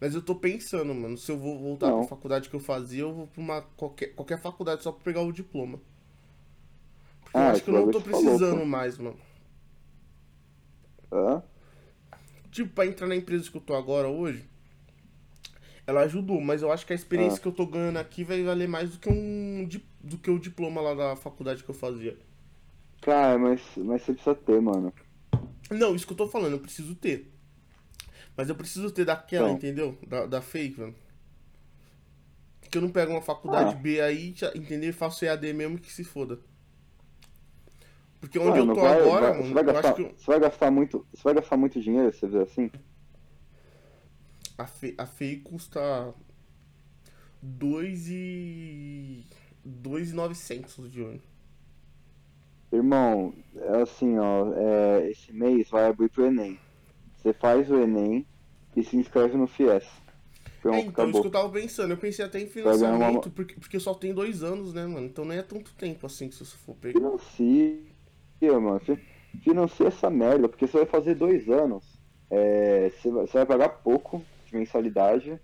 Mas 0.00 0.14
eu 0.14 0.22
tô 0.22 0.34
pensando, 0.34 0.94
mano, 0.94 1.16
se 1.18 1.30
eu 1.30 1.38
vou 1.38 1.58
voltar 1.58 1.90
Não. 1.90 1.98
pra 1.98 2.02
faculdade 2.08 2.48
que 2.48 2.54
eu 2.56 2.60
fazia, 2.60 3.02
eu 3.02 3.12
vou 3.12 3.26
pra 3.26 3.40
uma 3.40 3.62
qualquer, 3.62 4.08
qualquer 4.14 4.40
faculdade 4.40 4.82
só 4.82 4.92
pra 4.92 5.02
pegar 5.04 5.22
o 5.22 5.32
diploma. 5.32 5.80
Porque 7.22 7.40
eu 7.40 7.46
Ah, 7.46 7.48
acho 7.48 7.62
que 7.62 7.70
eu 7.70 7.72
esse 7.72 7.74
não 7.74 7.88
tô 7.88 8.00
bagulho 8.00 8.02
você 8.02 8.04
falou, 8.10 8.40
precisando 8.40 8.64
pô. 8.64 8.66
mais, 8.66 8.98
mano. 8.98 9.18
Hã? 11.10 11.42
Tipo, 12.50 12.70
pra 12.74 12.86
entrar 12.86 13.06
na 13.06 13.16
empresa 13.16 13.50
que 13.50 13.56
eu 13.56 13.60
tô 13.60 13.74
agora 13.74 14.08
hoje, 14.08 14.44
ela 15.86 16.02
ajudou, 16.02 16.40
mas 16.40 16.62
eu 16.62 16.70
acho 16.70 16.86
que 16.86 16.92
a 16.92 16.96
experiência 16.96 17.40
Ah. 17.40 17.42
que 17.42 17.48
eu 17.48 17.52
tô 17.52 17.66
ganhando 17.66 17.96
aqui 17.98 18.22
vai 18.24 18.42
valer 18.42 18.68
mais 18.68 18.90
do 18.90 18.98
que 18.98 19.08
um 19.08 19.66
do 20.00 20.16
que 20.18 20.30
o 20.30 20.38
diploma 20.38 20.80
lá 20.80 20.94
da 20.94 21.16
faculdade 21.16 21.64
que 21.64 21.68
eu 21.70 21.74
fazia. 21.74 22.16
Cara, 23.00 23.36
mas, 23.38 23.60
mas 23.76 24.02
você 24.02 24.12
precisa 24.12 24.34
ter, 24.36 24.60
mano. 24.60 24.92
Não, 25.70 25.94
isso 25.94 26.06
que 26.06 26.12
eu 26.12 26.16
tô 26.16 26.26
falando, 26.28 26.52
eu 26.54 26.58
preciso 26.60 26.94
ter. 26.94 27.30
Mas 28.38 28.48
eu 28.48 28.54
preciso 28.54 28.90
ter 28.92 29.04
daquela, 29.04 29.48
Então. 29.48 29.56
entendeu? 29.58 29.98
Da, 30.06 30.24
da 30.24 30.40
fake, 30.40 30.78
mano. 30.80 30.94
Que 32.70 32.78
eu 32.78 32.82
não 32.82 32.88
pego 32.90 33.10
uma 33.10 33.20
faculdade 33.20 33.74
Ah. 33.74 33.78
B 33.78 34.00
aí, 34.00 34.32
entendeu? 34.54 34.90
E 34.90 34.92
faço 34.92 35.24
EAD 35.24 35.52
mesmo 35.52 35.76
que 35.76 35.92
se 35.92 36.04
foda. 36.04 36.38
Porque 38.20 38.38
onde 38.38 38.60
Mano, 38.60 38.72
eu 38.72 38.74
tô 38.76 38.80
vai- 38.80 39.00
agora, 39.00 39.20
vai- 39.30 39.32
mano, 39.32 39.42
você, 39.48 39.54
vai 39.54 39.62
eu 39.62 39.66
gastar, 39.66 39.88
acho 39.88 39.96
que 39.96 40.02
eu- 40.02 40.14
você 40.16 40.26
vai 40.26 40.40
gastar 40.40 40.70
muito. 40.70 41.06
Você 41.12 41.22
vai 41.24 41.34
gastar 41.34 41.56
muito 41.56 41.80
dinheiro 41.80 42.12
se 42.12 42.20
você 42.20 42.26
fizer 42.26 42.42
assim? 42.42 42.70
a, 44.56 44.66
fe, 44.66 44.94
a 44.98 45.06
FEI 45.06 45.36
custa 45.40 46.14
2 47.42 48.08
e... 48.08 49.24
2,900 49.64 50.90
de 50.90 51.02
ano. 51.02 51.20
Irmão, 52.72 53.34
é 53.56 53.82
assim, 53.82 54.16
ó, 54.18 54.52
é, 54.54 55.10
esse 55.10 55.32
mês 55.32 55.68
vai 55.70 55.86
abrir 55.86 56.08
pro 56.08 56.26
Enem. 56.26 56.58
Você 57.18 57.32
faz 57.32 57.70
o 57.70 57.76
Enem 57.76 58.26
e 58.76 58.82
se 58.82 58.96
inscreve 58.96 59.36
no 59.36 59.46
FIES. 59.46 59.84
Pronto, 60.62 60.76
É, 60.76 60.80
então, 60.80 61.10
isso 61.10 61.20
que 61.20 61.26
eu 61.28 61.30
tava 61.32 61.50
pensando. 61.50 61.90
Eu 61.92 61.96
pensei 61.98 62.24
até 62.24 62.40
em 62.40 62.46
ganhar 62.46 62.64
uma- 62.66 62.72
financiamento, 62.74 63.30
porque, 63.30 63.54
porque 63.54 63.78
só 63.80 63.94
tem 63.94 64.12
dois 64.12 64.42
anos, 64.42 64.72
né, 64.74 64.86
mano? 64.86 65.06
Então 65.06 65.24
não 65.24 65.32
é 65.34 65.42
tanto 65.42 65.72
tempo 65.74 66.06
assim 66.06 66.28
que 66.28 66.34
se 66.34 66.44
você 66.44 66.56
for 66.56 66.74
pegar. 66.74 66.98
Financia, 66.98 68.60
mano. 68.60 68.80
fi- 68.80 69.00
Financia 69.42 69.86
essa 69.88 70.10
merda, 70.10 70.48
porque 70.48 70.66
você 70.66 70.78
vai 70.78 70.86
fazer 70.86 71.14
dois 71.14 71.48
anos. 71.48 71.84
É, 72.30 72.90
você, 72.90 73.10
vai, 73.10 73.26
você 73.26 73.32
vai 73.38 73.46
pagar 73.46 73.68
pouco 73.68 74.22
de 74.46 74.56
mensalidade. 74.56 75.38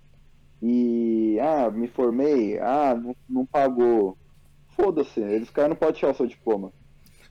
E. 0.62 1.39
Ah, 1.41 1.70
me 1.70 1.89
formei. 1.89 2.59
Ah, 2.59 2.95
não, 2.95 3.14
não 3.29 3.47
pagou. 3.47 4.16
Foda-se, 4.77 5.20
eles 5.20 5.51
caras 5.51 5.70
não 5.70 5.77
podem 5.77 5.95
tirar 5.95 6.12
o 6.12 6.14
seu 6.14 6.27
diploma. 6.27 6.72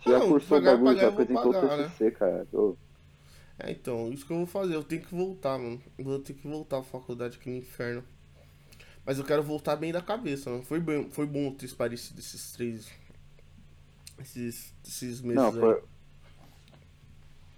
Você 0.02 0.12
já 0.12 0.20
Não, 0.20 0.28
cursou 0.30 0.58
o 0.58 0.62
bagulho, 0.64 0.96
já 0.96 1.04
eu 1.04 1.10
apresentou 1.10 1.52
o 1.52 1.54
pagar, 1.54 1.78
né? 1.78 1.84
TCC, 1.84 2.12
cara. 2.12 2.48
Ô, 2.54 2.76
É, 3.60 3.72
então, 3.72 4.12
isso 4.12 4.26
que 4.26 4.32
eu 4.34 4.38
vou 4.38 4.46
fazer. 4.48 4.76
Eu 4.76 4.84
tenho 4.84 5.02
que 5.04 5.14
voltar, 5.14 5.58
mano. 5.58 5.82
Vou 5.98 6.20
ter 6.20 6.34
que 6.34 6.48
voltar 6.48 6.80
à 6.80 6.84
faculdade 6.84 7.38
aqui 7.38 7.50
no 7.50 7.58
inferno. 7.58 8.04
Mas 9.06 9.18
eu 9.20 9.26
quero 9.26 9.44
voltar 9.44 9.76
bem 9.76 9.92
da 9.92 10.02
cabeça, 10.02 10.50
mano. 10.50 10.64
Foi 10.64 10.80
bom, 10.80 11.10
foi 11.12 11.26
bom 11.26 11.54
ter 11.54 11.74
parecido 11.76 12.20
esses 12.20 12.52
três. 12.54 12.90
Esses, 14.20 14.74
esses 14.86 15.22
meses 15.22 15.44
Não, 15.44 15.52
aí. 15.56 15.60
foi, 15.60 15.84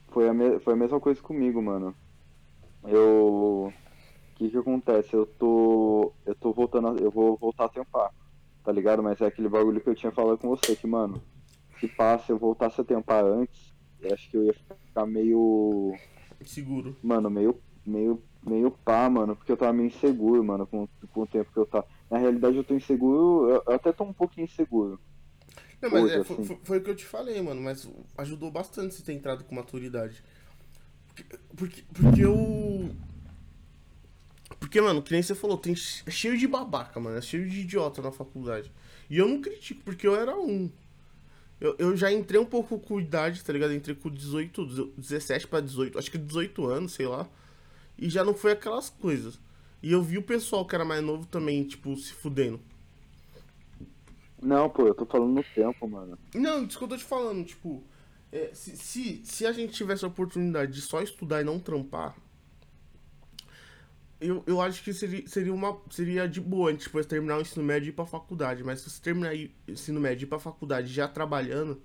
foi, 0.10 0.30
a 0.30 0.34
me- 0.34 0.60
foi 0.60 0.74
a 0.74 0.78
mesma 0.78 1.00
coisa 1.00 1.22
comigo, 1.22 1.62
mano. 1.62 1.96
Eu. 2.84 3.74
O 4.34 4.38
que 4.38 4.50
que 4.50 4.58
acontece? 4.58 5.14
Eu 5.16 5.26
tô. 5.26 6.14
Eu 6.26 6.36
tô 6.36 6.54
voltando. 6.54 6.90
a- 6.90 7.02
eu 7.02 7.12
vou 7.12 7.38
voltar 7.38 7.66
a 7.66 7.70
tampar, 7.70 8.12
tá 8.64 8.72
ligado? 8.72 9.04
Mas 9.04 9.22
é 9.22 9.26
aquele 9.28 9.50
bagulho 9.50 9.82
que 9.82 9.90
eu 9.90 9.96
tinha 9.96 10.12
falado 10.12 10.38
com 10.38 10.50
você, 10.50 10.76
que, 10.76 10.88
mano, 10.88 11.22
se 11.80 11.88
passa, 11.88 12.32
eu 12.32 12.38
voltasse 12.40 12.82
a 12.82 12.84
tampar 12.84 13.24
antes, 13.26 13.74
eu 14.00 14.14
acho 14.14 14.30
que 14.30 14.38
eu 14.38 14.46
ia 14.46 14.54
ficar 14.54 14.78
meio. 15.04 15.96
Seguro. 16.46 16.96
Mano, 17.02 17.28
meio. 17.30 17.60
meio. 17.84 18.22
meio 18.46 18.70
pá, 18.70 19.10
mano, 19.10 19.36
porque 19.36 19.52
eu 19.52 19.58
tava 19.58 19.74
meio 19.74 19.88
inseguro, 19.88 20.44
mano, 20.44 20.68
com, 20.68 20.88
com 21.12 21.22
o 21.24 21.28
tempo 21.28 21.52
que 21.52 21.58
eu 21.58 21.66
tava. 21.66 21.88
Na 22.10 22.20
realidade 22.20 22.56
eu 22.56 22.64
tô 22.64 22.76
inseguro, 22.76 23.50
eu, 23.50 23.64
eu 23.66 23.74
até 23.74 23.92
tô 23.92 24.04
um 24.04 24.14
pouquinho 24.14 24.46
inseguro. 24.46 25.00
Não, 25.82 25.90
mas 25.90 26.04
Hoje, 26.04 26.14
é, 26.20 26.24
foi, 26.24 26.36
assim. 26.36 26.46
foi- 26.46 26.60
foi 26.64 26.78
o 26.78 26.84
que 26.84 26.90
eu 26.92 26.96
te 26.96 27.06
falei, 27.06 27.42
mano. 27.42 27.62
Mas 27.62 27.90
ajudou 28.18 28.52
bastante 28.52 28.94
você 28.94 29.04
ter 29.04 29.14
entrado 29.14 29.44
com 29.44 29.56
maturidade. 29.56 30.24
Porque, 31.08 31.38
porque, 31.56 31.84
porque 31.94 32.22
eu. 32.22 32.92
Porque, 34.60 34.82
mano, 34.82 35.02
que 35.02 35.12
nem 35.12 35.22
você 35.22 35.36
falou, 35.36 35.58
tem 35.58 35.74
é 35.74 36.12
cheio 36.12 36.38
de 36.38 36.48
babaca, 36.48 37.00
mano. 37.00 37.18
É 37.18 37.22
cheio 37.22 37.48
de 37.50 37.62
idiota 37.62 38.02
na 38.02 38.12
faculdade. 38.12 38.72
E 39.10 39.18
eu 39.18 39.28
não 39.28 39.42
critico, 39.42 39.82
porque 39.84 40.08
eu 40.08 40.16
era 40.16 40.36
um. 40.38 40.72
Eu, 41.66 41.76
eu 41.80 41.98
já 41.98 42.12
entrei 42.12 42.40
um 42.40 42.46
pouco 42.46 42.80
com 42.80 43.00
idade, 43.00 43.44
tá 43.44 43.52
ligado? 43.52 43.74
Entrei 43.74 43.96
com 43.96 44.10
18, 44.10 44.94
17 44.98 45.48
pra 45.48 45.60
18, 45.60 45.98
acho 45.98 46.12
que 46.12 46.18
18 46.18 46.66
anos, 46.68 46.94
sei 46.94 47.08
lá. 47.08 47.28
E 47.98 48.08
já 48.08 48.24
não 48.24 48.36
foi 48.36 48.52
aquelas 48.52 48.90
coisas. 48.90 49.40
E 49.82 49.92
eu 49.92 50.02
vi 50.04 50.20
o 50.20 50.24
pessoal 50.24 50.66
que 50.66 50.76
era 50.76 50.86
mais 50.86 51.04
novo 51.04 51.26
também, 51.26 51.64
tipo, 51.64 51.96
se 51.98 52.14
fudendo. 52.14 52.60
Não, 54.42 54.70
pô, 54.70 54.86
eu 54.86 54.94
tô 54.94 55.08
falando 55.08 55.34
no 55.34 55.44
tempo, 55.44 55.88
mano. 55.88 56.20
Não, 56.36 56.64
isso 56.64 56.78
que 56.78 56.84
eu 56.84 56.88
tô 56.88 56.98
te 56.98 57.04
falando, 57.04 57.44
tipo, 57.44 57.84
é, 58.32 58.52
se, 58.54 58.78
se, 58.78 59.22
se 59.24 59.46
a 59.46 59.52
gente 59.52 59.74
tivesse 59.74 60.06
a 60.06 60.08
oportunidade 60.08 60.72
de 60.72 60.82
só 60.82 61.02
estudar 61.02 61.42
e 61.42 61.44
não 61.44 61.60
trampar, 61.60 62.16
eu, 64.22 64.44
eu 64.48 64.62
acho 64.62 64.84
que 64.84 64.94
seria, 64.94 65.28
seria, 65.28 65.54
uma, 65.54 65.80
seria 65.92 66.28
de 66.28 66.42
boa 66.42 66.70
a 66.70 66.74
gente 66.74 66.86
depois 66.86 67.06
terminar 67.06 67.38
o 67.38 67.42
ensino 67.42 67.64
médio 67.64 67.88
e 67.88 67.90
ir 67.90 67.94
pra 67.94 68.06
faculdade. 68.06 68.64
Mas 68.64 68.82
se 68.82 68.90
você 68.90 69.02
terminar 69.02 69.34
o 69.36 69.72
ensino 69.72 70.00
médio 70.00 70.24
e 70.24 70.28
ir 70.28 70.30
pra 70.30 70.40
faculdade 70.40 70.88
já 70.94 71.08
trabalhando, 71.08 71.82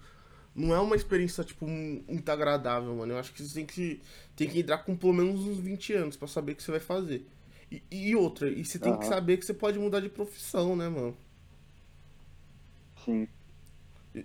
não 0.55 0.74
é 0.74 0.81
uma 0.81 0.97
experiência, 0.97 1.45
tipo, 1.45 1.66
mu- 1.66 2.05
muito 2.09 2.28
agradável, 2.31 2.95
mano. 2.97 3.14
Eu 3.14 3.18
acho 3.18 3.33
que 3.35 3.43
você 3.43 3.55
tem 3.55 3.66
que, 3.66 4.01
tem 4.37 4.49
que 4.49 4.61
entrar 4.61 4.78
com 4.78 4.97
pelo 4.97 5.12
menos 5.14 5.41
uns 5.43 5.59
20 5.59 5.93
anos 5.95 6.16
pra 6.16 6.28
saber 6.28 6.53
o 6.53 6.57
que 6.57 6.62
você 6.62 6.72
vai 6.72 6.81
fazer. 6.81 7.26
E, 7.70 7.83
e 7.91 8.16
outra, 8.16 8.51
e 8.51 8.64
você 8.64 8.78
tem 8.78 8.97
que 8.97 9.05
Aham. 9.05 9.07
saber 9.07 9.39
que 9.39 9.47
você 9.47 9.55
pode 9.55 9.78
mudar 9.78 10.01
de 10.01 10.09
profissão, 10.11 10.76
né, 10.76 10.89
mano? 10.89 11.16
Sim. 13.05 13.28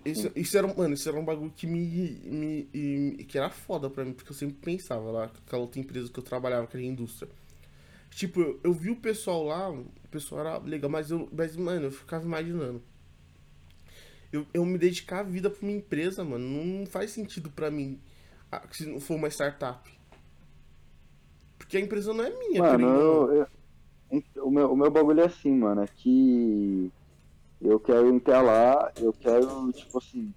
Isso, 0.04 0.32
isso 0.34 0.58
era, 0.58 0.66
mano, 0.74 0.94
isso 0.94 1.08
era 1.08 1.18
um 1.18 1.24
bagulho 1.24 1.52
que 1.52 1.64
me, 1.66 1.78
me, 2.24 2.68
me- 2.74 3.24
que 3.24 3.38
era 3.38 3.48
foda 3.50 3.88
pra 3.88 4.04
mim, 4.04 4.12
porque 4.12 4.30
eu 4.32 4.34
sempre 4.36 4.56
pensava 4.56 5.10
lá, 5.12 5.24
aquela 5.26 5.62
outra 5.62 5.78
empresa 5.80 6.10
que 6.12 6.18
eu 6.18 6.24
trabalhava, 6.24 6.66
que 6.66 6.76
era 6.76 6.84
a 6.84 6.88
indústria. 6.88 7.30
Tipo, 8.16 8.58
eu, 8.64 8.72
vi 8.72 8.88
o 8.90 8.96
pessoal 8.96 9.44
lá, 9.44 9.70
o 9.70 9.84
pessoal 10.10 10.40
era 10.40 10.56
legal, 10.56 10.90
mas 10.90 11.10
eu, 11.10 11.28
mas, 11.30 11.54
mano, 11.54 11.88
eu 11.88 11.92
ficava 11.92 12.24
imaginando. 12.24 12.82
Eu, 14.32 14.46
eu 14.54 14.64
me 14.64 14.78
dedicar 14.78 15.20
a 15.20 15.22
vida 15.22 15.50
pra 15.50 15.60
uma 15.62 15.72
empresa, 15.76 16.24
mano, 16.24 16.46
não 16.48 16.86
faz 16.86 17.10
sentido 17.10 17.50
pra 17.50 17.70
mim 17.70 18.00
ah, 18.50 18.62
se 18.72 18.86
não 18.86 19.00
for 19.00 19.16
uma 19.16 19.28
startup. 19.28 19.90
Porque 21.58 21.76
a 21.76 21.80
empresa 21.80 22.14
não 22.14 22.24
é 22.24 22.30
minha, 22.30 22.62
Mano, 22.62 22.72
ou 22.72 22.78
não. 22.78 23.28
eu, 23.32 23.46
eu- 24.10 24.44
o, 24.44 24.50
meu, 24.50 24.72
o 24.72 24.76
meu 24.76 24.90
bagulho 24.90 25.20
é 25.20 25.26
assim, 25.26 25.50
mano, 25.52 25.82
é 25.82 25.86
que 25.86 26.90
eu 27.60 27.78
quero 27.80 28.08
entrar 28.08 28.40
lá, 28.42 28.92
eu 28.96 29.12
quero, 29.12 29.72
tipo 29.72 29.98
assim. 29.98 30.32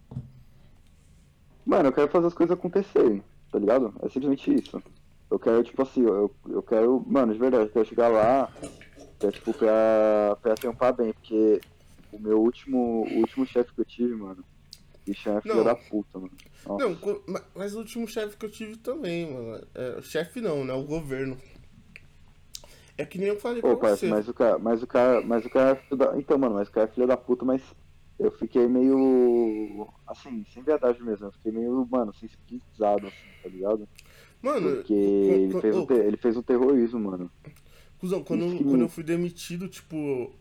Mano, 1.65 1.89
eu 1.89 1.93
quero 1.93 2.11
fazer 2.11 2.27
as 2.27 2.33
coisas 2.33 2.57
acontecerem, 2.57 3.23
tá 3.51 3.59
ligado? 3.59 3.93
É 4.01 4.09
simplesmente 4.09 4.53
isso. 4.53 4.81
Eu 5.29 5.37
quero, 5.37 5.63
tipo 5.63 5.81
assim, 5.81 6.01
eu, 6.01 6.33
eu 6.49 6.63
quero, 6.63 7.03
mano, 7.07 7.33
de 7.33 7.39
verdade, 7.39 7.65
eu 7.65 7.69
quero 7.69 7.85
chegar 7.85 8.07
lá, 8.07 8.51
quero, 9.19 9.31
tipo, 9.31 9.53
pra, 9.53 10.37
pra 10.41 10.55
trampar 10.55 10.93
bem, 10.93 11.13
porque 11.13 11.61
o 12.11 12.19
meu 12.19 12.39
último, 12.41 13.05
o 13.11 13.19
último 13.19 13.45
chefe 13.45 13.73
que 13.73 13.81
eu 13.81 13.85
tive, 13.85 14.15
mano. 14.15 14.43
Bicho 15.05 15.29
é 15.29 15.41
filho 15.41 15.63
da 15.63 15.75
puta, 15.75 16.19
mano. 16.19 16.31
Nossa. 16.65 16.87
Não, 16.87 17.41
mas 17.55 17.73
o 17.73 17.79
último 17.79 18.07
chefe 18.07 18.37
que 18.37 18.45
eu 18.45 18.51
tive 18.51 18.77
também, 18.77 19.31
mano. 19.31 19.63
É, 19.73 20.01
chefe 20.01 20.41
não, 20.41 20.63
né? 20.63 20.73
O 20.73 20.83
governo. 20.83 21.37
É 22.97 23.05
que 23.05 23.17
nem 23.17 23.29
eu 23.29 23.39
falei 23.39 23.61
Pô, 23.61 23.69
pra 23.69 23.89
parça, 23.89 23.97
você. 23.97 24.07
mas 24.07 24.27
o 24.27 24.33
cara, 24.33 24.59
mas 24.59 24.83
o 24.83 24.87
cara, 24.87 25.21
mas 25.21 25.45
o 25.45 25.49
cara 25.49 25.71
é 25.71 25.75
filho 25.75 25.97
da... 25.97 26.17
Então, 26.17 26.37
mano, 26.37 26.55
mas 26.55 26.67
o 26.67 26.71
cara 26.71 26.87
é 26.87 26.91
filho 26.91 27.07
da 27.07 27.15
puta, 27.15 27.45
mas 27.45 27.61
eu 28.19 28.29
fiquei 28.31 28.67
meio. 28.67 29.87
Assim, 30.05 30.45
sem 30.53 30.61
verdade 30.61 31.01
mesmo, 31.01 31.27
eu 31.27 31.31
fiquei 31.31 31.51
meio, 31.53 31.87
mano, 31.89 32.13
sensibilizado, 32.13 33.07
assim, 33.07 33.29
tá 33.41 33.47
ligado? 33.49 33.87
Mano, 34.41 34.77
Porque 34.77 34.93
ele 34.93 35.61
fez, 35.61 35.75
um 35.75 35.85
te- 35.85 35.93
ele 35.93 36.17
fez 36.17 36.37
um 36.37 36.41
terrorismo, 36.41 36.99
mano. 36.99 37.31
Cusão, 37.97 38.23
quando, 38.23 38.45
quando 38.63 38.81
eu 38.81 38.89
fui 38.89 39.03
demitido, 39.03 39.67
tipo. 39.67 40.33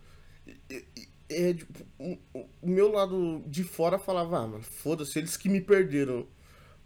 é- 0.71 0.85
É, 1.31 1.53
tipo, 1.53 1.85
o, 1.99 2.17
o- 2.33 2.49
o 2.63 2.69
meu 2.71 2.91
lado 2.91 3.43
de 3.47 3.63
fora 3.63 3.99
falava, 3.99 4.39
ah, 4.39 4.47
mano, 4.47 4.63
foda-se, 4.63 5.19
eles 5.19 5.37
que 5.37 5.49
me 5.49 5.61
perderam. 5.61 6.27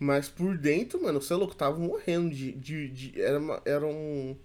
Mas 0.01 0.29
por 0.29 0.59
dentro, 0.59 1.01
mano, 1.01 1.23
você 1.23 1.33
é 1.33 1.37
louco, 1.37 1.55
tava 1.55 1.79
morrendo 1.79 2.31
de. 2.35 2.51
de, 2.53 2.89
de- 2.89 3.21
era, 3.23 3.39
uma, 3.39 3.63
era 3.65 3.87
um. 3.87 4.37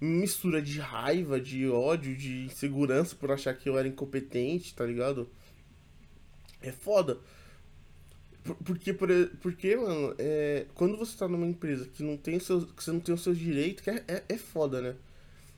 Mistura 0.00 0.60
de 0.62 0.78
raiva, 0.80 1.40
de 1.40 1.68
ódio, 1.68 2.16
de 2.16 2.46
insegurança 2.46 3.14
por 3.16 3.30
achar 3.32 3.54
que 3.54 3.68
eu 3.68 3.78
era 3.78 3.86
incompetente, 3.88 4.74
tá 4.74 4.84
ligado? 4.86 5.28
É 6.60 6.72
foda. 6.72 7.18
Por- 8.48 8.56
Porque, 8.64 8.92
por, 8.94 9.08
porque 9.42 9.76
mano, 9.76 10.14
é, 10.18 10.66
quando 10.74 10.96
você 10.96 11.16
tá 11.18 11.28
numa 11.28 11.46
empresa 11.46 11.86
que 11.86 12.02
não 12.02 12.16
tem 12.16 12.36
os 12.36 12.44
seus, 12.46 12.64
que 12.72 12.82
você 12.82 12.90
não 12.92 13.00
tem 13.00 13.14
os 13.14 13.22
seus 13.22 13.36
direitos, 13.38 13.82
que 13.84 13.90
é, 13.90 14.02
é, 14.08 14.24
é 14.28 14.38
foda, 14.38 14.80
né? 14.80 14.96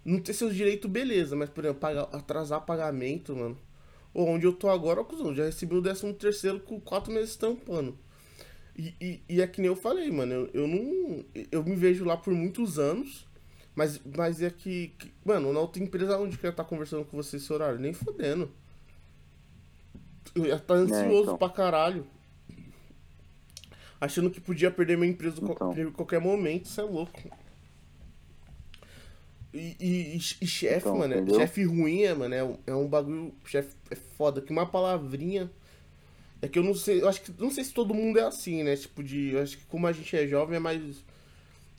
Não 0.05 0.18
ter 0.20 0.32
seus 0.32 0.55
direitos, 0.55 0.91
beleza, 0.91 1.36
mas, 1.36 1.49
por 1.51 1.64
exemplo, 1.64 1.80
pagar, 1.80 2.03
atrasar 2.12 2.62
pagamento, 2.66 3.36
mano. 3.36 3.57
Ou 4.12 4.26
onde 4.28 4.47
eu 4.47 4.53
tô 4.53 4.68
agora, 4.68 5.05
cuzão, 5.05 5.34
já 5.34 5.45
recebi 5.45 5.74
o 5.76 5.82
13 5.82 6.12
terceiro 6.14 6.59
com 6.61 6.80
quatro 6.80 7.12
meses 7.12 7.36
tampando. 7.36 7.97
E, 8.76 8.95
e, 9.01 9.22
e 9.28 9.41
é 9.43 9.47
que 9.47 9.61
nem 9.61 9.68
eu 9.68 9.76
falei, 9.76 10.11
mano, 10.11 10.32
eu, 10.32 10.51
eu 10.55 10.66
não. 10.68 11.24
Eu 11.53 11.62
me 11.64 11.76
vejo 11.76 12.05
lá 12.05 12.16
por 12.16 12.32
muitos 12.34 12.78
anos, 12.78 13.26
mas, 13.74 14.01
mas 14.16 14.43
é 14.43 14.51
que, 14.51 14.88
que- 14.99 15.12
Mano, 15.24 15.53
na 15.53 15.61
outra 15.61 15.82
empresa 15.82 16.18
onde 16.18 16.38
que 16.38 16.45
eu 16.47 16.49
ia 16.49 16.53
estar 16.53 16.64
conversando 16.64 17.05
com 17.05 17.16
você 17.16 17.36
esse 17.36 17.53
horário? 17.53 17.78
Nem 17.78 17.93
fodendo. 17.93 18.51
Eu 20.34 20.47
ia 20.47 20.55
estar 20.57 20.74
ansioso 20.74 21.22
então. 21.22 21.38
pra 21.38 21.51
caralho. 21.51 22.07
Achando 24.01 24.31
que 24.31 24.41
podia 24.41 24.71
perder 24.71 24.97
meu 24.97 25.09
emprego 25.09 25.37
a 25.47 25.53
Então. 25.53 25.93
qualquer 25.93 26.21
momento, 26.21 26.67
isso 26.67 26.81
é 26.81 26.85
louco. 26.85 27.21
E, 29.53 29.77
e, 29.81 30.17
e 30.17 30.47
chefe, 30.47 30.79
Então, 30.89 30.99
mano, 30.99 31.15
é- 31.15 31.17
entendeu? 31.19 31.35
chefe 31.41 31.65
ruim 31.65 32.03
é, 32.03 32.15
mano, 32.15 32.35
é, 32.35 32.45
um- 32.45 32.59
é 32.67 32.75
um 32.75 32.87
bagulho. 32.89 33.35
Chefe 33.45 33.75
é 33.91 33.97
foda, 33.97 34.41
que 34.41 34.53
uma 34.53 34.65
palavrinha. 34.67 35.51
É 36.43 36.49
que 36.49 36.59
eu 36.59 36.63
não 36.65 36.75
sei, 36.75 37.03
eu 37.03 37.09
acho 37.09 37.21
que. 37.23 37.33
Não 37.39 37.51
sei 37.51 37.65
se 37.65 37.73
todo 37.75 37.93
mundo 37.95 38.19
é 38.19 38.25
assim, 38.25 38.63
né? 38.63 38.77
Tipo, 38.77 39.03
de. 39.03 39.31
Eu 39.33 39.43
acho 39.43 39.59
que 39.59 39.65
como 39.67 39.87
a 39.87 39.93
gente 39.93 40.17
é 40.17 40.27
jovem 40.27 40.57
é 40.57 40.61
mais. 40.61 41.05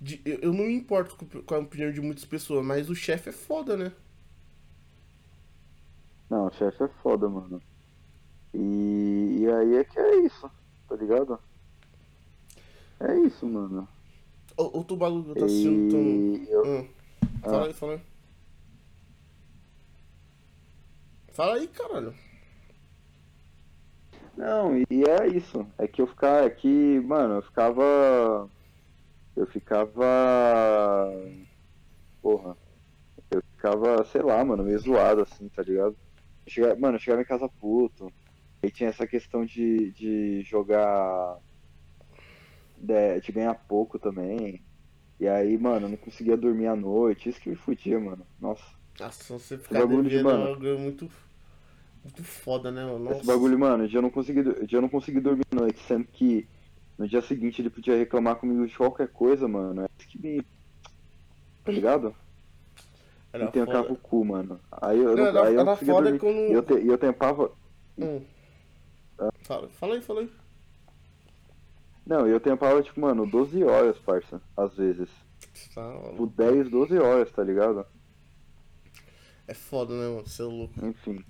de- 0.01 0.21
eu, 0.25 0.39
eu 0.41 0.53
não 0.53 0.65
me 0.65 0.73
importo 0.75 1.15
com, 1.15 1.41
com 1.43 1.55
a 1.55 1.59
opinião 1.59 1.91
de 1.91 2.01
muitas 2.01 2.25
pessoas, 2.25 2.65
mas 2.65 2.89
o 2.89 2.95
chefe 2.95 3.29
é 3.29 3.33
foda, 3.33 3.77
né? 3.77 3.91
Não, 6.29 6.47
o 6.47 6.51
chefe 6.51 6.83
é 6.83 6.87
foda, 7.01 7.27
mano. 7.29 7.61
E, 8.53 9.37
e 9.41 9.47
aí 9.51 9.75
é 9.77 9.83
que 9.83 9.99
é 9.99 10.15
isso, 10.25 10.49
tá 10.87 10.95
ligado? 10.95 11.39
É 13.07 13.19
isso, 13.19 13.45
mano. 13.47 13.87
O- 14.57 14.77
Outro 14.77 14.95
bagulho 14.95 15.23
que 15.23 15.31
eu 15.31 15.35
tô 15.35 15.45
assistindo. 15.45 15.91
Tão... 15.91 16.45
Eu, 16.53 16.65
Hum. 16.65 16.87
Fala 17.41 17.65
aí, 17.67 17.73
fala 17.73 17.93
aí. 17.93 18.01
Fala 21.33 21.55
aí, 21.55 21.67
caralho. 21.67 22.13
Não, 24.37 24.77
e 24.77 24.85
é 25.07 25.27
isso. 25.27 25.65
É 25.77 25.87
que 25.87 26.01
eu 26.01 26.07
ficava. 26.07 26.45
É 26.45 26.49
que, 26.49 26.99
mano, 27.01 27.35
eu 27.35 27.41
ficava. 27.41 28.49
Eu 29.35 29.47
ficava. 29.47 30.03
Porra. 32.21 32.57
Eu 33.31 33.41
ficava, 33.55 34.03
sei 34.05 34.21
lá, 34.21 34.43
mano, 34.43 34.63
meio 34.63 34.79
zoado 34.79 35.21
assim, 35.21 35.47
tá 35.49 35.61
ligado? 35.63 35.95
Eu 36.45 36.51
chegava- 36.51 36.79
mano, 36.79 36.95
eu 36.95 36.99
chegava 36.99 37.21
em 37.21 37.25
casa 37.25 37.47
puto. 37.59 38.11
Aí 38.63 38.69
tinha 38.71 38.89
essa 38.89 39.07
questão 39.07 39.45
de, 39.45 39.91
de 39.93 40.41
jogar. 40.43 41.37
De, 42.81 43.21
de 43.21 43.31
ganhar 43.31 43.53
pouco 43.53 43.99
também. 43.99 44.61
E 45.19 45.27
aí, 45.27 45.57
mano, 45.57 45.85
eu 45.85 45.89
não 45.91 45.97
conseguia 45.97 46.35
dormir 46.35 46.67
à 46.67 46.75
noite. 46.75 47.29
Isso 47.29 47.39
que 47.39 47.49
me 47.49 47.55
fudia, 47.55 47.99
mano. 47.99 48.25
Nossa. 48.39 48.63
Nossa, 48.99 49.37
você 49.39 49.57
ficar 49.57 49.79
bagulho 49.81 50.09
de 50.09 50.17
é 50.17 50.23
mano. 50.23 50.43
um 50.43 50.53
bagulho 50.53 50.79
muito. 50.79 51.09
Muito 52.03 52.23
foda, 52.23 52.71
né, 52.71 52.83
mano? 52.83 53.05
Esse 53.05 53.13
Nossa. 53.19 53.25
bagulho, 53.25 53.59
mano, 53.59 53.85
eu 53.91 54.01
não 54.01 54.09
consegui, 54.09 54.43
eu 54.71 54.81
não 54.81 54.89
consegui 54.89 55.19
dormir 55.19 55.43
à 55.51 55.55
noite, 55.55 55.79
sendo 55.87 56.05
que 56.05 56.47
no 56.97 57.07
dia 57.07 57.21
seguinte 57.21 57.61
ele 57.61 57.69
podia 57.69 57.95
reclamar 57.95 58.37
comigo 58.37 58.65
de 58.65 58.75
qualquer 58.75 59.07
coisa, 59.09 59.47
mano. 59.47 59.83
É 59.83 59.87
isso 59.99 60.07
que 60.09 60.19
me. 60.19 60.41
Tá 61.63 61.71
ligado? 61.71 62.15
Era 63.31 63.45
e 63.45 63.51
tem 63.51 63.61
o 63.61 63.65
foda. 63.67 63.83
carro 63.83 63.95
cu, 63.95 64.25
mano. 64.25 64.59
Aí 64.71 64.97
eu 64.99 65.15
era- 65.15 65.43
aí 65.45 65.53
eu 65.53 65.61
era 65.61 65.75
foda 65.75 66.11
dormir. 66.11 66.19
quando- 66.19 66.35
E 66.49 66.51
eu, 66.53 66.63
te, 66.63 66.73
e 66.73 66.87
eu 66.87 66.97
tempava. 66.97 67.51
Hum. 67.99 68.21
Fala, 69.43 69.69
fala 69.69 69.93
aí, 69.95 70.01
fala 70.01 70.21
aí. 70.21 70.29
Não, 72.05 72.27
eu 72.27 72.39
tempava, 72.39 72.81
tipo, 72.81 72.99
mano, 72.99 73.25
12 73.25 73.63
horas, 73.63 73.97
parça. 73.99 74.41
Às 74.57 74.75
vezes. 74.75 75.09
Tá, 75.73 75.93
Tipo, 76.09 76.27
10, 76.27 76.69
12 76.69 76.97
horas, 76.97 77.31
tá 77.31 77.43
ligado? 77.43 77.85
é 79.47 79.53
foda, 79.53 79.93
né, 79.93 80.07
mano? 80.07 80.25
Você 80.27 80.41
é 80.41 80.45
louco. 80.45 80.85
Enfim. 80.85 81.23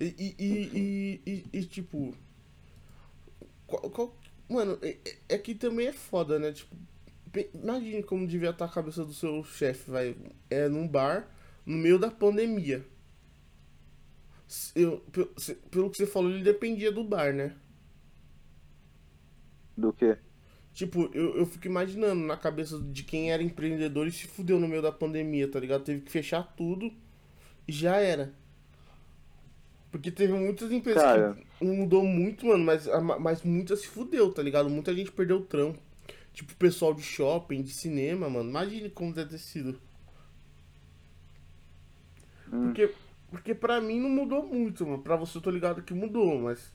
E, 0.00 0.04
e, 0.18 0.34
e, 0.38 1.20
e, 1.26 1.58
e- 1.58 1.64
tipo. 1.64 2.14
qual- 3.66 3.90
qual- 3.90 4.16
mano, 4.48 4.78
é, 4.82 4.96
é- 5.28 5.38
que 5.38 5.54
também 5.54 5.88
é 5.88 5.92
foda, 5.92 6.38
né? 6.38 6.52
Tipo, 6.52 6.74
imagine 7.54 8.02
como 8.02 8.26
devia 8.26 8.50
estar 8.50 8.64
a 8.64 8.68
cabeça 8.68 9.04
do 9.04 9.12
seu 9.12 9.44
chefe, 9.44 9.90
vai. 9.90 10.16
É 10.48 10.68
num 10.68 10.88
bar, 10.88 11.28
no 11.66 11.76
meio 11.76 11.98
da 11.98 12.10
pandemia. 12.10 12.84
Eu, 14.74 15.04
pelo 15.70 15.90
que 15.90 15.98
você 15.98 16.06
falou, 16.06 16.30
ele 16.30 16.42
dependia 16.42 16.90
do 16.90 17.04
bar, 17.04 17.32
né? 17.34 17.54
Do 19.76 19.92
que? 19.92 20.16
Tipo, 20.72 21.10
eu, 21.12 21.36
eu 21.36 21.46
fico 21.46 21.66
imaginando 21.66 22.22
na 22.24 22.36
cabeça 22.36 22.78
de 22.78 23.02
quem 23.02 23.32
era 23.32 23.42
empreendedor 23.42 24.06
e 24.06 24.12
se 24.12 24.26
fudeu 24.26 24.58
no 24.58 24.68
meio 24.68 24.82
da 24.82 24.92
pandemia, 24.92 25.50
tá 25.50 25.58
ligado? 25.58 25.84
Teve 25.84 26.02
que 26.02 26.10
fechar 26.10 26.42
tudo 26.56 26.92
e 27.66 27.72
já 27.72 27.96
era. 27.96 28.32
Porque 29.90 30.10
teve 30.10 30.32
muitas 30.32 30.70
empresas 30.70 31.02
Cara. 31.02 31.36
que 31.58 31.64
mudou 31.64 32.04
muito, 32.04 32.46
mano, 32.46 32.64
mas, 32.64 32.86
mas 33.18 33.42
muitas 33.42 33.80
se 33.80 33.88
fudeu, 33.88 34.32
tá 34.32 34.40
ligado? 34.42 34.70
Muita 34.70 34.94
gente 34.94 35.10
perdeu 35.10 35.38
o 35.38 35.44
trampo. 35.44 35.80
Tipo, 36.32 36.54
pessoal 36.54 36.94
de 36.94 37.02
shopping, 37.02 37.62
de 37.62 37.72
cinema, 37.72 38.30
mano. 38.30 38.48
Imagine 38.48 38.88
como 38.88 39.12
deve 39.12 39.30
ter 39.30 39.38
sido. 39.38 39.80
Hum. 42.52 42.66
Porque, 42.66 42.94
porque 43.30 43.54
pra 43.54 43.80
mim 43.80 43.98
não 43.98 44.08
mudou 44.08 44.46
muito, 44.46 44.86
mano. 44.86 45.02
Pra 45.02 45.16
você 45.16 45.38
eu 45.38 45.42
tô 45.42 45.50
ligado 45.50 45.82
que 45.82 45.92
mudou, 45.92 46.38
mas, 46.38 46.72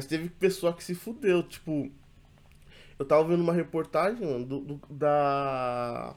mas 0.00 0.06
teve 0.06 0.30
pessoa 0.30 0.72
que 0.72 0.82
se 0.82 0.94
fudeu. 0.94 1.42
Tipo, 1.42 1.90
eu 2.98 3.04
tava 3.04 3.24
vendo 3.28 3.42
uma 3.42 3.52
reportagem, 3.52 4.26
mano, 4.26 4.46
do, 4.46 4.60
do- 4.60 4.80
da. 4.88 6.16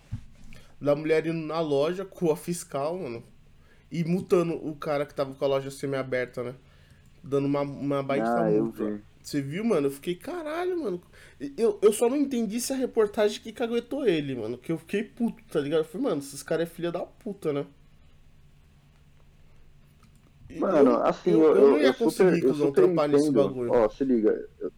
Da 0.79 0.95
mulher 0.95 1.25
indo 1.27 1.45
na 1.45 1.59
loja 1.59 2.03
com 2.05 2.31
a 2.31 2.35
fiscal, 2.37 2.97
mano. 2.97 3.21
E 3.91 4.03
multando 4.05 4.53
o 4.53 4.73
cara 4.75 5.05
que 5.05 5.13
tava 5.13 5.33
com 5.33 5.43
a 5.45 5.47
loja 5.47 5.69
semi-aberta, 5.69 6.43
né? 6.43 6.55
Dando 7.23 7.45
uma, 7.45 7.61
uma 7.61 8.01
baita 8.03 8.27
Ah, 8.29 8.49
multa. 8.49 8.85
vi. 8.85 9.01
Você 9.21 9.41
viu, 9.41 9.63
mano? 9.65 9.87
Eu 9.87 9.91
fiquei, 9.91 10.15
caralho, 10.15 10.81
mano. 10.81 11.01
Eu, 11.57 11.77
eu 11.81 11.93
só 11.93 12.09
não 12.09 12.17
entendi 12.17 12.59
se 12.61 12.71
a 12.73 12.75
reportagem 12.75 13.41
que 13.41 13.51
caguetou 13.53 14.05
ele, 14.07 14.35
mano. 14.35 14.57
Que 14.57 14.71
eu 14.71 14.77
fiquei 14.77 15.03
puto, 15.03 15.41
tá 15.51 15.59
ligado? 15.59 15.79
Eu 15.79 15.85
falei, 15.85 16.07
mano, 16.07 16.19
esses 16.19 16.41
caras 16.43 16.67
é 16.69 16.71
filha 16.73 16.91
da 16.91 16.99
puta, 17.01 17.51
né? 17.53 17.65
Mano, 20.59 20.95
assim, 21.03 21.31
eu, 21.31 21.41
eu, 21.41 21.55
eu 21.55 21.71
não 21.71 21.77
ia 21.77 21.87
eu 21.87 21.93
conseguir, 21.93 22.41
super, 22.41 22.53
super 22.53 22.71
trampar 22.71 23.09
nesse 23.09 23.27
entendo. 23.29 23.47
bagulho. 23.47 23.71
Ó, 23.71 23.89
se 23.89 24.03
liga, 24.03 24.49
eu, 24.59 24.71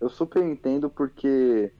eu 0.00 0.08
super 0.08 0.42
entendo 0.42 0.88
porque 0.90 1.72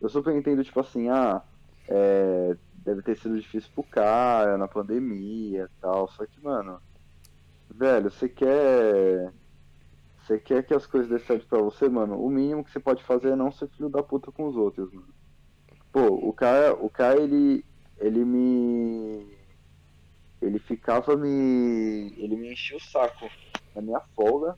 eu 0.00 0.08
super 0.08 0.34
entendo, 0.34 0.62
tipo 0.62 0.80
assim, 0.80 1.08
ah, 1.08 1.42
é, 1.88 2.56
deve 2.84 3.02
ter 3.02 3.16
sido 3.16 3.38
difícil 3.40 3.70
pro 3.74 3.82
cara 3.82 4.56
na 4.56 4.68
pandemia 4.68 5.64
e 5.64 5.80
tal. 5.80 6.08
Só 6.08 6.24
que, 6.26 6.42
mano, 6.42 6.80
velho, 7.70 8.10
você 8.10 8.28
quer. 8.28 9.32
Você 10.20 10.38
quer 10.38 10.62
que 10.62 10.74
as 10.74 10.86
coisas 10.86 11.08
dê 11.08 11.18
certo 11.18 11.46
pra 11.46 11.58
você, 11.58 11.88
mano? 11.88 12.22
O 12.22 12.28
mínimo 12.28 12.62
que 12.62 12.70
você 12.70 12.78
pode 12.78 13.02
fazer 13.02 13.30
é 13.30 13.36
não 13.36 13.50
ser 13.50 13.68
filho 13.68 13.88
da 13.88 14.02
puta 14.02 14.30
com 14.30 14.46
os 14.46 14.56
outros, 14.56 14.92
mano. 14.92 15.08
Pô, 15.90 16.06
o 16.06 16.32
cara, 16.32 16.74
o 16.74 16.90
cara, 16.90 17.20
ele. 17.20 17.64
Ele 17.98 18.24
me. 18.24 19.37
Ele 20.40 20.58
ficava 20.58 21.16
me. 21.16 22.14
Ele 22.16 22.36
me 22.36 22.52
enchia 22.52 22.76
o 22.76 22.80
saco 22.80 23.28
na 23.74 23.82
minha 23.82 24.00
folga. 24.14 24.56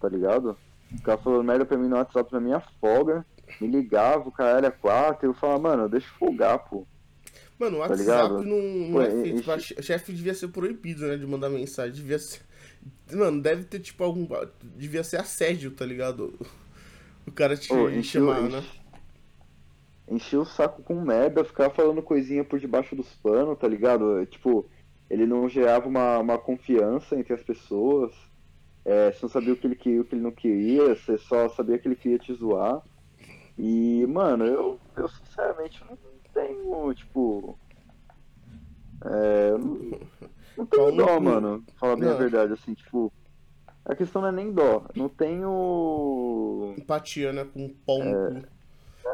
Tá 0.00 0.08
ligado? 0.08 0.56
Ficava 0.96 1.22
falando 1.22 1.44
merda 1.44 1.64
pra 1.64 1.78
mim 1.78 1.88
no 1.88 1.96
WhatsApp 1.96 2.32
na 2.32 2.40
minha 2.40 2.60
folga. 2.80 3.24
Me 3.60 3.66
ligava, 3.66 4.28
o 4.28 4.32
cara 4.32 4.58
era 4.58 4.70
quatro, 4.70 5.26
e 5.26 5.28
eu 5.30 5.34
falava, 5.34 5.60
mano, 5.60 5.88
deixa 5.88 6.06
eu 6.06 6.18
folgar, 6.18 6.58
pô. 6.60 6.86
Mano, 7.58 7.76
o 7.76 7.80
Tá 7.80 7.88
WhatsApp 7.88 8.00
ligado? 8.00 8.42
não, 8.44 8.58
não 8.62 8.92
Pô, 8.92 9.02
é 9.02 9.10
feito 9.22 9.40
e- 9.40 9.42
pra 9.42 9.58
che- 9.58 9.82
chefe, 9.82 10.12
devia 10.12 10.34
ser 10.34 10.48
proibido, 10.48 11.06
né, 11.06 11.16
de 11.16 11.26
mandar 11.26 11.50
mensagem. 11.50 11.92
Devia 11.94 12.18
ser. 12.18 12.40
Mano, 13.12 13.42
deve 13.42 13.64
ter 13.64 13.80
tipo 13.80 14.02
algum. 14.02 14.26
Devia 14.76 15.04
ser 15.04 15.18
assédio, 15.18 15.70
tá 15.72 15.84
ligado? 15.84 16.38
O 17.26 17.32
cara 17.32 17.56
te 17.56 17.72
encheu, 17.72 18.26
chamar, 18.26 18.42
né? 18.48 18.64
Encheu 20.10 20.42
o 20.42 20.46
saco 20.46 20.82
com 20.82 21.00
merda, 21.00 21.44
ficava 21.44 21.72
falando 21.72 22.02
coisinha 22.02 22.44
por 22.44 22.58
debaixo 22.58 22.96
dos 22.96 23.08
panos, 23.16 23.58
tá 23.58 23.68
ligado? 23.68 24.26
Tipo, 24.26 24.68
ele 25.08 25.24
não 25.24 25.48
gerava 25.48 25.88
uma, 25.88 26.18
uma 26.18 26.38
confiança 26.38 27.16
entre 27.16 27.32
as 27.32 27.42
pessoas. 27.42 28.12
É, 28.84 29.12
você 29.12 29.18
não 29.22 29.30
sabia 29.30 29.52
o 29.52 29.56
que 29.56 29.66
ele 29.66 29.76
queria 29.76 29.98
e 29.98 30.00
o 30.00 30.04
que 30.04 30.14
ele 30.14 30.22
não 30.22 30.32
queria, 30.32 30.94
você 30.94 31.16
só 31.16 31.48
sabia 31.50 31.78
que 31.78 31.86
ele 31.86 31.96
queria 31.96 32.18
te 32.18 32.32
zoar. 32.34 32.82
E, 33.56 34.06
mano, 34.06 34.44
eu, 34.44 34.80
eu 34.96 35.08
sinceramente 35.08 35.82
não 35.88 35.96
tenho, 36.32 36.94
tipo. 36.94 37.58
É, 39.04 39.50
eu 39.50 39.58
não, 39.58 40.00
não 40.56 40.66
tenho 40.66 40.92
dó, 40.92 41.20
mano. 41.20 41.64
Falar 41.78 41.96
bem 41.96 42.08
a 42.08 42.14
verdade, 42.14 42.52
assim, 42.52 42.74
tipo. 42.74 43.12
A 43.84 43.94
questão 43.94 44.22
não 44.22 44.28
é 44.28 44.32
nem 44.32 44.52
dó. 44.52 44.84
Não 44.94 45.08
tenho. 45.08 46.74
Empatia, 46.78 47.32
né? 47.32 47.44
Com 47.44 47.64
um 47.64 47.68
no 47.68 48.40
cu. 48.40 48.59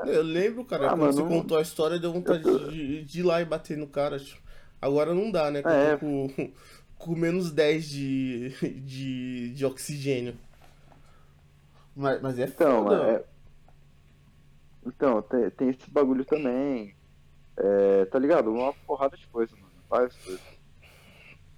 Eu 0.08 0.22
lembro, 0.22 0.64
cara, 0.64 0.86
Ah, 0.86 0.90
quando 0.90 1.00
mano, 1.00 1.12
você 1.12 1.20
não- 1.22 1.28
contou 1.28 1.58
a 1.58 1.62
história, 1.62 1.98
deu 1.98 2.12
vontade 2.12 2.42
de, 2.70 3.04
de 3.04 3.20
ir 3.20 3.22
lá 3.22 3.40
e 3.40 3.44
bater 3.44 3.76
no 3.76 3.86
cara. 3.86 4.18
tipo. 4.18 4.40
Agora 4.80 5.14
não 5.14 5.30
dá, 5.30 5.50
né? 5.50 5.60
É. 5.64 5.96
tô 5.96 6.00
com, 6.00 6.28
com 6.98 7.14
menos 7.16 7.50
10 7.50 7.88
de, 7.88 8.50
de, 8.82 9.50
de 9.54 9.64
oxigênio. 9.66 10.36
Mas, 11.94 12.20
mas 12.20 12.38
é 12.38 12.44
Então, 12.44 12.84
foda. 12.84 13.02
é... 13.10 13.24
então 14.86 15.22
tem, 15.22 15.50
tem 15.50 15.68
esse 15.70 15.90
bagulho 15.90 16.24
também. 16.24 16.94
É, 17.56 18.04
tá 18.06 18.18
ligado? 18.18 18.52
Uma 18.52 18.72
porrada 18.86 19.16
de 19.16 19.26
coisa, 19.28 19.54
mano. 19.56 19.66
Várias 19.88 20.14
coisas. 20.16 20.42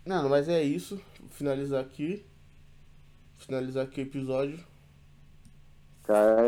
Não, 0.06 0.28
mas 0.28 0.48
é 0.48 0.62
isso. 0.62 0.96
Vou 1.20 1.28
finalizar 1.30 1.80
aqui. 1.82 2.24
Finalizar 3.36 3.84
aqui 3.84 4.00
o 4.00 4.02
episódio. 4.02 4.58
Cara, 6.04 6.46